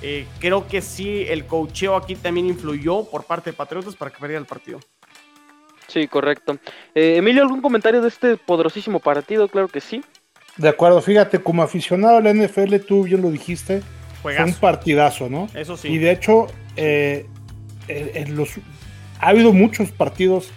eh, 0.00 0.24
creo 0.38 0.66
que 0.66 0.80
sí, 0.80 1.26
el 1.28 1.44
cocheo 1.44 1.94
aquí 1.94 2.14
también 2.14 2.46
influyó 2.46 3.04
por 3.04 3.24
parte 3.24 3.50
de 3.50 3.54
Patriotas 3.54 3.94
para 3.96 4.10
que 4.10 4.16
perdiera 4.18 4.40
el 4.40 4.46
partido. 4.46 4.80
Sí, 5.88 6.08
correcto. 6.08 6.56
Eh, 6.94 7.16
Emilio, 7.18 7.42
¿algún 7.42 7.60
comentario 7.60 8.00
de 8.00 8.08
este 8.08 8.38
poderosísimo 8.38 8.98
partido? 8.98 9.46
Claro 9.46 9.68
que 9.68 9.82
sí. 9.82 10.02
De 10.56 10.70
acuerdo, 10.70 11.02
fíjate, 11.02 11.38
como 11.38 11.62
aficionado 11.62 12.16
a 12.16 12.22
la 12.22 12.32
NFL, 12.32 12.76
tú 12.76 13.02
bien 13.02 13.20
lo 13.20 13.30
dijiste, 13.30 13.82
fue 14.22 14.42
un 14.42 14.54
partidazo, 14.54 15.28
¿no? 15.28 15.48
Eso 15.52 15.76
sí. 15.76 15.88
Y 15.88 15.98
de 15.98 16.12
hecho, 16.12 16.46
eh, 16.76 17.26
en 17.88 18.36
los, 18.36 18.54
ha 19.20 19.28
habido 19.28 19.52
muchos 19.52 19.90
partidos 19.90 20.50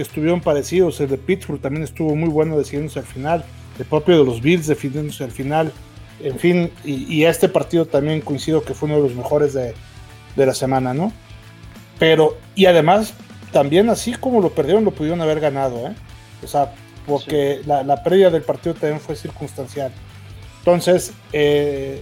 que 0.00 0.08
estuvieron 0.08 0.40
parecidos. 0.40 0.98
El 1.00 1.10
de 1.10 1.18
Pittsburgh 1.18 1.60
también 1.60 1.84
estuvo 1.84 2.16
muy 2.16 2.30
bueno 2.30 2.56
decidiéndose 2.56 3.00
al 3.00 3.04
final. 3.04 3.44
El 3.78 3.84
propio 3.84 4.18
de 4.18 4.24
los 4.24 4.40
Bills 4.40 4.66
defendiéndose 4.66 5.24
al 5.24 5.30
final. 5.30 5.72
En 6.22 6.38
fin, 6.38 6.70
y, 6.84 7.24
este 7.24 7.50
partido 7.50 7.84
también 7.84 8.22
coincido 8.22 8.62
que 8.62 8.72
fue 8.72 8.88
uno 8.88 8.96
de 8.96 9.08
los 9.08 9.14
mejores 9.14 9.52
de, 9.52 9.74
la 10.36 10.54
semana, 10.54 10.94
¿no? 10.94 11.12
Pero, 11.98 12.38
y 12.54 12.64
además, 12.64 13.12
también 13.52 13.90
así 13.90 14.12
como 14.14 14.40
lo 14.40 14.54
perdieron, 14.54 14.84
lo 14.84 14.90
pudieron 14.90 15.20
haber 15.20 15.38
ganado, 15.38 15.86
¿eh? 15.86 15.94
O 16.42 16.46
sea, 16.46 16.74
porque 17.06 17.60
la, 17.66 17.82
la 17.82 18.02
pérdida 18.02 18.30
del 18.30 18.42
partido 18.42 18.74
también 18.74 19.00
fue 19.00 19.16
circunstancial. 19.16 19.92
Entonces, 20.60 21.12
eh, 21.34 22.00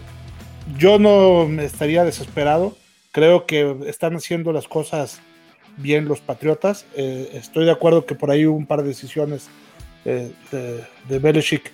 yo 0.77 1.01
no 1.01 1.49
estaría 1.61 2.05
desesperado. 2.05 2.77
Creo 3.11 3.45
que 3.45 3.77
están 3.87 4.15
haciendo 4.15 4.53
las 4.53 4.69
cosas 4.69 5.21
bien 5.79 6.07
los 6.07 6.21
Patriotas. 6.21 6.87
Eh, 6.97 7.31
estoy 7.35 7.65
de 7.65 7.71
acuerdo 7.71 8.07
que 8.07 8.15
por 8.15 8.31
ahí 8.31 8.47
hubo 8.47 8.57
un 8.57 8.67
par 8.67 8.83
de 8.83 8.89
decisiones 8.89 9.49
eh, 10.05 10.33
de, 10.53 10.85
de 11.09 11.19
Belichick 11.19 11.73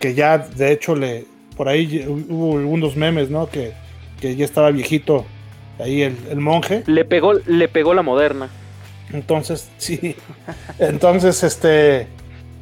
que 0.00 0.14
ya 0.14 0.38
de 0.38 0.72
hecho 0.72 0.96
le 0.96 1.26
por 1.56 1.68
ahí 1.68 2.06
hubo 2.08 2.58
algunos 2.58 2.96
memes, 2.96 3.28
¿no? 3.28 3.48
Que, 3.50 3.74
que 4.18 4.34
ya 4.34 4.46
estaba 4.46 4.70
viejito 4.70 5.26
ahí 5.78 6.00
el, 6.00 6.16
el, 6.30 6.40
monje. 6.40 6.82
Le 6.86 7.04
pegó, 7.04 7.34
le 7.34 7.68
pegó 7.68 7.92
la 7.92 8.00
moderna. 8.00 8.48
Entonces, 9.12 9.68
sí. 9.78 10.16
Entonces, 10.78 11.42
este 11.42 12.08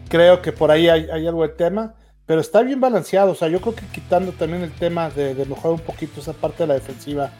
creo 0.08 0.42
que 0.42 0.50
por 0.50 0.72
ahí 0.72 0.88
hay, 0.88 1.06
hay, 1.12 1.26
algo 1.28 1.42
de 1.42 1.50
tema, 1.50 1.94
pero 2.26 2.40
está 2.40 2.62
bien 2.62 2.80
balanceado. 2.80 3.30
O 3.30 3.34
sea, 3.36 3.46
yo 3.46 3.60
creo 3.60 3.76
que 3.76 3.86
quitando 3.86 4.32
también 4.32 4.62
el 4.62 4.72
tema 4.72 5.10
de, 5.10 5.34
de 5.34 5.44
mejorar 5.44 5.74
un 5.74 5.86
poquito 5.86 6.20
esa 6.20 6.32
parte 6.32 6.64
de 6.64 6.66
la 6.66 6.74
defensiva, 6.74 7.30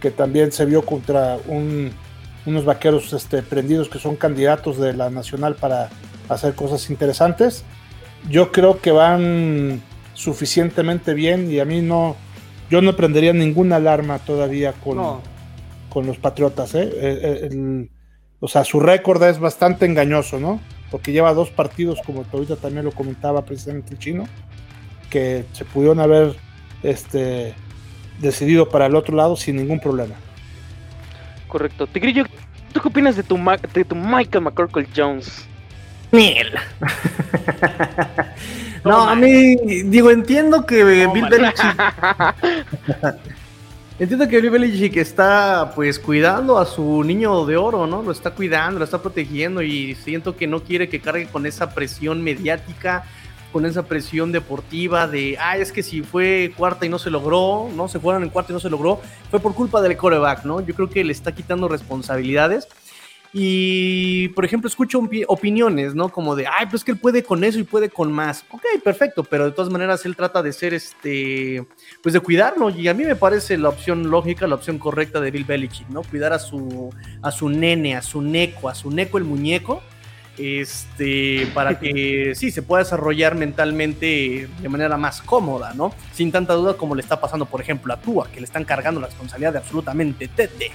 que 0.00 0.10
también 0.10 0.50
se 0.50 0.64
vio 0.64 0.80
contra 0.80 1.36
un, 1.46 1.92
unos 2.46 2.64
vaqueros 2.64 3.12
este, 3.12 3.42
prendidos 3.42 3.88
que 3.88 3.98
son 3.98 4.16
candidatos 4.16 4.78
de 4.78 4.92
la 4.94 5.10
nacional 5.10 5.54
para 5.54 5.90
hacer 6.28 6.54
cosas 6.54 6.90
interesantes. 6.90 7.64
Yo 8.28 8.52
creo 8.52 8.80
que 8.80 8.90
van 8.90 9.82
suficientemente 10.14 11.14
bien 11.14 11.50
y 11.50 11.60
a 11.60 11.64
mí 11.64 11.80
no, 11.80 12.16
yo 12.70 12.82
no 12.82 12.94
prendería 12.96 13.32
ninguna 13.32 13.76
alarma 13.76 14.18
todavía 14.18 14.72
con, 14.72 14.96
no. 14.96 15.22
con 15.88 16.06
los 16.06 16.18
Patriotas. 16.18 16.74
¿eh? 16.74 16.90
El, 17.00 17.44
el, 17.44 17.90
o 18.40 18.48
sea, 18.48 18.64
su 18.64 18.80
récord 18.80 19.22
es 19.22 19.38
bastante 19.38 19.86
engañoso, 19.86 20.40
¿no? 20.40 20.60
Porque 20.90 21.12
lleva 21.12 21.32
dos 21.32 21.50
partidos, 21.50 22.00
como 22.04 22.24
ahorita 22.32 22.56
también 22.56 22.84
lo 22.84 22.92
comentaba 22.92 23.44
precisamente 23.44 23.94
el 23.94 23.98
chino, 23.98 24.24
que 25.10 25.44
se 25.52 25.64
pudieron 25.64 26.00
haber 26.00 26.34
este, 26.82 27.54
decidido 28.20 28.68
para 28.68 28.86
el 28.86 28.96
otro 28.96 29.16
lado 29.16 29.36
sin 29.36 29.56
ningún 29.56 29.80
problema. 29.80 30.14
Correcto. 31.52 31.86
Tigrillo, 31.86 32.24
¿tú 32.72 32.80
qué 32.80 32.88
opinas 32.88 33.14
de 33.14 33.22
tu, 33.22 33.38
de 33.74 33.84
tu 33.84 33.94
Michael 33.94 34.42
McCorkle 34.42 34.88
Jones? 34.96 35.46
Miel. 36.10 36.50
no, 38.84 38.90
no 38.90 39.02
a 39.02 39.14
mí, 39.14 39.54
digo, 39.84 40.10
entiendo 40.10 40.64
que 40.64 41.04
no, 41.04 41.12
Bill 41.12 41.28
Belichick. 41.28 41.76
entiendo 43.98 44.28
que 44.28 44.40
Bill 44.40 44.48
Belichick 44.48 44.96
está, 44.96 45.72
pues, 45.74 45.98
cuidando 45.98 46.56
a 46.56 46.64
su 46.64 47.04
niño 47.04 47.44
de 47.44 47.58
oro, 47.58 47.86
¿no? 47.86 48.02
Lo 48.02 48.12
está 48.12 48.30
cuidando, 48.30 48.78
lo 48.78 48.86
está 48.86 49.02
protegiendo 49.02 49.60
y 49.60 49.94
siento 49.94 50.34
que 50.34 50.46
no 50.46 50.62
quiere 50.62 50.88
que 50.88 51.00
cargue 51.00 51.26
con 51.26 51.44
esa 51.44 51.74
presión 51.74 52.22
mediática, 52.22 53.04
con 53.52 53.66
esa 53.66 53.84
presión 53.84 54.32
deportiva 54.32 55.06
de, 55.06 55.36
ah, 55.38 55.56
es 55.56 55.70
que 55.70 55.82
si 55.82 56.02
fue 56.02 56.52
cuarta 56.56 56.86
y 56.86 56.88
no 56.88 56.98
se 56.98 57.10
logró, 57.10 57.68
¿no? 57.76 57.88
Se 57.88 58.00
fueron 58.00 58.22
en 58.22 58.30
cuarta 58.30 58.52
y 58.52 58.54
no 58.54 58.60
se 58.60 58.70
logró, 58.70 59.00
fue 59.30 59.40
por 59.40 59.54
culpa 59.54 59.80
del 59.80 59.96
coreback, 59.96 60.44
¿no? 60.44 60.60
Yo 60.60 60.74
creo 60.74 60.88
que 60.88 61.04
le 61.04 61.12
está 61.12 61.32
quitando 61.32 61.68
responsabilidades. 61.68 62.66
Y, 63.34 64.28
por 64.30 64.44
ejemplo, 64.44 64.68
escucho 64.68 65.00
opiniones, 65.26 65.94
¿no? 65.94 66.10
Como 66.10 66.36
de, 66.36 66.46
ay, 66.46 66.66
pues 66.70 66.84
que 66.84 66.90
él 66.90 66.98
puede 66.98 67.22
con 67.22 67.44
eso 67.44 67.58
y 67.58 67.64
puede 67.64 67.88
con 67.88 68.12
más. 68.12 68.44
Ok, 68.50 68.62
perfecto, 68.84 69.24
pero 69.24 69.46
de 69.46 69.52
todas 69.52 69.72
maneras 69.72 70.04
él 70.04 70.16
trata 70.16 70.42
de 70.42 70.52
ser, 70.52 70.74
este, 70.74 71.66
pues 72.02 72.12
de 72.12 72.20
cuidarlo. 72.20 72.68
Y 72.68 72.88
a 72.88 72.94
mí 72.94 73.04
me 73.04 73.16
parece 73.16 73.56
la 73.56 73.70
opción 73.70 74.10
lógica, 74.10 74.46
la 74.46 74.56
opción 74.56 74.78
correcta 74.78 75.18
de 75.18 75.30
Bill 75.30 75.44
Belichick, 75.44 75.88
¿no? 75.88 76.02
Cuidar 76.02 76.34
a 76.34 76.38
su, 76.38 76.90
a 77.22 77.30
su 77.30 77.48
nene, 77.48 77.96
a 77.96 78.02
su 78.02 78.20
neco, 78.20 78.68
a 78.68 78.74
su 78.74 78.90
neco 78.90 79.16
el 79.16 79.24
muñeco, 79.24 79.82
este, 80.42 81.46
para 81.54 81.78
que 81.78 82.32
sí 82.36 82.50
se 82.50 82.62
pueda 82.62 82.82
desarrollar 82.82 83.34
mentalmente 83.34 84.48
de 84.60 84.68
manera 84.68 84.96
más 84.96 85.22
cómoda, 85.22 85.74
¿no? 85.74 85.94
Sin 86.12 86.32
tanta 86.32 86.54
duda 86.54 86.74
como 86.74 86.94
le 86.94 87.02
está 87.02 87.20
pasando, 87.20 87.46
por 87.46 87.60
ejemplo, 87.60 87.92
a 87.92 88.00
Tua, 88.00 88.28
que 88.30 88.40
le 88.40 88.44
están 88.44 88.64
cargando 88.64 89.00
la 89.00 89.06
responsabilidad 89.06 89.52
de 89.52 89.58
absolutamente 89.58 90.28
tete. 90.28 90.70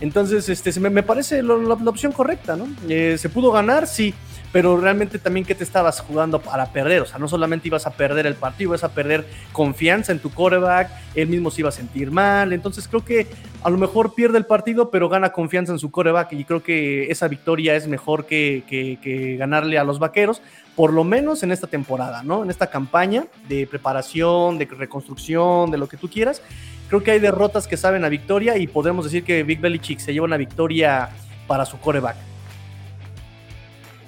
Entonces, 0.00 0.48
este, 0.48 0.78
me, 0.78 0.90
me 0.90 1.02
parece 1.02 1.42
lo, 1.42 1.60
la, 1.60 1.76
la, 1.82 1.90
opción 1.90 2.12
correcta, 2.12 2.54
¿no? 2.54 2.68
Eh, 2.88 3.16
¿Se 3.18 3.30
pudo 3.30 3.50
ganar? 3.50 3.86
Sí, 3.86 4.12
pero 4.52 4.76
realmente 4.78 5.18
también 5.18 5.44
que 5.44 5.54
te 5.54 5.64
estabas 5.64 6.00
jugando 6.00 6.40
para 6.40 6.72
perder, 6.72 7.02
o 7.02 7.06
sea, 7.06 7.18
no 7.18 7.28
solamente 7.28 7.68
ibas 7.68 7.86
a 7.86 7.90
perder 7.90 8.26
el 8.26 8.34
partido, 8.34 8.70
ibas 8.70 8.84
a 8.84 8.90
perder 8.90 9.26
confianza 9.52 10.12
en 10.12 10.18
tu 10.18 10.30
coreback, 10.30 10.90
él 11.14 11.28
mismo 11.28 11.50
se 11.50 11.62
iba 11.62 11.68
a 11.68 11.72
sentir 11.72 12.10
mal, 12.10 12.52
entonces 12.52 12.88
creo 12.88 13.04
que 13.04 13.26
a 13.62 13.70
lo 13.70 13.78
mejor 13.78 14.14
pierde 14.14 14.38
el 14.38 14.46
partido, 14.46 14.90
pero 14.90 15.08
gana 15.08 15.30
confianza 15.30 15.72
en 15.72 15.78
su 15.78 15.90
coreback 15.90 16.32
y 16.32 16.44
creo 16.44 16.62
que 16.62 17.10
esa 17.10 17.28
victoria 17.28 17.74
es 17.74 17.88
mejor 17.88 18.26
que, 18.26 18.62
que, 18.68 19.36
ganarle 19.36 19.78
a 19.78 19.84
los 19.84 19.98
vaqueros, 19.98 20.40
por 20.74 20.92
lo 20.92 21.04
menos 21.04 21.42
en 21.42 21.52
esta 21.52 21.66
temporada, 21.66 22.22
¿no? 22.22 22.42
En 22.44 22.50
esta 22.50 22.68
campaña 22.68 23.26
de 23.48 23.66
preparación, 23.66 24.58
de 24.58 24.66
reconstrucción, 24.66 25.70
de 25.70 25.78
lo 25.78 25.88
que 25.88 25.96
tú 25.96 26.08
quieras. 26.08 26.42
Creo 26.88 27.02
que 27.02 27.10
hay 27.10 27.18
derrotas 27.18 27.66
que 27.66 27.76
saben 27.76 28.04
a 28.04 28.08
victoria 28.08 28.56
y 28.56 28.66
podemos 28.66 29.04
decir 29.04 29.24
que 29.24 29.42
Big 29.42 29.60
Belichick 29.60 29.98
se 29.98 30.12
lleva 30.12 30.26
una 30.26 30.36
victoria 30.36 31.08
para 31.46 31.64
su 31.64 31.78
coreback. 31.78 32.16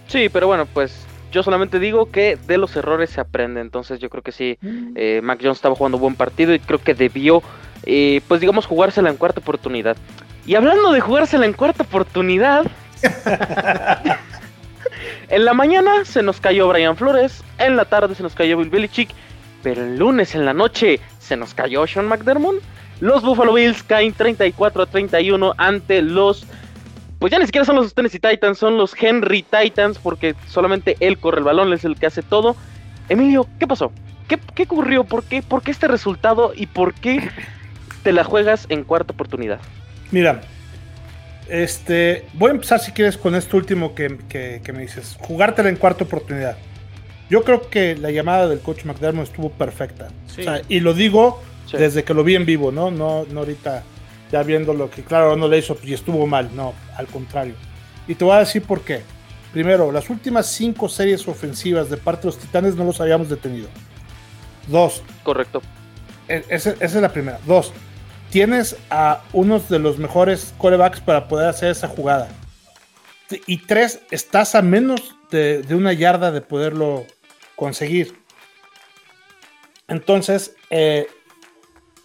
Sí, 0.08 0.28
pero 0.28 0.46
bueno, 0.46 0.66
pues 0.66 1.06
yo 1.30 1.42
solamente 1.42 1.78
digo 1.78 2.10
que 2.10 2.36
de 2.46 2.58
los 2.58 2.74
errores 2.74 3.10
se 3.10 3.20
aprende. 3.20 3.60
Entonces 3.60 4.00
yo 4.00 4.10
creo 4.10 4.22
que 4.22 4.32
sí, 4.32 4.58
eh, 4.96 5.20
Mac 5.22 5.38
Jones 5.40 5.58
estaba 5.58 5.76
jugando 5.76 5.98
buen 5.98 6.16
partido 6.16 6.54
y 6.54 6.58
creo 6.58 6.80
que 6.80 6.94
debió, 6.94 7.42
eh, 7.84 8.20
pues 8.26 8.40
digamos, 8.40 8.66
jugársela 8.66 9.10
en 9.10 9.16
cuarta 9.16 9.40
oportunidad. 9.40 9.96
Y 10.46 10.54
hablando 10.54 10.92
de 10.92 11.00
jugársela 11.00 11.44
en 11.44 11.52
cuarta 11.52 11.82
oportunidad, 11.82 12.66
en 15.28 15.44
la 15.44 15.52
mañana 15.52 16.04
se 16.04 16.22
nos 16.22 16.40
cayó 16.40 16.68
Brian 16.68 16.96
Flores, 16.96 17.44
en 17.58 17.76
la 17.76 17.84
tarde 17.84 18.14
se 18.14 18.22
nos 18.22 18.34
cayó 18.34 18.56
Bill 18.56 18.70
Belichick, 18.70 19.10
pero 19.62 19.82
el 19.82 19.98
lunes 19.98 20.34
en 20.34 20.46
la 20.46 20.54
noche 20.54 21.00
se 21.18 21.36
nos 21.36 21.52
cayó 21.52 21.86
Sean 21.86 22.08
McDermott. 22.08 22.62
Los 23.00 23.22
Buffalo 23.22 23.52
Bills 23.52 23.82
caen 23.82 24.12
34 24.12 24.82
a 24.82 24.86
31 24.86 25.54
ante 25.56 26.02
los. 26.02 26.46
Pues 27.18 27.32
ya 27.32 27.38
ni 27.38 27.46
siquiera 27.46 27.64
son 27.64 27.76
los 27.76 27.94
Tennessee 27.94 28.20
Titans, 28.20 28.58
son 28.58 28.76
los 28.76 28.94
Henry 29.00 29.42
Titans, 29.42 29.98
porque 29.98 30.36
solamente 30.46 30.96
él 31.00 31.18
corre 31.18 31.38
el 31.38 31.44
balón, 31.44 31.72
es 31.72 31.84
el 31.84 31.96
que 31.96 32.06
hace 32.06 32.22
todo. 32.22 32.54
Emilio, 33.08 33.46
¿qué 33.58 33.66
pasó? 33.66 33.92
¿Qué, 34.28 34.38
qué 34.54 34.64
ocurrió? 34.64 35.04
¿Por 35.04 35.24
qué? 35.24 35.42
¿Por 35.42 35.62
qué 35.62 35.70
este 35.70 35.88
resultado? 35.88 36.52
¿Y 36.54 36.66
por 36.66 36.94
qué 36.94 37.28
te 38.02 38.12
la 38.12 38.22
juegas 38.22 38.66
en 38.68 38.84
cuarta 38.84 39.14
oportunidad? 39.14 39.58
Mira, 40.12 40.42
este, 41.48 42.26
voy 42.34 42.50
a 42.50 42.54
empezar 42.54 42.78
si 42.78 42.92
quieres 42.92 43.16
con 43.16 43.34
esto 43.34 43.56
último 43.56 43.94
que, 43.94 44.18
que, 44.28 44.60
que 44.62 44.72
me 44.72 44.82
dices. 44.82 45.16
Jugártela 45.18 45.70
en 45.70 45.76
cuarta 45.76 46.04
oportunidad. 46.04 46.56
Yo 47.30 47.42
creo 47.42 47.68
que 47.68 47.96
la 47.96 48.10
llamada 48.10 48.48
del 48.48 48.60
coach 48.60 48.84
McDermott 48.84 49.28
estuvo 49.28 49.50
perfecta. 49.50 50.08
Sí. 50.26 50.42
O 50.42 50.44
sea, 50.44 50.62
y 50.68 50.80
lo 50.80 50.94
digo 50.94 51.42
sí. 51.66 51.76
desde 51.76 52.04
que 52.04 52.14
lo 52.14 52.22
vi 52.22 52.36
en 52.36 52.46
vivo, 52.46 52.70
¿no? 52.70 52.90
No, 52.90 53.26
no 53.30 53.40
ahorita 53.40 53.82
ya 54.30 54.42
viendo 54.42 54.74
lo 54.74 54.90
que, 54.90 55.02
claro, 55.02 55.36
no 55.36 55.48
le 55.48 55.58
hizo 55.58 55.76
y 55.82 55.94
estuvo 55.94 56.26
mal, 56.26 56.50
no, 56.54 56.74
al 56.96 57.06
contrario. 57.06 57.54
Y 58.06 58.14
te 58.14 58.24
voy 58.24 58.36
a 58.36 58.40
decir 58.40 58.62
por 58.62 58.82
qué. 58.82 59.02
Primero, 59.52 59.90
las 59.90 60.10
últimas 60.10 60.46
cinco 60.46 60.88
series 60.88 61.26
ofensivas 61.26 61.90
de 61.90 61.96
parte 61.96 62.22
de 62.22 62.26
los 62.26 62.38
Titanes 62.38 62.74
no 62.76 62.84
los 62.84 63.00
habíamos 63.00 63.28
detenido. 63.28 63.68
Dos. 64.66 65.02
Correcto. 65.22 65.62
Esa, 66.28 66.70
esa 66.70 66.84
es 66.84 66.94
la 66.94 67.12
primera. 67.12 67.40
Dos. 67.46 67.72
Tienes 68.30 68.76
a 68.90 69.22
unos 69.32 69.68
de 69.70 69.78
los 69.78 69.98
mejores 69.98 70.52
corebacks 70.58 71.00
para 71.00 71.28
poder 71.28 71.48
hacer 71.48 71.70
esa 71.70 71.88
jugada. 71.88 72.28
Y 73.46 73.58
tres, 73.58 74.00
estás 74.10 74.54
a 74.54 74.62
menos 74.62 75.14
de, 75.30 75.62
de 75.62 75.74
una 75.74 75.92
yarda 75.92 76.30
de 76.30 76.40
poderlo 76.40 77.06
conseguir. 77.56 78.18
Entonces, 79.88 80.54
eh, 80.68 81.08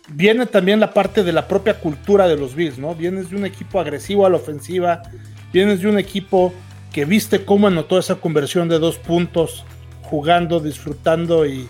viene 0.10 0.46
también 0.46 0.80
la 0.80 0.94
parte 0.94 1.24
de 1.24 1.32
la 1.32 1.48
propia 1.48 1.80
cultura 1.80 2.28
de 2.28 2.38
los 2.38 2.56
Bills, 2.56 2.78
¿no? 2.78 2.96
Vienes 2.96 3.30
de 3.30 3.36
un 3.36 3.46
equipo 3.46 3.80
agresivo 3.80 4.26
a 4.26 4.30
la 4.30 4.38
ofensiva, 4.38 5.04
vienes 5.52 5.82
de 5.82 5.88
un 5.88 5.98
equipo 5.98 6.54
que 6.92 7.06
viste 7.06 7.46
cómo 7.46 7.68
anotó 7.68 7.98
esa 7.98 8.16
conversión 8.16 8.70
de 8.70 8.80
dos 8.80 8.98
puntos, 8.98 9.66
jugando, 10.04 10.60
disfrutando 10.60 11.46
y, 11.46 11.68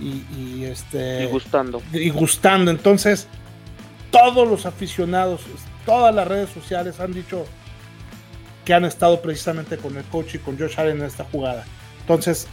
y, 0.00 0.24
y 0.36 0.64
este, 0.64 1.24
y 1.24 1.26
gustando. 1.26 1.82
Y 1.92 2.10
gustando. 2.10 2.70
Entonces, 2.70 3.26
todos 4.10 4.48
los 4.48 4.66
aficionados, 4.66 5.42
todas 5.86 6.14
las 6.14 6.26
redes 6.26 6.50
sociales 6.50 7.00
han 7.00 7.12
dicho 7.12 7.46
que 8.64 8.74
han 8.74 8.84
estado 8.84 9.22
precisamente 9.22 9.78
con 9.78 9.96
el 9.96 10.04
coach 10.04 10.34
y 10.34 10.38
con 10.38 10.58
Josh 10.58 10.78
Allen 10.78 10.98
en 10.98 11.06
esta 11.06 11.24
jugada. 11.24 11.64
Entonces, 12.00 12.48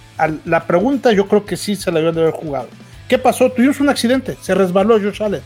la 0.46 0.66
pregunta 0.66 1.12
yo 1.12 1.28
creo 1.28 1.46
que 1.46 1.58
sí 1.58 1.76
se 1.76 1.92
la 1.92 2.00
deben 2.00 2.16
de 2.16 2.22
haber 2.22 2.34
jugado. 2.34 2.68
¿Qué 3.08 3.18
pasó? 3.18 3.52
Tuvimos 3.52 3.80
un 3.80 3.90
accidente, 3.90 4.36
se 4.42 4.56
resbaló 4.56 5.00
Josh 5.00 5.22
Allen. 5.22 5.42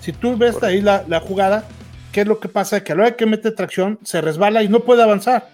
Si 0.00 0.12
tú 0.12 0.36
ves 0.36 0.62
ahí 0.62 0.80
la, 0.80 1.04
la, 1.06 1.20
jugada, 1.20 1.64
¿qué 2.12 2.22
es 2.22 2.26
lo 2.26 2.40
que 2.40 2.48
pasa? 2.48 2.82
Que 2.82 2.92
a 2.92 2.94
la 2.94 3.02
hora 3.02 3.16
que 3.16 3.26
mete 3.26 3.50
tracción, 3.50 3.98
se 4.02 4.20
resbala 4.20 4.62
y 4.62 4.68
no 4.68 4.80
puede 4.80 5.02
avanzar. 5.02 5.48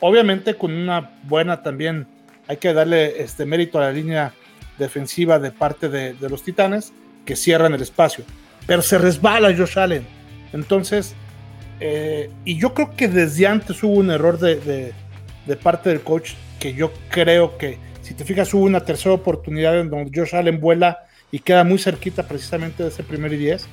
Obviamente 0.00 0.54
con 0.54 0.72
una 0.72 1.10
buena 1.24 1.62
también, 1.62 2.06
hay 2.46 2.58
que 2.58 2.72
darle 2.72 3.22
este 3.22 3.44
mérito 3.44 3.78
a 3.78 3.82
la 3.82 3.92
línea 3.92 4.32
defensiva 4.78 5.38
de 5.38 5.50
parte 5.50 5.88
de, 5.88 6.14
de 6.14 6.28
los 6.28 6.44
Titanes, 6.44 6.92
que 7.24 7.34
cierran 7.34 7.74
el 7.74 7.82
espacio. 7.82 8.24
Pero 8.66 8.82
se 8.82 8.98
resbala 8.98 9.54
Josh 9.56 9.78
Allen. 9.78 10.06
Entonces, 10.52 11.14
eh, 11.80 12.30
y 12.44 12.58
yo 12.58 12.74
creo 12.74 12.94
que 12.96 13.08
desde 13.08 13.46
antes 13.46 13.82
hubo 13.82 13.94
un 13.94 14.10
error 14.10 14.38
de, 14.38 14.56
de, 14.56 14.92
de 15.46 15.56
parte 15.56 15.90
del 15.90 16.00
coach 16.00 16.32
que 16.58 16.74
yo 16.74 16.92
creo 17.10 17.56
que, 17.58 17.78
si 18.08 18.14
te 18.14 18.24
fijas, 18.24 18.54
hubo 18.54 18.64
una 18.64 18.80
tercera 18.80 19.14
oportunidad 19.14 19.78
en 19.78 19.90
donde 19.90 20.10
Josh 20.18 20.34
Allen 20.34 20.60
vuela 20.60 21.00
y 21.30 21.40
queda 21.40 21.62
muy 21.62 21.78
cerquita 21.78 22.26
precisamente 22.26 22.82
de 22.82 22.88
ese 22.88 23.02
primer 23.02 23.34
y 23.34 23.36
10. 23.36 23.66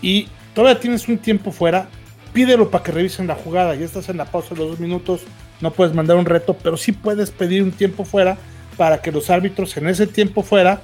Y 0.00 0.28
todavía 0.54 0.80
tienes 0.80 1.06
un 1.06 1.18
tiempo 1.18 1.52
fuera. 1.52 1.86
pídelo 2.32 2.70
para 2.70 2.82
que 2.82 2.92
revisen 2.92 3.26
la 3.26 3.34
jugada. 3.34 3.74
Ya 3.74 3.84
estás 3.84 4.08
en 4.08 4.16
la 4.16 4.24
pausa 4.24 4.54
de 4.54 4.60
los 4.62 4.70
dos 4.70 4.80
minutos, 4.80 5.24
no 5.60 5.70
puedes 5.70 5.94
mandar 5.94 6.16
un 6.16 6.24
reto, 6.24 6.56
pero 6.62 6.78
sí 6.78 6.92
puedes 6.92 7.30
pedir 7.30 7.62
un 7.62 7.72
tiempo 7.72 8.06
fuera 8.06 8.38
para 8.78 9.02
que 9.02 9.12
los 9.12 9.28
árbitros 9.28 9.76
en 9.76 9.86
ese 9.86 10.06
tiempo 10.06 10.42
fuera 10.42 10.80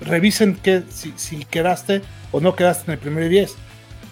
revisen 0.00 0.56
que, 0.56 0.84
si, 0.88 1.12
si 1.16 1.44
quedaste 1.44 2.00
o 2.32 2.40
no 2.40 2.56
quedaste 2.56 2.90
en 2.90 2.94
el 2.94 2.98
primer 2.98 3.28
10. 3.28 3.54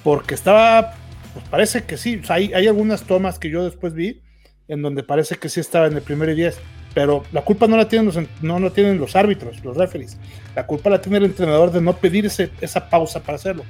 Porque 0.02 0.34
estaba, 0.34 0.92
pues 1.32 1.48
parece 1.48 1.84
que 1.84 1.96
sí. 1.96 2.20
hay, 2.28 2.52
hay, 2.52 2.66
algunas 2.66 3.04
tomas 3.04 3.38
que 3.38 3.48
yo 3.48 3.64
después 3.64 3.94
vi 3.94 4.20
en 4.68 4.82
donde 4.82 5.02
parece 5.02 5.36
que 5.36 5.48
sí 5.48 5.60
estaba 5.60 5.86
en 5.86 5.94
el 5.94 6.02
primer 6.02 6.34
10. 6.34 6.58
Pero 6.94 7.24
la 7.32 7.42
culpa 7.42 7.66
no 7.66 7.76
la 7.76 7.88
tienen 7.88 8.06
los, 8.06 8.18
no 8.40 8.60
la 8.60 8.70
tienen 8.70 8.98
los 8.98 9.16
árbitros, 9.16 9.62
los 9.64 9.76
referees. 9.76 10.16
La 10.54 10.66
culpa 10.66 10.90
la 10.90 11.00
tiene 11.00 11.18
el 11.18 11.24
entrenador 11.24 11.72
de 11.72 11.80
no 11.80 11.96
pedir 11.96 12.26
ese, 12.26 12.50
esa 12.60 12.88
pausa 12.88 13.20
para 13.20 13.36
hacerlo. 13.36 13.64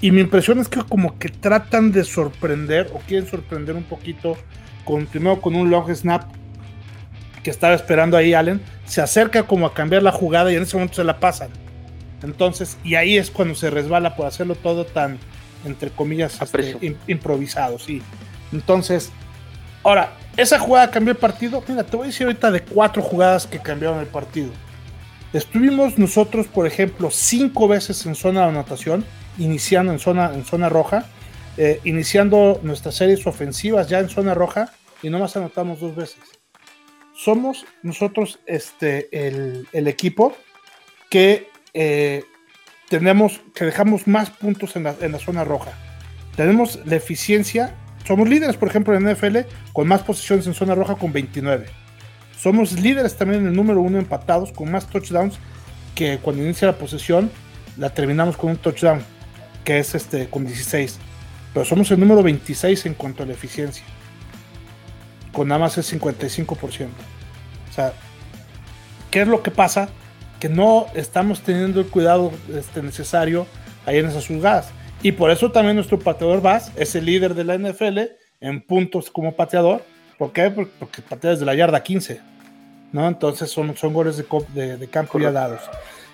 Y 0.00 0.12
mi 0.12 0.20
impresión 0.20 0.58
es 0.60 0.68
que 0.68 0.80
como 0.82 1.18
que 1.18 1.28
tratan 1.28 1.92
de 1.92 2.04
sorprender 2.04 2.90
o 2.94 3.00
quieren 3.00 3.28
sorprender 3.28 3.74
un 3.74 3.82
poquito 3.82 4.36
con 4.84 5.06
primero 5.06 5.40
con 5.40 5.54
un 5.54 5.70
long 5.70 5.94
snap 5.94 6.24
que 7.42 7.50
estaba 7.50 7.74
esperando 7.74 8.16
ahí 8.16 8.34
Allen, 8.34 8.60
se 8.84 9.00
acerca 9.00 9.44
como 9.44 9.66
a 9.66 9.74
cambiar 9.74 10.02
la 10.02 10.12
jugada 10.12 10.52
y 10.52 10.56
en 10.56 10.62
ese 10.62 10.76
momento 10.76 10.96
se 10.96 11.04
la 11.04 11.18
pasan. 11.18 11.50
Entonces, 12.22 12.76
y 12.84 12.94
ahí 12.96 13.16
es 13.16 13.30
cuando 13.30 13.54
se 13.54 13.70
resbala 13.70 14.14
por 14.14 14.26
hacerlo 14.26 14.54
todo 14.54 14.84
tan, 14.84 15.18
entre 15.64 15.90
comillas, 15.90 16.40
este, 16.40 16.96
improvisado, 17.06 17.78
sí. 17.78 18.02
Entonces, 18.52 19.10
ahora, 19.82 20.12
esa 20.36 20.58
jugada 20.58 20.90
cambió 20.90 21.12
el 21.12 21.18
partido. 21.18 21.62
Mira, 21.66 21.84
te 21.84 21.96
voy 21.96 22.04
a 22.04 22.06
decir 22.08 22.26
ahorita 22.26 22.50
de 22.50 22.62
cuatro 22.62 23.02
jugadas 23.02 23.46
que 23.46 23.58
cambiaron 23.58 24.00
el 24.00 24.06
partido. 24.06 24.50
Estuvimos 25.32 25.98
nosotros, 25.98 26.46
por 26.46 26.66
ejemplo, 26.66 27.10
cinco 27.10 27.68
veces 27.68 28.04
en 28.06 28.14
zona 28.14 28.42
de 28.42 28.48
anotación, 28.48 29.04
iniciando 29.38 29.92
en 29.92 29.98
zona, 29.98 30.32
en 30.34 30.44
zona 30.44 30.68
roja, 30.68 31.06
eh, 31.56 31.80
iniciando 31.84 32.60
nuestras 32.62 32.94
series 32.94 33.26
ofensivas 33.26 33.88
ya 33.88 33.98
en 34.00 34.08
zona 34.08 34.34
roja 34.34 34.72
y 35.02 35.10
nomás 35.10 35.36
anotamos 35.36 35.80
dos 35.80 35.94
veces 35.94 36.40
somos 37.20 37.66
nosotros 37.82 38.40
este, 38.46 39.08
el, 39.12 39.88
equipo 39.88 40.34
que 41.10 41.50
eh, 41.74 42.24
tenemos, 42.88 43.42
que 43.54 43.66
dejamos 43.66 44.06
más 44.06 44.30
puntos 44.30 44.74
en 44.76 44.84
la, 44.84 45.18
zona 45.18 45.44
roja. 45.44 45.72
Tenemos 46.34 46.80
la 46.86 46.96
eficiencia, 46.96 47.74
somos 48.10 48.28
líderes, 48.28 48.56
por 48.56 48.66
ejemplo, 48.66 48.96
en 48.96 49.08
NFL, 49.08 49.38
con 49.72 49.86
más 49.86 50.02
posiciones 50.02 50.44
en 50.48 50.54
zona 50.54 50.74
roja 50.74 50.96
con 50.96 51.12
29. 51.12 51.66
Somos 52.36 52.72
líderes 52.72 53.16
también 53.16 53.42
en 53.42 53.46
el 53.46 53.54
número 53.54 53.80
uno 53.80 53.98
empatados, 53.98 54.50
con 54.50 54.68
más 54.68 54.88
touchdowns, 54.88 55.38
que 55.94 56.18
cuando 56.18 56.42
inicia 56.42 56.66
la 56.66 56.76
posesión, 56.76 57.30
la 57.76 57.90
terminamos 57.90 58.36
con 58.36 58.50
un 58.50 58.56
touchdown, 58.56 59.00
que 59.62 59.78
es 59.78 59.94
este, 59.94 60.28
con 60.28 60.44
16. 60.44 60.98
Pero 61.54 61.64
somos 61.64 61.88
el 61.92 62.00
número 62.00 62.20
26 62.20 62.86
en 62.86 62.94
cuanto 62.94 63.22
a 63.22 63.26
la 63.26 63.32
eficiencia 63.32 63.84
con 65.30 65.46
nada 65.46 65.60
más 65.60 65.78
el 65.78 65.84
55%. 65.84 66.56
O 66.66 67.72
sea, 67.72 67.92
¿qué 69.12 69.20
es 69.20 69.28
lo 69.28 69.40
que 69.40 69.52
pasa? 69.52 69.88
Que 70.40 70.48
no 70.48 70.86
estamos 70.94 71.42
teniendo 71.42 71.78
el 71.78 71.86
cuidado 71.86 72.32
este, 72.52 72.82
necesario 72.82 73.46
ahí 73.86 73.98
en 73.98 74.06
esas 74.06 74.26
jugadas. 74.26 74.70
Y 75.02 75.12
por 75.12 75.30
eso 75.30 75.50
también 75.50 75.76
nuestro 75.76 75.98
pateador 75.98 76.42
Bass 76.42 76.72
es 76.76 76.94
el 76.94 77.06
líder 77.06 77.34
de 77.34 77.44
la 77.44 77.56
NFL 77.56 78.00
en 78.40 78.60
puntos 78.60 79.10
como 79.10 79.34
pateador. 79.34 79.82
¿Por 80.18 80.32
qué? 80.32 80.50
Porque 80.50 81.02
patea 81.02 81.30
desde 81.30 81.46
la 81.46 81.54
yarda 81.54 81.82
15. 81.82 82.20
¿no? 82.92 83.08
Entonces 83.08 83.50
son, 83.50 83.76
son 83.76 83.92
goles 83.92 84.22
de, 84.54 84.76
de, 84.76 84.88
campo 84.88 85.18
ya 85.18 85.32
dados. 85.32 85.62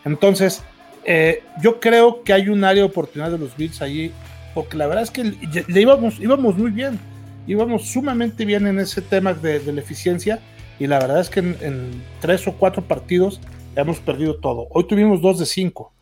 Entonces, 0.04 0.62
eh, 1.04 1.42
yo 1.62 1.80
creo 1.80 2.22
que 2.22 2.32
hay 2.32 2.48
un 2.48 2.62
área 2.62 2.82
de 2.82 2.88
oportunidad 2.88 3.30
de 3.30 3.38
los 3.38 3.56
Bills 3.56 3.82
allí, 3.82 4.12
porque 4.54 4.76
la 4.76 4.86
verdad 4.86 5.02
es 5.02 5.10
que 5.10 5.24
le 5.66 5.80
íbamos, 5.80 6.20
íbamos 6.20 6.56
muy 6.56 6.70
bien 6.70 7.00
íbamos 7.46 7.86
sumamente 7.86 8.44
bien 8.44 8.66
en 8.66 8.78
ese 8.78 9.00
tema 9.00 9.32
de, 9.32 9.72
la 9.72 9.80
eficiencia 9.80 10.40
y 10.78 10.86
la 10.86 10.98
verdad 10.98 11.20
es 11.20 11.30
que 11.30 11.40
en, 11.40 12.02
tres 12.20 12.46
o 12.46 12.52
cuatro 12.52 12.82
partidos 12.82 13.40
hemos 13.74 13.98
perdido 14.00 14.36
todo. 14.36 14.66
Hoy 14.70 14.84
tuvimos 14.84 15.20
dos 15.20 15.38
de 15.38 15.46
cinco 15.46 15.92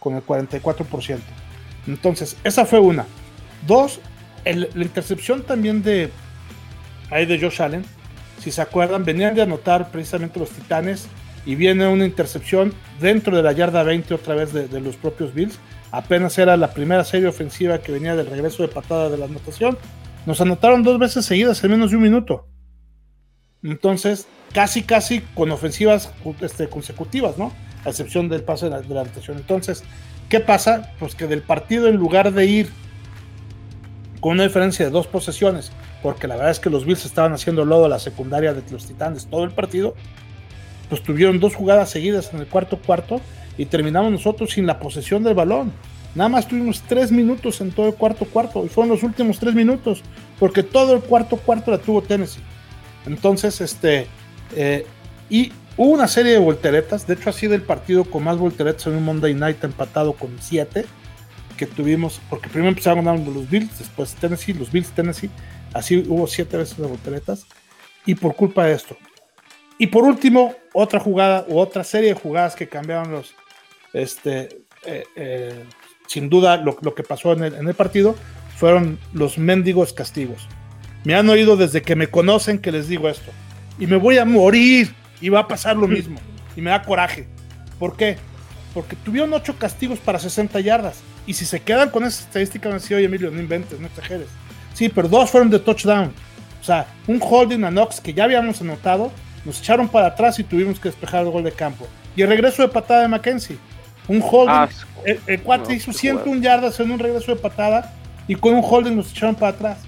con 0.00 0.14
el 0.14 0.24
44%. 0.24 1.18
Entonces, 1.86 2.36
esa 2.44 2.64
fue 2.64 2.80
una. 2.80 3.06
Dos, 3.66 4.00
la 4.44 4.84
intercepción 4.84 5.42
también 5.42 5.82
de 5.82 6.10
ahí 7.10 7.26
de 7.26 7.40
Josh 7.40 7.62
Allen. 7.62 7.84
Si 8.40 8.50
se 8.50 8.62
acuerdan, 8.62 9.04
venían 9.04 9.34
de 9.34 9.42
anotar 9.42 9.90
precisamente 9.90 10.38
los 10.38 10.50
Titanes 10.50 11.06
y 11.46 11.54
viene 11.54 11.86
una 11.86 12.04
intercepción 12.04 12.74
dentro 13.00 13.36
de 13.36 13.42
la 13.42 13.52
yarda 13.52 13.82
20 13.82 14.14
otra 14.14 14.34
vez 14.34 14.52
de, 14.52 14.80
los 14.80 14.96
propios 14.96 15.32
Bills. 15.34 15.58
Apenas 15.90 16.36
era 16.38 16.56
la 16.56 16.72
primera 16.72 17.04
serie 17.04 17.28
ofensiva 17.28 17.78
que 17.78 17.92
venía 17.92 18.16
del 18.16 18.26
regreso 18.26 18.62
de 18.62 18.68
patada 18.68 19.08
de 19.08 19.18
la 19.18 19.26
anotación 19.26 19.78
nos 20.26 20.40
anotaron 20.40 20.82
dos 20.82 20.98
veces 20.98 21.24
seguidas 21.24 21.62
en 21.64 21.72
menos 21.72 21.90
de 21.90 21.96
un 21.96 22.02
minuto. 22.02 22.46
Entonces, 23.62 24.26
casi, 24.52 24.82
casi 24.82 25.20
con 25.34 25.50
ofensivas 25.50 26.12
este, 26.40 26.68
consecutivas, 26.68 27.38
¿no? 27.38 27.52
A 27.84 27.90
excepción 27.90 28.28
del 28.28 28.42
pase 28.42 28.66
de 28.66 28.70
la, 28.70 28.80
de 28.80 29.00
anotación. 29.00 29.38
Entonces, 29.38 29.84
¿qué 30.28 30.40
pasa? 30.40 30.92
Pues 30.98 31.14
que 31.14 31.26
del 31.26 31.42
partido, 31.42 31.88
en 31.88 31.96
lugar 31.96 32.32
de 32.32 32.46
ir 32.46 32.70
con 34.20 34.32
una 34.32 34.44
diferencia 34.44 34.84
de 34.84 34.90
dos 34.90 35.06
posesiones, 35.06 35.70
porque 36.02 36.26
la 36.26 36.36
verdad 36.36 36.50
es 36.50 36.60
que 36.60 36.70
los 36.70 36.84
Bills 36.84 37.04
estaban 37.04 37.32
haciendo 37.32 37.64
lodo 37.64 37.86
a 37.86 37.88
la 37.88 37.98
secundaria 37.98 38.54
de 38.54 38.62
los 38.70 38.86
Titanes 38.86 39.26
todo 39.26 39.44
el 39.44 39.50
partido, 39.50 39.94
pues 40.88 41.02
tuvieron 41.02 41.40
dos 41.40 41.54
jugadas 41.54 41.90
seguidas 41.90 42.32
en 42.32 42.40
el 42.40 42.46
cuarto 42.46 42.78
cuarto 42.78 43.20
y 43.56 43.66
terminamos 43.66 44.12
nosotros 44.12 44.52
sin 44.52 44.66
la 44.66 44.78
posesión 44.78 45.22
del 45.22 45.34
balón. 45.34 45.72
Nada 46.14 46.28
más 46.28 46.46
tuvimos 46.46 46.82
tres 46.82 47.10
minutos 47.10 47.60
en 47.60 47.72
todo 47.72 47.88
el 47.88 47.94
cuarto 47.94 48.24
cuarto 48.24 48.64
y 48.64 48.68
fueron 48.68 48.90
los 48.90 49.02
últimos 49.02 49.38
tres 49.38 49.54
minutos 49.54 50.02
porque 50.38 50.62
todo 50.62 50.94
el 50.94 51.00
cuarto 51.00 51.36
cuarto 51.36 51.70
la 51.70 51.78
tuvo 51.78 52.02
Tennessee. 52.02 52.40
Entonces, 53.06 53.60
este, 53.60 54.06
eh, 54.54 54.86
y 55.28 55.52
hubo 55.76 55.90
una 55.90 56.08
serie 56.08 56.32
de 56.32 56.38
volteretas, 56.38 57.06
de 57.06 57.14
hecho 57.14 57.30
ha 57.30 57.32
sido 57.32 57.54
el 57.54 57.62
partido 57.62 58.04
con 58.04 58.24
más 58.24 58.38
volteretas 58.38 58.86
en 58.86 58.94
un 58.94 59.04
Monday 59.04 59.34
Night 59.34 59.62
empatado 59.64 60.12
con 60.14 60.36
siete 60.40 60.84
que 61.56 61.66
tuvimos, 61.66 62.20
porque 62.28 62.48
primero 62.48 62.68
empezaron 62.68 63.04
ganando 63.04 63.30
los 63.30 63.48
Bills, 63.48 63.78
después 63.78 64.14
Tennessee, 64.14 64.54
los 64.54 64.70
Bills 64.70 64.90
Tennessee, 64.90 65.30
así 65.72 66.04
hubo 66.08 66.26
siete 66.26 66.56
veces 66.56 66.76
de 66.76 66.86
volteretas 66.86 67.46
y 68.06 68.14
por 68.14 68.34
culpa 68.34 68.66
de 68.66 68.74
esto. 68.74 68.96
Y 69.78 69.88
por 69.88 70.04
último, 70.04 70.54
otra 70.72 71.00
jugada 71.00 71.44
u 71.48 71.58
otra 71.58 71.82
serie 71.84 72.10
de 72.10 72.20
jugadas 72.20 72.54
que 72.54 72.68
cambiaron 72.68 73.10
los, 73.10 73.34
este, 73.92 74.60
eh, 74.84 75.04
eh, 75.16 75.64
sin 76.06 76.28
duda 76.28 76.56
lo, 76.56 76.76
que 76.94 77.02
pasó 77.02 77.32
en 77.32 77.42
el, 77.42 77.74
partido 77.74 78.14
fueron 78.56 78.98
los 79.12 79.36
mendigos 79.38 79.92
castigos. 79.92 80.48
Me 81.04 81.14
han 81.14 81.28
oído 81.28 81.56
desde 81.56 81.82
que 81.82 81.96
me 81.96 82.06
conocen 82.06 82.58
que 82.58 82.72
les 82.72 82.88
digo 82.88 83.08
esto. 83.08 83.30
Y 83.78 83.86
me 83.86 83.96
voy 83.96 84.18
a 84.18 84.24
morir 84.24 84.94
y 85.24 85.30
va 85.30 85.40
a 85.40 85.48
pasar 85.48 85.74
lo 85.74 85.88
mismo. 85.88 86.18
Y 86.54 86.60
me 86.60 86.68
da 86.68 86.82
coraje. 86.82 87.26
¿Por 87.78 87.96
qué? 87.96 88.18
Porque 88.74 88.94
tuvieron 88.94 89.32
ocho 89.32 89.56
castigos 89.56 89.98
para 89.98 90.18
60 90.18 90.60
yardas. 90.60 91.00
Y 91.26 91.32
si 91.32 91.46
se 91.46 91.60
quedan 91.60 91.88
con 91.88 92.04
esa 92.04 92.24
estadística, 92.24 92.68
van 92.68 92.76
a 92.76 92.78
decir, 92.78 92.98
oye 92.98 93.06
Emilio, 93.06 93.30
no 93.30 93.40
inventes, 93.40 93.80
no 93.80 93.86
exageres. 93.86 94.26
Sí, 94.74 94.90
pero 94.90 95.08
dos 95.08 95.30
fueron 95.30 95.48
de 95.48 95.58
touchdown. 95.60 96.12
O 96.60 96.62
sea, 96.62 96.86
un 97.06 97.20
holding 97.22 97.64
a 97.64 97.70
Knox 97.70 98.02
que 98.02 98.12
ya 98.12 98.24
habíamos 98.24 98.60
anotado, 98.60 99.10
nos 99.46 99.60
echaron 99.60 99.88
para 99.88 100.08
atrás 100.08 100.38
y 100.38 100.44
tuvimos 100.44 100.78
que 100.78 100.90
despejar 100.90 101.22
el 101.22 101.30
gol 101.30 101.44
de 101.44 101.52
campo. 101.52 101.88
Y 102.14 102.20
el 102.20 102.28
regreso 102.28 102.60
de 102.60 102.68
patada 102.68 103.00
de 103.00 103.08
Mackenzie. 103.08 103.56
Un 104.08 104.20
holding. 104.22 104.50
Ah, 104.50 104.68
el, 105.06 105.18
el 105.26 105.40
hizo 105.74 105.90
101 105.90 106.42
yardas 106.42 106.78
en 106.80 106.90
un 106.90 106.98
regreso 106.98 107.34
de 107.34 107.40
patada 107.40 107.94
y 108.28 108.34
con 108.34 108.52
un 108.52 108.62
holding 108.62 108.94
nos 108.94 109.10
echaron 109.10 109.36
para 109.36 109.52
atrás. 109.56 109.78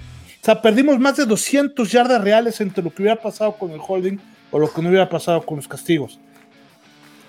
O 0.41 0.45
sea, 0.45 0.59
perdimos 0.59 0.97
más 0.97 1.15
de 1.15 1.27
200 1.27 1.91
yardas 1.91 2.23
reales 2.23 2.59
entre 2.59 2.83
lo 2.83 2.89
que 2.89 3.03
hubiera 3.03 3.21
pasado 3.21 3.55
con 3.55 3.69
el 3.69 3.79
holding 3.87 4.17
o 4.51 4.59
lo 4.59 4.71
que 4.71 4.81
no 4.81 4.89
hubiera 4.89 5.09
pasado 5.09 5.41
con 5.41 5.57
los 5.57 5.67
castigos. 5.67 6.19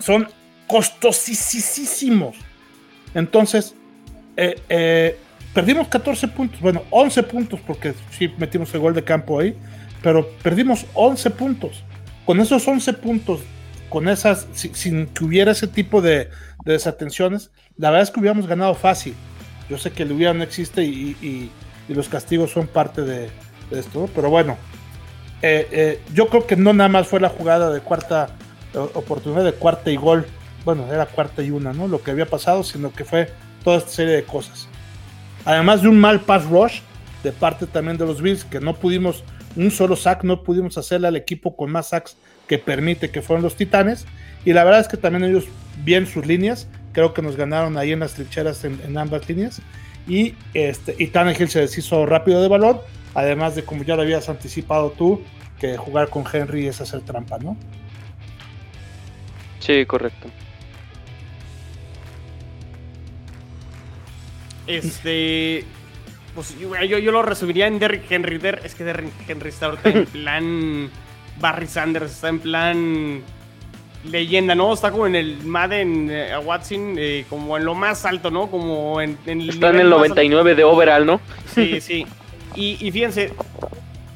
Son 0.00 0.28
costosísimos. 0.66 2.36
Entonces, 3.14 3.74
eh, 4.36 4.60
eh, 4.68 5.18
perdimos 5.54 5.88
14 5.88 6.28
puntos, 6.28 6.60
bueno, 6.60 6.82
11 6.90 7.22
puntos 7.24 7.60
porque 7.66 7.94
sí 8.10 8.32
metimos 8.38 8.72
el 8.74 8.80
gol 8.80 8.94
de 8.94 9.02
campo 9.02 9.40
ahí, 9.40 9.56
pero 10.02 10.28
perdimos 10.42 10.86
11 10.94 11.30
puntos. 11.30 11.82
Con 12.24 12.40
esos 12.40 12.66
11 12.68 12.92
puntos 12.94 13.40
con 13.88 14.08
esas, 14.08 14.46
sin 14.52 15.06
que 15.06 15.24
hubiera 15.24 15.52
ese 15.52 15.66
tipo 15.66 16.00
de, 16.00 16.28
desatenciones, 16.64 17.50
la 17.76 17.90
verdad 17.90 18.02
es 18.02 18.10
que 18.10 18.20
hubiéramos 18.20 18.46
ganado 18.46 18.74
fácil. 18.74 19.14
Yo 19.68 19.78
sé 19.78 19.90
que 19.90 20.02
el 20.02 20.12
hubiera 20.12 20.34
no 20.34 20.42
existe 20.42 20.84
y, 20.84 21.50
los 21.88 22.08
castigos 22.10 22.50
son 22.50 22.66
parte 22.66 23.00
de, 23.00 23.30
esto, 23.70 24.10
pero 24.14 24.28
bueno, 24.28 24.56
eh, 25.42 25.68
eh, 25.70 26.00
yo 26.12 26.28
creo 26.28 26.46
que 26.46 26.56
no 26.56 26.72
nada 26.72 26.88
más 26.88 27.06
fue 27.06 27.20
la 27.20 27.28
jugada 27.28 27.70
de 27.70 27.80
cuarta 27.80 28.30
oportunidad 28.94 29.44
de 29.44 29.52
cuarta 29.52 29.90
y 29.90 29.96
gol, 29.96 30.26
bueno, 30.64 30.86
era 30.92 31.06
cuarta 31.06 31.42
y 31.42 31.50
una, 31.50 31.72
¿no? 31.72 31.88
Lo 31.88 32.02
que 32.02 32.10
había 32.10 32.26
pasado, 32.26 32.62
sino 32.62 32.92
que 32.92 33.04
fue 33.04 33.30
toda 33.64 33.78
esta 33.78 33.90
serie 33.90 34.14
de 34.14 34.24
cosas. 34.24 34.68
Además 35.44 35.82
de 35.82 35.88
un 35.88 35.98
mal 35.98 36.20
pass 36.20 36.44
rush 36.46 36.80
de 37.22 37.32
parte 37.32 37.66
también 37.66 37.96
de 37.96 38.06
los 38.06 38.20
Bills, 38.20 38.44
que 38.44 38.60
no 38.60 38.74
pudimos, 38.74 39.24
un 39.56 39.70
solo 39.70 39.96
sack, 39.96 40.24
no 40.24 40.42
pudimos 40.42 40.76
hacerle 40.76 41.08
al 41.08 41.16
equipo 41.16 41.56
con 41.56 41.70
más 41.70 41.88
sacks 41.88 42.16
que 42.46 42.58
permite 42.58 43.10
que 43.10 43.22
fueron 43.22 43.42
los 43.42 43.56
Titanes. 43.56 44.06
Y 44.44 44.52
la 44.52 44.64
verdad 44.64 44.80
es 44.80 44.88
que 44.88 44.96
también 44.96 45.24
ellos 45.24 45.44
bien 45.84 46.06
sus 46.06 46.26
líneas, 46.26 46.68
creo 46.92 47.14
que 47.14 47.22
nos 47.22 47.36
ganaron 47.36 47.76
ahí 47.78 47.92
en 47.92 48.00
las 48.00 48.14
trincheras 48.14 48.64
en, 48.64 48.98
ambas 48.98 49.28
líneas. 49.28 49.60
y, 50.06 50.34
este, 50.54 50.94
y 50.98 51.08
Tannehill 51.08 51.48
se 51.48 51.60
deshizo 51.60 52.06
rápido 52.06 52.42
de 52.42 52.48
balón, 52.48 52.80
además 53.14 53.54
de 53.54 53.64
como 53.64 53.82
ya 53.82 53.96
lo 53.96 54.02
habías 54.02 54.28
anticipado 54.28 54.90
tú, 54.90 55.22
que 55.58 55.76
jugar 55.76 56.08
con 56.08 56.24
Henry 56.30 56.66
es 56.66 56.80
hacer 56.80 57.00
trampa, 57.00 57.38
¿no? 57.38 57.56
Sí, 59.60 59.84
correcto. 59.86 60.28
Este. 64.66 65.64
Pues 66.34 66.56
yo, 66.58 66.76
yo, 66.76 67.10
lo 67.10 67.22
resumiría 67.22 67.66
en 67.66 67.78
Derrick 67.78 68.10
Henry. 68.10 68.40
es 68.62 68.74
que 68.74 68.84
Derrick 68.84 69.12
Henry 69.26 69.48
está 69.48 69.66
ahorita 69.66 69.88
en 69.90 70.06
plan. 70.12 70.90
Barry 71.40 71.66
Sanders 71.66 72.12
está 72.12 72.28
en 72.28 72.38
plan. 72.38 73.22
Leyenda, 74.04 74.54
¿no? 74.54 74.72
Está 74.72 74.92
como 74.92 75.08
en 75.08 75.16
el 75.16 75.38
Madden 75.44 76.08
eh, 76.08 76.32
Watson, 76.44 76.94
eh, 76.96 77.24
como 77.28 77.56
en 77.56 77.64
lo 77.64 77.74
más 77.74 78.06
alto, 78.06 78.30
¿no? 78.30 78.48
Como 78.48 79.00
en, 79.00 79.18
el. 79.26 79.48
Está 79.48 79.70
en 79.70 79.80
el 79.80 79.90
99 79.90 80.54
de 80.54 80.64
overall, 80.64 81.04
¿no? 81.04 81.20
Sí, 81.52 81.80
sí. 81.80 82.06
Y, 82.60 82.90
fíjense, 82.90 83.32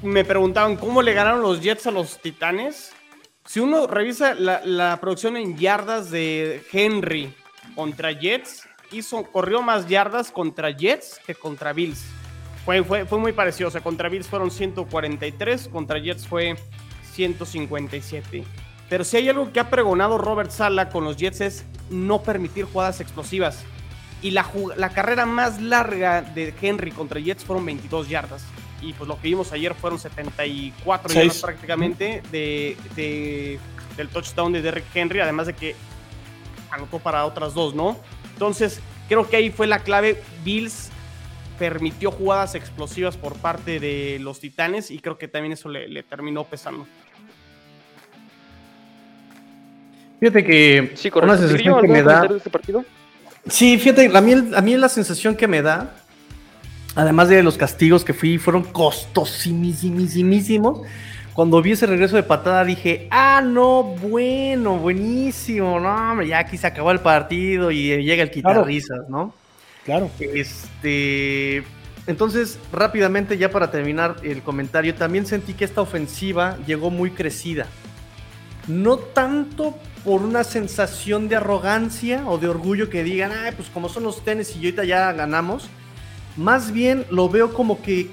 me 0.03 0.25
preguntaban 0.25 0.77
cómo 0.77 1.01
le 1.01 1.13
ganaron 1.13 1.43
los 1.43 1.61
Jets 1.61 1.87
a 1.87 1.93
los 1.93 2.19
Titanes. 2.19 2.93
Si 3.47 3.61
uno 3.61 3.87
revisa 3.87 4.35
la, 4.35 4.61
la 4.65 4.99
producción 5.01 5.37
en 5.37 5.57
yardas 5.57 6.11
de 6.11 6.61
Henry 6.73 7.33
contra 7.77 8.11
Jets, 8.11 8.67
hizo, 8.91 9.23
corrió 9.23 9.63
más 9.63 9.87
yardas 9.87 10.33
contra 10.33 10.71
Jets 10.71 11.21
que 11.25 11.37
contra 11.37 11.73
Bills. 11.73 12.05
Fue, 12.65 12.83
fue, 12.83 13.07
fue 13.07 13.19
muy 13.19 13.31
parecido. 13.31 13.69
O 13.69 13.71
sea, 13.71 13.81
contra 13.81 14.09
Bills 14.09 14.27
fueron 14.27 14.51
143, 14.51 15.69
contra 15.69 16.01
Jets 16.01 16.27
fue 16.27 16.57
157. 17.13 18.43
Pero 18.89 19.05
si 19.05 19.19
hay 19.19 19.29
algo 19.29 19.53
que 19.53 19.61
ha 19.61 19.71
pregonado 19.71 20.19
Robert 20.19 20.51
Sala 20.51 20.89
con 20.89 21.05
los 21.05 21.17
Jets 21.17 21.41
es 21.43 21.65
no 21.91 22.23
permitir 22.23 22.65
jugadas 22.65 23.01
explosivas. 23.01 23.65
Y 24.23 24.31
la, 24.31 24.49
la 24.77 24.91
carrera 24.91 25.27
más 25.27 25.61
larga 25.61 26.23
de 26.23 26.55
Henry 26.63 26.93
contra 26.93 27.21
Jets 27.21 27.45
fueron 27.45 27.67
22 27.67 28.09
yardas. 28.09 28.45
Y 28.81 28.93
pues 28.95 29.09
lo 29.09 29.17
que 29.21 29.29
vimos 29.29 29.53
ayer 29.53 29.75
fueron 29.75 29.99
74 29.99 31.13
yardas 31.13 31.41
prácticamente 31.41 32.23
de, 32.31 32.77
de, 32.97 33.59
del 33.97 34.09
touchdown 34.09 34.53
de 34.53 34.63
Derrick 34.63 34.85
Henry, 34.95 35.21
además 35.21 35.49
de 35.49 35.55
que 35.55 35.75
anotó 36.71 36.99
para 36.99 37.25
otras 37.25 37.55
dos, 37.55 37.75
¿no? 37.75 37.99
Entonces, 38.33 38.81
creo 39.09 39.29
que 39.29 39.37
ahí 39.37 39.51
fue 39.51 39.67
la 39.67 39.81
clave. 39.81 40.23
Bills 40.45 40.91
permitió 41.59 42.11
jugadas 42.11 42.55
explosivas 42.55 43.17
por 43.17 43.37
parte 43.37 43.79
de 43.79 44.19
los 44.21 44.41
Titanes 44.41 44.91
y 44.91 44.99
creo 44.99 45.19
que 45.19 45.29
también 45.29 45.53
eso 45.53 45.69
le, 45.69 46.03
terminó 46.03 46.45
pesando. 46.45 46.87
Fíjate 50.19 50.45
que 50.45 50.93
sí, 50.95 51.11
una 51.15 51.37
sensación 51.37 51.81
que 51.81 51.89
me 51.89 52.03
da. 52.03 52.27
Este 52.27 52.51
partido? 52.51 52.85
Sí, 53.49 53.77
fíjate, 53.79 54.17
a 54.17 54.21
mí, 54.21 54.35
a 54.55 54.61
mí 54.61 54.77
la 54.77 54.89
sensación 54.89 55.35
que 55.35 55.49
me 55.49 55.63
da, 55.63 55.97
además 56.95 57.29
de 57.29 57.43
los 57.43 57.57
castigos 57.57 58.05
que 58.05 58.15
fui, 58.15 58.39
fueron 58.39 58.63
costosísimísimos 58.65 60.83
cuando 61.33 61.63
vi 61.63 61.73
ese 61.73 61.87
regreso 61.87 62.17
de 62.17 62.23
patada 62.23 62.65
dije, 62.65 63.09
ah, 63.11 63.41
no, 63.43 63.83
bueno, 63.83 64.77
buenísimo, 64.77 65.81
no, 65.81 66.11
hombre, 66.11 66.29
ya 66.29 66.41
aquí 66.41 66.59
se 66.59 66.67
acabó 66.67 66.91
el 66.91 67.01
partido 67.01 67.71
y 67.71 68.03
llega 68.03 68.23
el 68.23 68.31
quitar 68.31 68.65
risas, 68.67 69.09
¿no? 69.09 69.35
Claro. 69.85 70.11
Este, 70.21 71.65
entonces, 72.07 72.59
rápidamente, 72.71 73.39
ya 73.39 73.51
para 73.51 73.71
terminar 73.71 74.17
el 74.23 74.43
comentario, 74.43 74.95
también 74.95 75.25
sentí 75.25 75.55
que 75.55 75.65
esta 75.65 75.81
ofensiva 75.81 76.59
llegó 76.67 76.91
muy 76.91 77.11
crecida. 77.11 77.67
No 78.69 78.99
tanto 78.99 79.79
por 80.05 80.23
una 80.23 80.45
sensación 80.45 81.29
de 81.29 81.37
arrogancia 81.37 82.25
o 82.27 82.39
de 82.39 82.49
orgullo 82.49 82.91
que 82.91 83.05
digan, 83.05 83.33
ay, 83.33 83.53
pues 83.53 83.69
como 83.69 83.89
son 83.89 84.03
los 84.03 84.25
tenis 84.25 84.55
y 84.57 84.59
ahorita 84.59 84.85
ya 84.85 85.13
ganamos. 85.13 85.69
Más 86.37 86.73
bien 86.73 87.05
lo 87.11 87.29
veo 87.29 87.55
como 87.55 87.83
que 87.83 88.11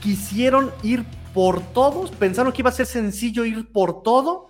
quisieron 0.00 0.72
ir 0.82 1.04
por 1.32 1.60
todos, 1.60 2.10
pensaron 2.10 2.52
que 2.52 2.62
iba 2.62 2.70
a 2.70 2.72
ser 2.72 2.86
sencillo 2.86 3.44
ir 3.44 3.68
por 3.68 4.02
todo 4.02 4.48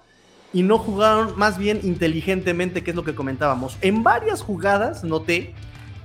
y 0.52 0.62
no 0.62 0.78
jugaron 0.78 1.38
más 1.38 1.58
bien 1.58 1.80
inteligentemente, 1.82 2.82
que 2.82 2.90
es 2.90 2.96
lo 2.96 3.04
que 3.04 3.14
comentábamos. 3.14 3.76
En 3.82 4.02
varias 4.02 4.40
jugadas 4.42 5.04
noté 5.04 5.54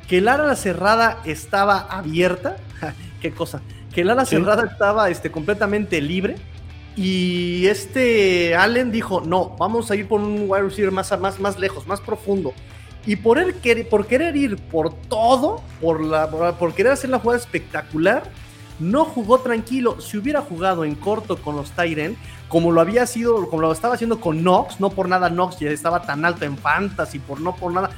que 0.08 0.18
el 0.18 0.28
ala 0.28 0.56
cerrada 0.56 1.20
estaba 1.26 1.80
abierta, 1.80 2.58
qué 3.22 3.32
cosa, 3.32 3.62
que 3.94 4.02
el 4.02 4.10
ala 4.10 4.26
cerrada 4.26 4.66
estaba 4.66 5.10
este, 5.10 5.32
completamente 5.32 6.02
libre 6.02 6.36
y 6.96 7.68
este 7.68 8.56
Allen 8.56 8.92
dijo, 8.92 9.22
no, 9.22 9.56
vamos 9.58 9.92
a 9.92 9.96
ir 9.96 10.08
por 10.08 10.22
un 10.22 10.46
wide 10.48 10.64
receiver 10.64 10.92
más, 10.92 11.18
más, 11.20 11.40
más 11.40 11.60
lejos, 11.60 11.86
más 11.88 12.00
profundo. 12.00 12.54
Y 13.06 13.18
por, 13.18 13.38
él, 13.38 13.54
por 13.90 14.08
querer 14.08 14.36
ir 14.36 14.58
por 14.58 14.94
todo, 14.94 15.62
por, 15.80 16.02
la, 16.02 16.30
por 16.30 16.74
querer 16.74 16.94
hacer 16.94 17.10
la 17.10 17.20
jugada 17.20 17.40
espectacular, 17.40 18.24
no 18.80 19.06
jugó 19.06 19.40
tranquilo. 19.40 20.02
Si 20.02 20.18
hubiera 20.18 20.42
jugado 20.42 20.86
en 20.86 20.96
corto 20.96 21.38
con 21.38 21.56
los 21.56 21.72
Tyren, 21.72 22.18
como 22.48 22.72
lo 22.72 22.82
había 22.82 23.06
sido, 23.06 23.48
como 23.50 23.62
lo 23.62 23.72
estaba 23.72 23.96
haciendo 23.96 24.20
con 24.20 24.40
Knox, 24.40 24.80
no 24.80 24.90
por 24.90 25.08
nada 25.08 25.30
Knox 25.30 25.60
ya 25.60 25.70
estaba 25.70 26.02
tan 26.02 26.26
alto 26.26 26.46
en 26.46 26.58
Fantasy, 26.58 27.20
por 27.20 27.42
no 27.42 27.56
por 27.56 27.72
nada. 27.74 27.92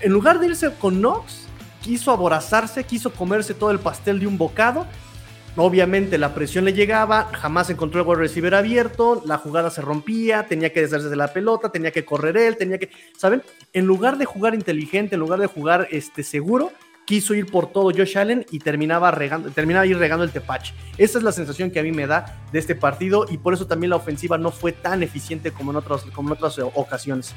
En 0.00 0.12
lugar 0.12 0.38
de 0.38 0.46
irse 0.46 0.72
con 0.74 1.00
Knox, 1.00 1.46
quiso 1.82 2.10
aborazarse, 2.10 2.84
quiso 2.84 3.12
comerse 3.12 3.54
todo 3.54 3.70
el 3.70 3.78
pastel 3.78 4.20
de 4.20 4.26
un 4.26 4.38
bocado. 4.38 4.86
Obviamente 5.56 6.16
la 6.16 6.34
presión 6.34 6.64
le 6.64 6.72
llegaba, 6.72 7.28
jamás 7.32 7.68
encontró 7.68 8.10
el 8.10 8.18
receiver 8.18 8.54
abierto, 8.54 9.22
la 9.26 9.36
jugada 9.36 9.68
se 9.68 9.82
rompía, 9.82 10.46
tenía 10.46 10.72
que 10.72 10.80
deshacerse 10.80 11.10
de 11.10 11.16
la 11.16 11.28
pelota, 11.28 11.70
tenía 11.70 11.90
que 11.90 12.06
correr 12.06 12.38
él, 12.38 12.56
tenía 12.56 12.78
que, 12.78 12.88
¿saben? 13.18 13.42
En 13.74 13.84
lugar 13.84 14.16
de 14.16 14.24
jugar 14.24 14.54
inteligente, 14.54 15.16
en 15.16 15.20
lugar 15.20 15.40
de 15.40 15.46
jugar 15.46 15.88
este 15.90 16.22
seguro, 16.22 16.72
quiso 17.04 17.34
ir 17.34 17.44
por 17.46 17.70
todo 17.70 17.90
Josh 17.94 18.16
Allen 18.16 18.46
y 18.50 18.60
terminaba, 18.60 19.10
regando, 19.10 19.50
terminaba 19.50 19.84
ir 19.84 19.98
regando 19.98 20.24
el 20.24 20.30
tepache. 20.30 20.72
Esa 20.96 21.18
es 21.18 21.24
la 21.24 21.32
sensación 21.32 21.70
que 21.70 21.80
a 21.80 21.82
mí 21.82 21.92
me 21.92 22.06
da 22.06 22.42
de 22.50 22.58
este 22.58 22.74
partido 22.74 23.26
y 23.28 23.36
por 23.36 23.52
eso 23.52 23.66
también 23.66 23.90
la 23.90 23.96
ofensiva 23.96 24.38
no 24.38 24.52
fue 24.52 24.72
tan 24.72 25.02
eficiente 25.02 25.50
como 25.50 25.72
en, 25.72 25.76
otras, 25.76 26.04
como 26.14 26.30
en 26.30 26.32
otras 26.34 26.58
ocasiones. 26.74 27.34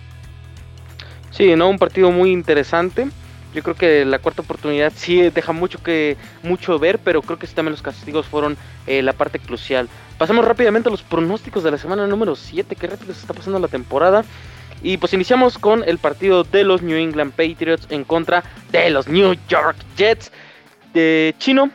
Sí, 1.32 1.54
¿no? 1.58 1.70
Un 1.70 1.78
partido 1.78 2.12
muy 2.12 2.32
interesante. 2.32 3.10
Yo 3.56 3.64
creo 3.64 3.76
que 3.76 4.04
la 4.04 4.20
cuarta 4.20 4.42
oportunidad 4.42 4.92
sí 4.94 5.22
deja 5.30 5.54
mucho 5.54 5.82
que 5.82 6.18
mucho 6.44 6.78
ver, 6.78 7.00
pero 7.00 7.22
creo 7.22 7.40
que 7.40 7.48
también 7.48 7.72
los 7.72 7.82
castigos 7.82 8.26
fueron 8.26 8.58
eh, 8.86 9.02
la 9.02 9.14
parte 9.14 9.40
crucial. 9.40 9.88
Pasamos 10.18 10.44
rápidamente 10.44 10.90
a 10.90 10.92
los 10.92 11.04
pronósticos 11.04 11.64
de 11.64 11.72
la 11.72 11.78
semana 11.78 12.06
número 12.06 12.36
7. 12.36 12.76
Qué 12.76 12.88
rápido 12.88 13.14
se 13.14 13.22
está 13.22 13.34
pasando 13.34 13.58
la 13.60 13.70
temporada. 13.70 14.26
Y 14.84 14.98
pues 14.98 15.14
iniciamos 15.14 15.58
con 15.58 15.84
el 15.88 15.98
partido 15.98 16.44
de 16.44 16.66
los 16.66 16.82
New 16.82 16.98
England 16.98 17.32
Patriots 17.32 17.88
en 17.90 18.04
contra 18.04 18.44
de 18.72 18.90
los 18.90 19.08
New 19.08 19.36
York 19.48 19.78
Jets. 19.96 20.34
De 20.94 21.34
Chino, 21.40 21.72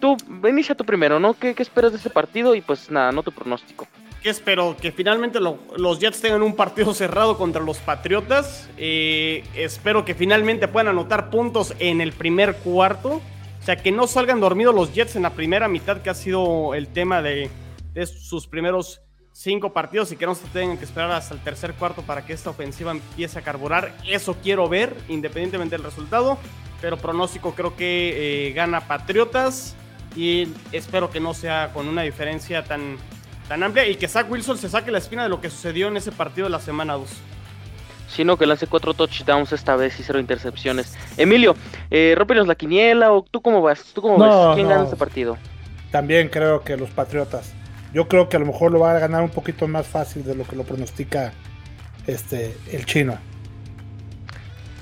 tú 0.00 0.16
inicia 0.48 0.74
tú 0.76 0.84
primero, 0.84 1.18
¿no? 1.18 1.34
¿Qué, 1.34 1.54
esperas 1.58 1.90
de 1.90 1.98
ese 1.98 2.10
partido? 2.10 2.54
Y 2.54 2.60
pues 2.60 2.90
nada, 2.90 3.10
no 3.10 3.24
tu 3.24 3.32
pronóstico. 3.32 3.88
¿Qué 4.24 4.30
espero? 4.30 4.74
Que 4.80 4.90
finalmente 4.90 5.38
los 5.38 5.98
Jets 6.00 6.22
tengan 6.22 6.42
un 6.42 6.56
partido 6.56 6.94
cerrado 6.94 7.36
contra 7.36 7.62
los 7.62 7.76
Patriotas. 7.76 8.70
Eh, 8.78 9.44
espero 9.54 10.06
que 10.06 10.14
finalmente 10.14 10.66
puedan 10.66 10.88
anotar 10.88 11.28
puntos 11.28 11.74
en 11.78 12.00
el 12.00 12.14
primer 12.14 12.56
cuarto. 12.56 13.16
O 13.16 13.62
sea, 13.62 13.76
que 13.76 13.92
no 13.92 14.06
salgan 14.06 14.40
dormidos 14.40 14.74
los 14.74 14.94
Jets 14.94 15.16
en 15.16 15.24
la 15.24 15.34
primera 15.34 15.68
mitad, 15.68 16.00
que 16.00 16.08
ha 16.08 16.14
sido 16.14 16.74
el 16.74 16.88
tema 16.88 17.20
de, 17.20 17.50
de 17.92 18.06
sus 18.06 18.46
primeros 18.46 19.02
cinco 19.32 19.74
partidos 19.74 20.10
y 20.10 20.16
que 20.16 20.24
no 20.24 20.34
se 20.34 20.46
tengan 20.48 20.78
que 20.78 20.86
esperar 20.86 21.10
hasta 21.10 21.34
el 21.34 21.40
tercer 21.40 21.74
cuarto 21.74 22.00
para 22.00 22.24
que 22.24 22.32
esta 22.32 22.48
ofensiva 22.48 22.92
empiece 22.92 23.38
a 23.38 23.42
carburar. 23.42 23.94
Eso 24.08 24.38
quiero 24.42 24.70
ver, 24.70 24.96
independientemente 25.10 25.76
del 25.76 25.84
resultado. 25.84 26.38
Pero 26.80 26.96
pronóstico 26.96 27.54
creo 27.54 27.76
que 27.76 28.48
eh, 28.48 28.52
gana 28.54 28.88
Patriotas 28.88 29.76
y 30.16 30.48
espero 30.72 31.10
que 31.10 31.20
no 31.20 31.34
sea 31.34 31.72
con 31.74 31.88
una 31.88 32.00
diferencia 32.00 32.64
tan, 32.64 32.96
tan 33.48 33.62
amplia 33.62 33.86
y 33.86 33.96
que 33.96 34.08
Zach 34.08 34.30
Wilson 34.30 34.58
se 34.58 34.68
saque 34.68 34.90
la 34.90 34.98
espina 34.98 35.22
de 35.22 35.28
lo 35.28 35.40
que 35.40 35.50
sucedió 35.50 35.88
en 35.88 35.96
ese 35.96 36.12
partido 36.12 36.46
de 36.46 36.50
la 36.50 36.60
semana 36.60 36.94
2 36.94 37.08
sino 38.06 38.36
que 38.36 38.46
lance 38.46 38.68
cuatro 38.68 38.94
touchdowns 38.94 39.52
esta 39.52 39.74
vez 39.74 39.98
y 39.98 40.04
cero 40.04 40.20
intercepciones. 40.20 40.96
Emilio, 41.16 41.56
eh, 41.90 42.16
la 42.46 42.54
quiniela 42.54 43.10
o 43.12 43.22
tú 43.22 43.40
cómo 43.40 43.60
vas, 43.60 43.82
tú 43.92 44.02
cómo 44.02 44.18
ves, 44.18 44.54
quién 44.54 44.68
gana 44.68 44.84
este 44.84 44.94
partido. 44.94 45.36
También 45.90 46.28
creo 46.28 46.62
que 46.62 46.76
los 46.76 46.90
Patriotas 46.90 47.54
yo 47.94 48.08
creo 48.08 48.28
que 48.28 48.36
a 48.36 48.40
lo 48.40 48.46
mejor 48.46 48.72
lo 48.72 48.80
va 48.80 48.90
a 48.90 48.98
ganar 48.98 49.22
un 49.22 49.30
poquito 49.30 49.68
más 49.68 49.86
fácil 49.86 50.24
de 50.24 50.34
lo 50.34 50.44
que 50.44 50.56
lo 50.56 50.64
pronostica 50.64 51.32
este 52.06 52.56
el 52.72 52.84
chino. 52.84 53.16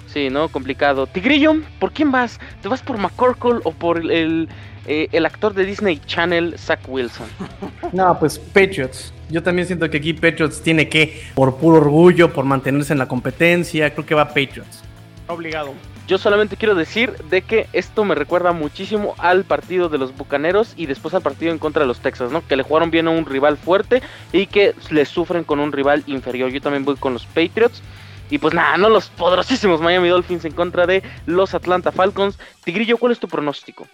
Sí, 0.07 0.31
¿no? 0.31 0.49
Complicado. 0.49 1.07
Tigrillo, 1.07 1.57
¿por 1.79 1.93
quién 1.93 2.11
vas? 2.11 2.41
¿Te 2.63 2.69
vas 2.69 2.83
por 2.83 2.99
McCorkle 2.99 3.61
o 3.65 3.73
por 3.73 3.99
el, 3.99 4.49
eh, 4.87 5.09
el 5.13 5.27
actor 5.27 5.55
de 5.55 5.65
Disney 5.65 6.01
Channel, 6.07 6.59
Zach 6.59 6.81
Wilson? 6.87 7.27
No, 7.93 8.19
pues 8.19 8.39
Patriots. 8.39 9.13
Yo 9.29 9.43
también 9.43 9.67
siento 9.67 9.91
que 9.91 9.99
aquí 9.99 10.15
Patriots 10.15 10.63
tiene 10.63 10.89
que, 10.89 11.23
por 11.35 11.57
puro 11.57 11.77
orgullo, 11.77 12.33
por 12.33 12.47
mantenerse 12.47 12.95
en 12.95 12.99
la 12.99 13.07
competencia, 13.07 13.93
creo 13.93 14.07
que 14.07 14.15
va 14.15 14.29
Patriots. 14.29 14.83
Obligado. 15.27 15.75
Yo 16.09 16.19
solamente 16.19 16.57
quiero 16.57 16.75
decir 16.75 17.13
de 17.31 17.43
que 17.43 17.69
esto 17.73 18.05
me 18.05 18.15
recuerda 18.15 18.53
muchísimo 18.53 19.15
al 19.19 19.45
partido 19.45 19.89
de 19.89 19.99
los 19.99 20.17
Bucaneros 20.17 20.75
y 20.77 20.87
después 20.87 21.15
al 21.15 21.23
partido 21.23 21.53
en 21.53 21.59
contra 21.59 21.83
de 21.83 21.87
los 21.87 22.01
Texas, 22.01 22.33
¿no? 22.33 22.47
Que 22.47 22.57
le 22.57 22.65
jugaron 22.65 22.91
bien 22.91 23.07
a 23.07 23.11
un 23.11 23.25
rival 23.25 23.57
fuerte 23.57 24.03
y 24.33 24.47
que 24.47 24.75
le 24.91 25.05
sufren 25.05 25.45
con 25.45 25.61
un 25.61 25.71
rival 25.71 26.03
inferior. 26.07 26.51
Yo 26.51 26.61
también 26.61 26.85
voy 26.85 26.97
con 26.97 27.13
los 27.13 27.27
Patriots. 27.27 27.83
Y 28.31 28.39
pues 28.39 28.55
nada, 28.55 28.77
no 28.79 28.89
los 28.89 29.09
poderosísimos 29.11 29.81
Miami 29.81 30.09
Dolphins 30.09 30.45
en 30.45 30.53
contra 30.53 30.87
de 30.87 31.03
los 31.27 31.55
Atlanta 31.55 31.93
Falcons. 31.93 32.39
Tigrillo, 32.65 32.97
¿cuál 32.97 33.13
es 33.13 33.21
tu 33.21 33.29
pronóstico? 33.29 33.87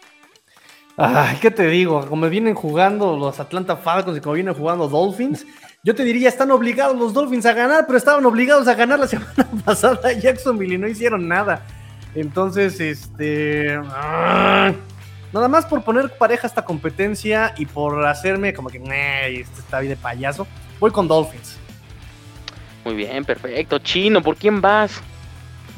Ay, 1.00 1.36
¿qué 1.40 1.52
te 1.52 1.68
digo? 1.68 2.04
Como 2.08 2.28
vienen 2.28 2.56
jugando 2.56 3.16
los 3.16 3.38
Atlanta 3.38 3.76
Falcons 3.76 4.18
y 4.18 4.20
como 4.20 4.34
vienen 4.34 4.52
jugando 4.52 4.88
Dolphins, 4.88 5.46
yo 5.84 5.94
te 5.94 6.02
diría, 6.02 6.28
están 6.28 6.50
obligados 6.50 6.98
los 6.98 7.14
Dolphins 7.14 7.46
a 7.46 7.52
ganar, 7.52 7.86
pero 7.86 7.96
estaban 7.96 8.26
obligados 8.26 8.66
a 8.66 8.74
ganar 8.74 8.98
la 8.98 9.06
semana 9.06 9.48
pasada 9.64 10.12
Jacksonville 10.12 10.74
y 10.74 10.78
no 10.78 10.88
hicieron 10.88 11.28
nada. 11.28 11.64
Entonces, 12.16 12.80
este... 12.80 13.78
Ah, 13.90 14.72
nada 15.32 15.46
más 15.46 15.66
por 15.66 15.84
poner 15.84 16.10
pareja 16.18 16.48
esta 16.48 16.64
competencia 16.64 17.54
y 17.56 17.64
por 17.64 18.04
hacerme 18.04 18.52
como 18.52 18.68
que, 18.68 18.78
este 18.78 19.60
está 19.60 19.78
bien 19.78 19.90
de 19.90 19.96
payaso, 19.96 20.48
voy 20.80 20.90
con 20.90 21.06
Dolphins. 21.06 21.58
Muy 22.84 22.96
bien, 22.96 23.24
perfecto. 23.24 23.78
Chino, 23.78 24.20
¿por 24.20 24.34
quién 24.34 24.60
vas? 24.60 25.00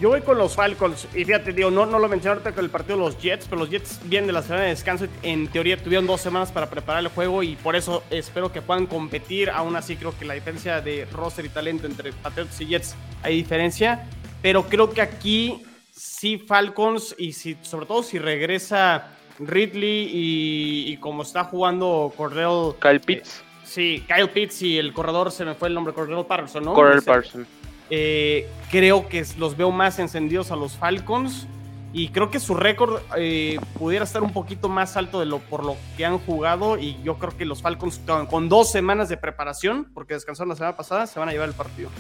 Yo 0.01 0.09
voy 0.09 0.23
con 0.23 0.39
los 0.39 0.55
Falcons. 0.55 1.07
Y 1.15 1.27
fíjate, 1.27 1.53
digo, 1.53 1.71
no, 1.71 1.85
no 1.85 1.99
lo 1.99 2.09
mencioné 2.09 2.33
ahorita 2.33 2.55
con 2.55 2.65
el 2.65 2.71
partido 2.71 2.97
de 2.97 3.05
los 3.05 3.21
Jets, 3.21 3.47
pero 3.47 3.61
los 3.61 3.69
Jets 3.69 4.01
vienen 4.05 4.29
de 4.29 4.33
la 4.33 4.43
semana 4.43 4.63
de 4.63 4.71
descanso. 4.71 5.07
En 5.23 5.47
teoría 5.49 5.77
tuvieron 5.77 6.07
dos 6.07 6.23
semanas 6.23 6.51
para 6.51 6.71
preparar 6.71 7.03
el 7.03 7.09
juego 7.09 7.43
y 7.43 7.55
por 7.57 7.77
eso 7.77 8.03
espero 8.09 8.51
que 8.51 8.63
puedan 8.63 8.87
competir. 8.87 9.51
Aún 9.51 9.77
así, 9.77 9.97
creo 9.97 10.19
que 10.19 10.25
la 10.25 10.33
diferencia 10.33 10.81
de 10.81 11.07
roster 11.13 11.45
y 11.45 11.51
talento 11.51 11.87
entre 11.87 12.15
Patriots 12.15 12.59
y 12.63 12.67
Jets 12.67 12.97
hay 13.23 13.37
diferencia. 13.37 14.09
Pero 14.41 14.63
creo 14.63 14.89
que 14.89 15.03
aquí 15.03 15.63
sí 15.93 16.39
Falcons 16.39 17.15
y 17.19 17.35
si, 17.35 17.59
sobre 17.61 17.85
todo 17.85 18.03
si 18.03 18.19
regresa 18.19 19.09
Ridley 19.39 20.09
y, 20.15 20.97
como 20.97 21.25
está 21.25 21.45
jugando 21.45 22.11
Cordell. 22.17 22.75
Kyle 22.81 23.01
Pitts. 23.01 23.41
Eh, 23.41 23.43
sí, 23.65 24.05
Kyle 24.09 24.31
Pitts 24.31 24.63
y 24.63 24.79
el 24.79 24.95
corredor 24.95 25.31
se 25.31 25.45
me 25.45 25.55
fue 25.55 25.69
el 25.69 25.75
nombre, 25.75 25.93
Cordell 25.93 26.25
Patterson, 26.25 26.65
¿no? 26.65 26.73
Cordell 26.73 27.03
Patterson 27.03 27.47
eh, 27.91 28.49
creo 28.71 29.09
que 29.09 29.25
los 29.39 29.57
veo 29.57 29.71
más 29.71 29.99
encendidos 29.99 30.51
a 30.51 30.57
los 30.57 30.77
Falcons. 30.77 31.47
Y 31.93 32.11
creo 32.11 32.31
que 32.31 32.39
su 32.39 32.55
récord 32.55 33.01
eh, 33.17 33.59
pudiera 33.77 34.05
estar 34.05 34.23
un 34.23 34.33
poquito 34.33 34.69
más 34.69 34.97
alto 34.97 35.19
de 35.19 35.27
lo 35.27 35.41
por 35.41 35.65
lo 35.65 35.77
que 35.97 36.05
han 36.05 36.19
jugado. 36.19 36.79
Y 36.79 36.97
yo 37.03 37.19
creo 37.19 37.37
que 37.37 37.45
los 37.45 37.63
Falcons, 37.63 38.01
con, 38.29 38.49
dos 38.49 38.71
semanas 38.71 39.09
de 39.09 39.17
preparación, 39.17 39.89
porque 39.93 40.15
descansaron 40.15 40.51
la 40.51 40.55
semana 40.55 40.77
pasada, 40.77 41.09
se 41.09 41.19
van 41.19 41.29
a 41.29 41.33
llevar 41.33 41.49
el 41.49 41.55
partido. 41.55 41.91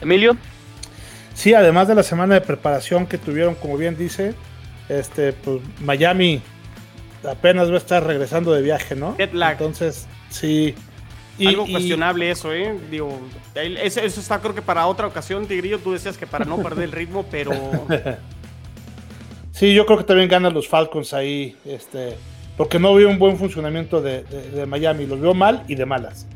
Emilio. 0.00 0.36
Sí, 1.34 1.52
además 1.52 1.88
de 1.88 1.96
la 1.96 2.04
semana 2.04 2.34
de 2.34 2.40
preparación 2.42 3.06
que 3.06 3.18
tuvieron, 3.18 3.56
como 3.56 3.76
bien 3.76 3.96
dice, 3.96 4.34
este, 4.88 5.32
pues 5.32 5.60
Miami 5.80 6.40
apenas 7.28 7.70
va 7.70 7.74
a 7.74 7.78
estar 7.78 8.04
regresando 8.04 8.52
de 8.52 8.62
viaje, 8.62 8.94
¿no? 8.94 9.16
Entonces, 9.18 10.06
sí, 10.28 10.74
algo 11.46 11.66
cuestionable 11.66 12.30
eso, 12.30 12.52
¿eh? 12.52 12.76
Digo, 12.90 13.18
eso, 13.54 14.00
está 14.00 14.40
creo 14.40 14.54
que 14.54 14.62
para 14.62 14.86
otra 14.86 15.06
ocasión, 15.06 15.46
Tigrillo, 15.46 15.78
tú 15.78 15.92
decías 15.92 16.16
que 16.16 16.26
para 16.26 16.44
no 16.44 16.58
perder 16.58 16.84
el 16.84 16.92
ritmo, 16.92 17.24
pero... 17.30 17.52
sí, 19.52 19.74
yo 19.74 19.86
creo 19.86 19.98
que 19.98 20.04
también 20.04 20.28
ganan 20.28 20.52
los 20.52 20.68
Falcons 20.68 21.12
ahí, 21.12 21.56
este, 21.64 22.16
porque 22.56 22.78
no 22.78 22.94
veo 22.94 23.08
un 23.08 23.18
buen 23.18 23.36
funcionamiento 23.36 24.00
de, 24.02 24.66
Miami, 24.66 25.06
los 25.06 25.20
veo 25.20 25.34
mal 25.34 25.64
y 25.66 25.74
de 25.74 25.86
malas. 25.86 26.26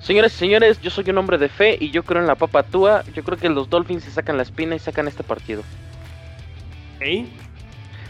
Señores 0.00 0.34
y 0.34 0.38
señores, 0.38 0.80
yo 0.80 0.90
soy 0.90 1.08
un 1.10 1.18
hombre 1.18 1.38
de 1.38 1.48
fe 1.48 1.76
y 1.78 1.90
yo 1.90 2.02
creo 2.02 2.20
en 2.20 2.26
la 2.26 2.34
papa 2.34 2.64
túa. 2.64 3.04
Yo 3.14 3.22
creo 3.22 3.38
que 3.38 3.48
los 3.48 3.70
Dolphins 3.70 4.02
se 4.02 4.10
sacan 4.10 4.36
la 4.36 4.42
espina 4.42 4.74
y 4.74 4.80
sacan 4.80 5.06
este 5.06 5.22
partido. 5.22 5.62
¿Eh? 6.98 7.24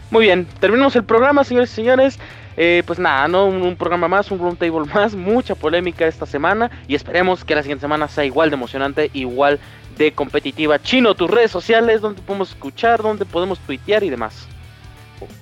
Muy 0.09 0.25
bien, 0.25 0.47
terminamos 0.59 0.95
el 0.95 1.03
programa, 1.03 1.43
señores 1.43 1.71
y 1.71 1.75
señores. 1.75 2.19
Eh, 2.55 2.83
pues 2.85 2.99
nada, 2.99 3.27
¿no? 3.27 3.45
Un, 3.45 3.75
programa 3.75 4.07
más, 4.07 4.29
un 4.31 4.39
round 4.39 4.57
table 4.57 4.85
más, 4.93 5.15
mucha 5.15 5.55
polémica 5.55 6.05
esta 6.05 6.25
semana 6.25 6.69
y 6.87 6.95
esperemos 6.95 7.43
que 7.43 7.55
la 7.55 7.63
siguiente 7.63 7.81
semana 7.81 8.07
sea 8.07 8.25
igual 8.25 8.49
de 8.49 8.55
emocionante, 8.55 9.09
igual 9.13 9.59
de 9.97 10.11
competitiva. 10.11 10.81
Chino, 10.81 11.15
tus 11.15 11.29
redes 11.29 11.51
sociales, 11.51 12.01
donde 12.01 12.21
podemos 12.21 12.49
escuchar, 12.49 13.01
donde 13.01 13.25
podemos 13.25 13.59
tuitear 13.59 14.03
y 14.03 14.09
demás. 14.09 14.47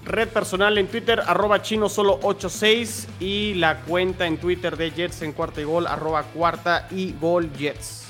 Red 0.05 0.30
personal 0.30 0.78
en 0.78 0.88
Twitter, 0.88 1.22
arroba 1.26 1.62
chino 1.62 1.89
solo 1.89 2.20
86 2.22 3.07
y 3.20 3.55
la 3.55 3.80
cuenta 3.80 4.28
en 4.28 4.38
Twitter 4.38 4.78
de 4.78 4.91
Jets 4.91 5.22
en 5.22 5.32
cuarta 5.32 5.62
y 5.62 5.64
gol, 5.64 5.88
arroba 5.88 6.24
cuarta 6.24 6.88
y 6.91 7.14
gol 7.20 7.49
Jets. 7.57 8.05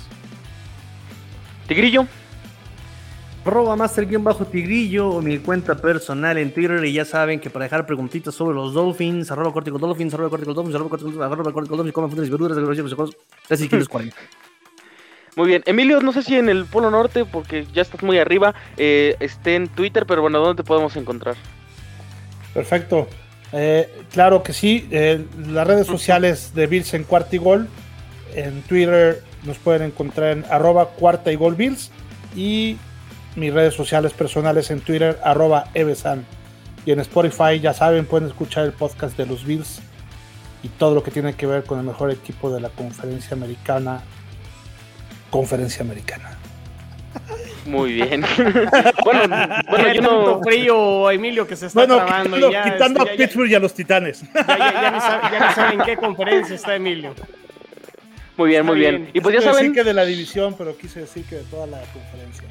Tigrillo 1.68 2.08
arroba 3.46 3.76
master-tigrillo 3.76 5.10
o 5.10 5.22
mi 5.22 5.40
cuenta 5.40 5.76
personal 5.76 6.38
en 6.38 6.54
Twitter 6.54 6.84
y 6.86 6.94
ya 6.94 7.06
saben 7.06 7.40
que 7.40 7.50
para 7.50 7.64
dejar 7.64 7.86
preguntitas 7.86 8.34
sobre 8.36 8.56
los 8.56 8.74
Dolphins, 8.74 9.32
arroba 9.32 9.52
cortico 9.52 9.80
Dolphins, 9.80 10.14
arroba 10.14 10.30
cortico 10.30 10.54
Dolphins, 10.54 10.76
arroba 10.76 10.90
cortico 10.90 11.24
arroba 11.24 11.52
cortico 11.52 11.76
Dolphins, 11.76 11.94
comen 11.94 12.12
frutas 12.12 12.28
y 12.28 12.32
verduras, 12.32 13.16
casi 13.48 13.68
kilos 13.68 13.90
40. 13.90 14.16
Muy 15.36 15.48
bien, 15.48 15.64
Emilio, 15.66 16.02
no 16.02 16.12
sé 16.12 16.24
si 16.24 16.36
en 16.36 16.50
el 16.50 16.66
Polo 16.66 16.92
Norte, 16.92 17.24
porque 17.24 17.66
ya 17.74 17.82
estás 17.82 18.04
muy 18.04 18.18
arriba, 18.20 18.54
eh, 18.78 19.16
esté 19.22 19.56
en 19.56 19.70
Twitter, 19.70 20.06
pero 20.06 20.22
bueno, 20.22 20.40
¿dónde 20.40 20.62
te 20.62 20.68
podemos 20.68 20.96
encontrar? 20.98 21.36
Perfecto. 22.54 23.08
Eh, 23.54 23.90
claro 24.12 24.44
que 24.44 24.54
sí, 24.54 24.88
eh, 24.92 25.26
las 25.48 25.66
redes 25.66 25.88
sociales 25.88 26.54
de 26.54 26.68
Bills 26.68 26.94
en 26.94 27.06
cuarta 27.06 27.36
y 27.36 27.40
gol, 27.40 27.68
en 28.36 28.62
Twitter 28.64 29.24
nos 29.44 29.58
pueden 29.58 29.84
encontrar 29.84 30.38
en 30.38 30.46
arroba 30.50 30.90
cuarta 30.90 31.32
y 31.32 31.36
gol 31.36 31.56
Bills 31.56 31.92
y 32.36 32.78
mis 33.36 33.54
redes 33.54 33.74
sociales 33.74 34.14
personales 34.14 34.72
en 34.72 34.82
Twitter, 34.82 35.20
arroba 35.24 35.66
Evesan. 35.74 36.26
Y 36.86 36.92
en 36.92 37.00
Spotify, 37.00 37.60
ya 37.60 37.74
saben, 37.74 38.06
pueden 38.06 38.28
escuchar 38.28 38.66
el 38.66 38.72
podcast 38.74 39.16
de 39.18 39.26
los 39.26 39.46
Bills 39.46 39.82
y 40.64 40.68
todo 40.70 40.96
lo 40.96 41.04
que 41.04 41.12
tiene 41.12 41.36
que 41.36 41.46
ver 41.46 41.64
con 41.64 41.80
el 41.80 41.86
mejor 41.86 42.12
equipo 42.12 42.52
de 42.52 42.60
la 42.60 42.70
conferencia 42.70 43.36
americana. 43.36 44.02
Conferencia 45.30 45.84
americana. 45.84 46.38
Muy 47.66 47.94
bien. 47.94 48.22
bueno, 49.06 49.36
bueno 49.70 49.94
yo 49.94 50.02
no. 50.02 50.42
frío, 50.42 51.12
Emilio, 51.12 51.48
que 51.48 51.56
se 51.56 51.68
está 51.68 51.86
bueno, 51.86 52.04
Quitando, 52.04 52.52
ya, 52.52 52.64
quitando 52.64 53.02
a 53.04 53.06
Pittsburgh 53.06 53.50
y 53.50 53.56
a 53.56 53.60
los 53.60 53.74
Titanes. 53.74 54.24
Ya, 54.34 54.92
no 54.92 55.56
saben, 55.56 55.80
en 55.80 55.86
qué 55.86 55.96
conferencia 55.96 56.56
está 56.56 56.76
Emilio. 56.76 57.14
Muy 58.38 58.50
bien, 58.50 58.66
muy 58.66 58.80
bien. 58.80 59.10
Y 59.14 59.22
pues 59.22 59.36
ya 59.36 59.42
saben. 59.42 59.58
Decir 59.58 59.74
que 59.74 59.84
de 59.84 59.94
la 59.94 60.06
división, 60.06 60.56
pero 60.58 60.76
quise 60.76 61.02
decir 61.02 61.24
que 61.26 61.36
de 61.36 61.44
toda 61.44 61.68
la 61.68 61.80
conferencia 61.94 62.48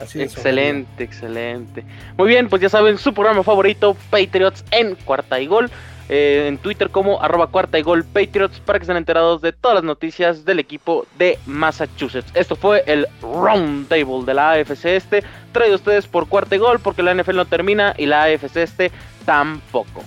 excelente, 0.00 1.04
excelente. 1.04 1.84
Muy 2.16 2.28
bien, 2.28 2.48
pues 2.48 2.62
ya 2.62 2.68
saben, 2.68 2.98
su 2.98 3.14
programa 3.14 3.42
favorito, 3.42 3.96
Patriots 4.10 4.64
en 4.70 4.94
cuarta 4.96 5.40
y 5.40 5.46
gol. 5.46 5.70
Eh, 6.10 6.48
en 6.48 6.58
Twitter 6.58 6.90
como 6.90 7.22
arroba 7.22 7.46
cuarta 7.46 7.78
y 7.78 7.82
gol 7.82 8.04
Patriots 8.04 8.60
para 8.60 8.78
que 8.78 8.82
estén 8.82 8.98
enterados 8.98 9.40
de 9.40 9.52
todas 9.52 9.76
las 9.76 9.84
noticias 9.84 10.44
del 10.44 10.58
equipo 10.58 11.06
de 11.16 11.38
Massachusetts. 11.46 12.30
Esto 12.34 12.56
fue 12.56 12.84
el 12.86 13.06
Round 13.22 13.88
Table 13.88 14.24
de 14.26 14.34
la 14.34 14.52
AFC 14.52 14.84
Este, 14.84 15.24
traído 15.52 15.76
ustedes 15.76 16.06
por 16.06 16.28
cuarta 16.28 16.56
y 16.56 16.58
gol 16.58 16.78
porque 16.78 17.02
la 17.02 17.14
NFL 17.14 17.36
no 17.36 17.46
termina 17.46 17.94
y 17.96 18.04
la 18.04 18.24
AFC 18.24 18.56
Este 18.56 18.92
tampoco. 19.24 20.04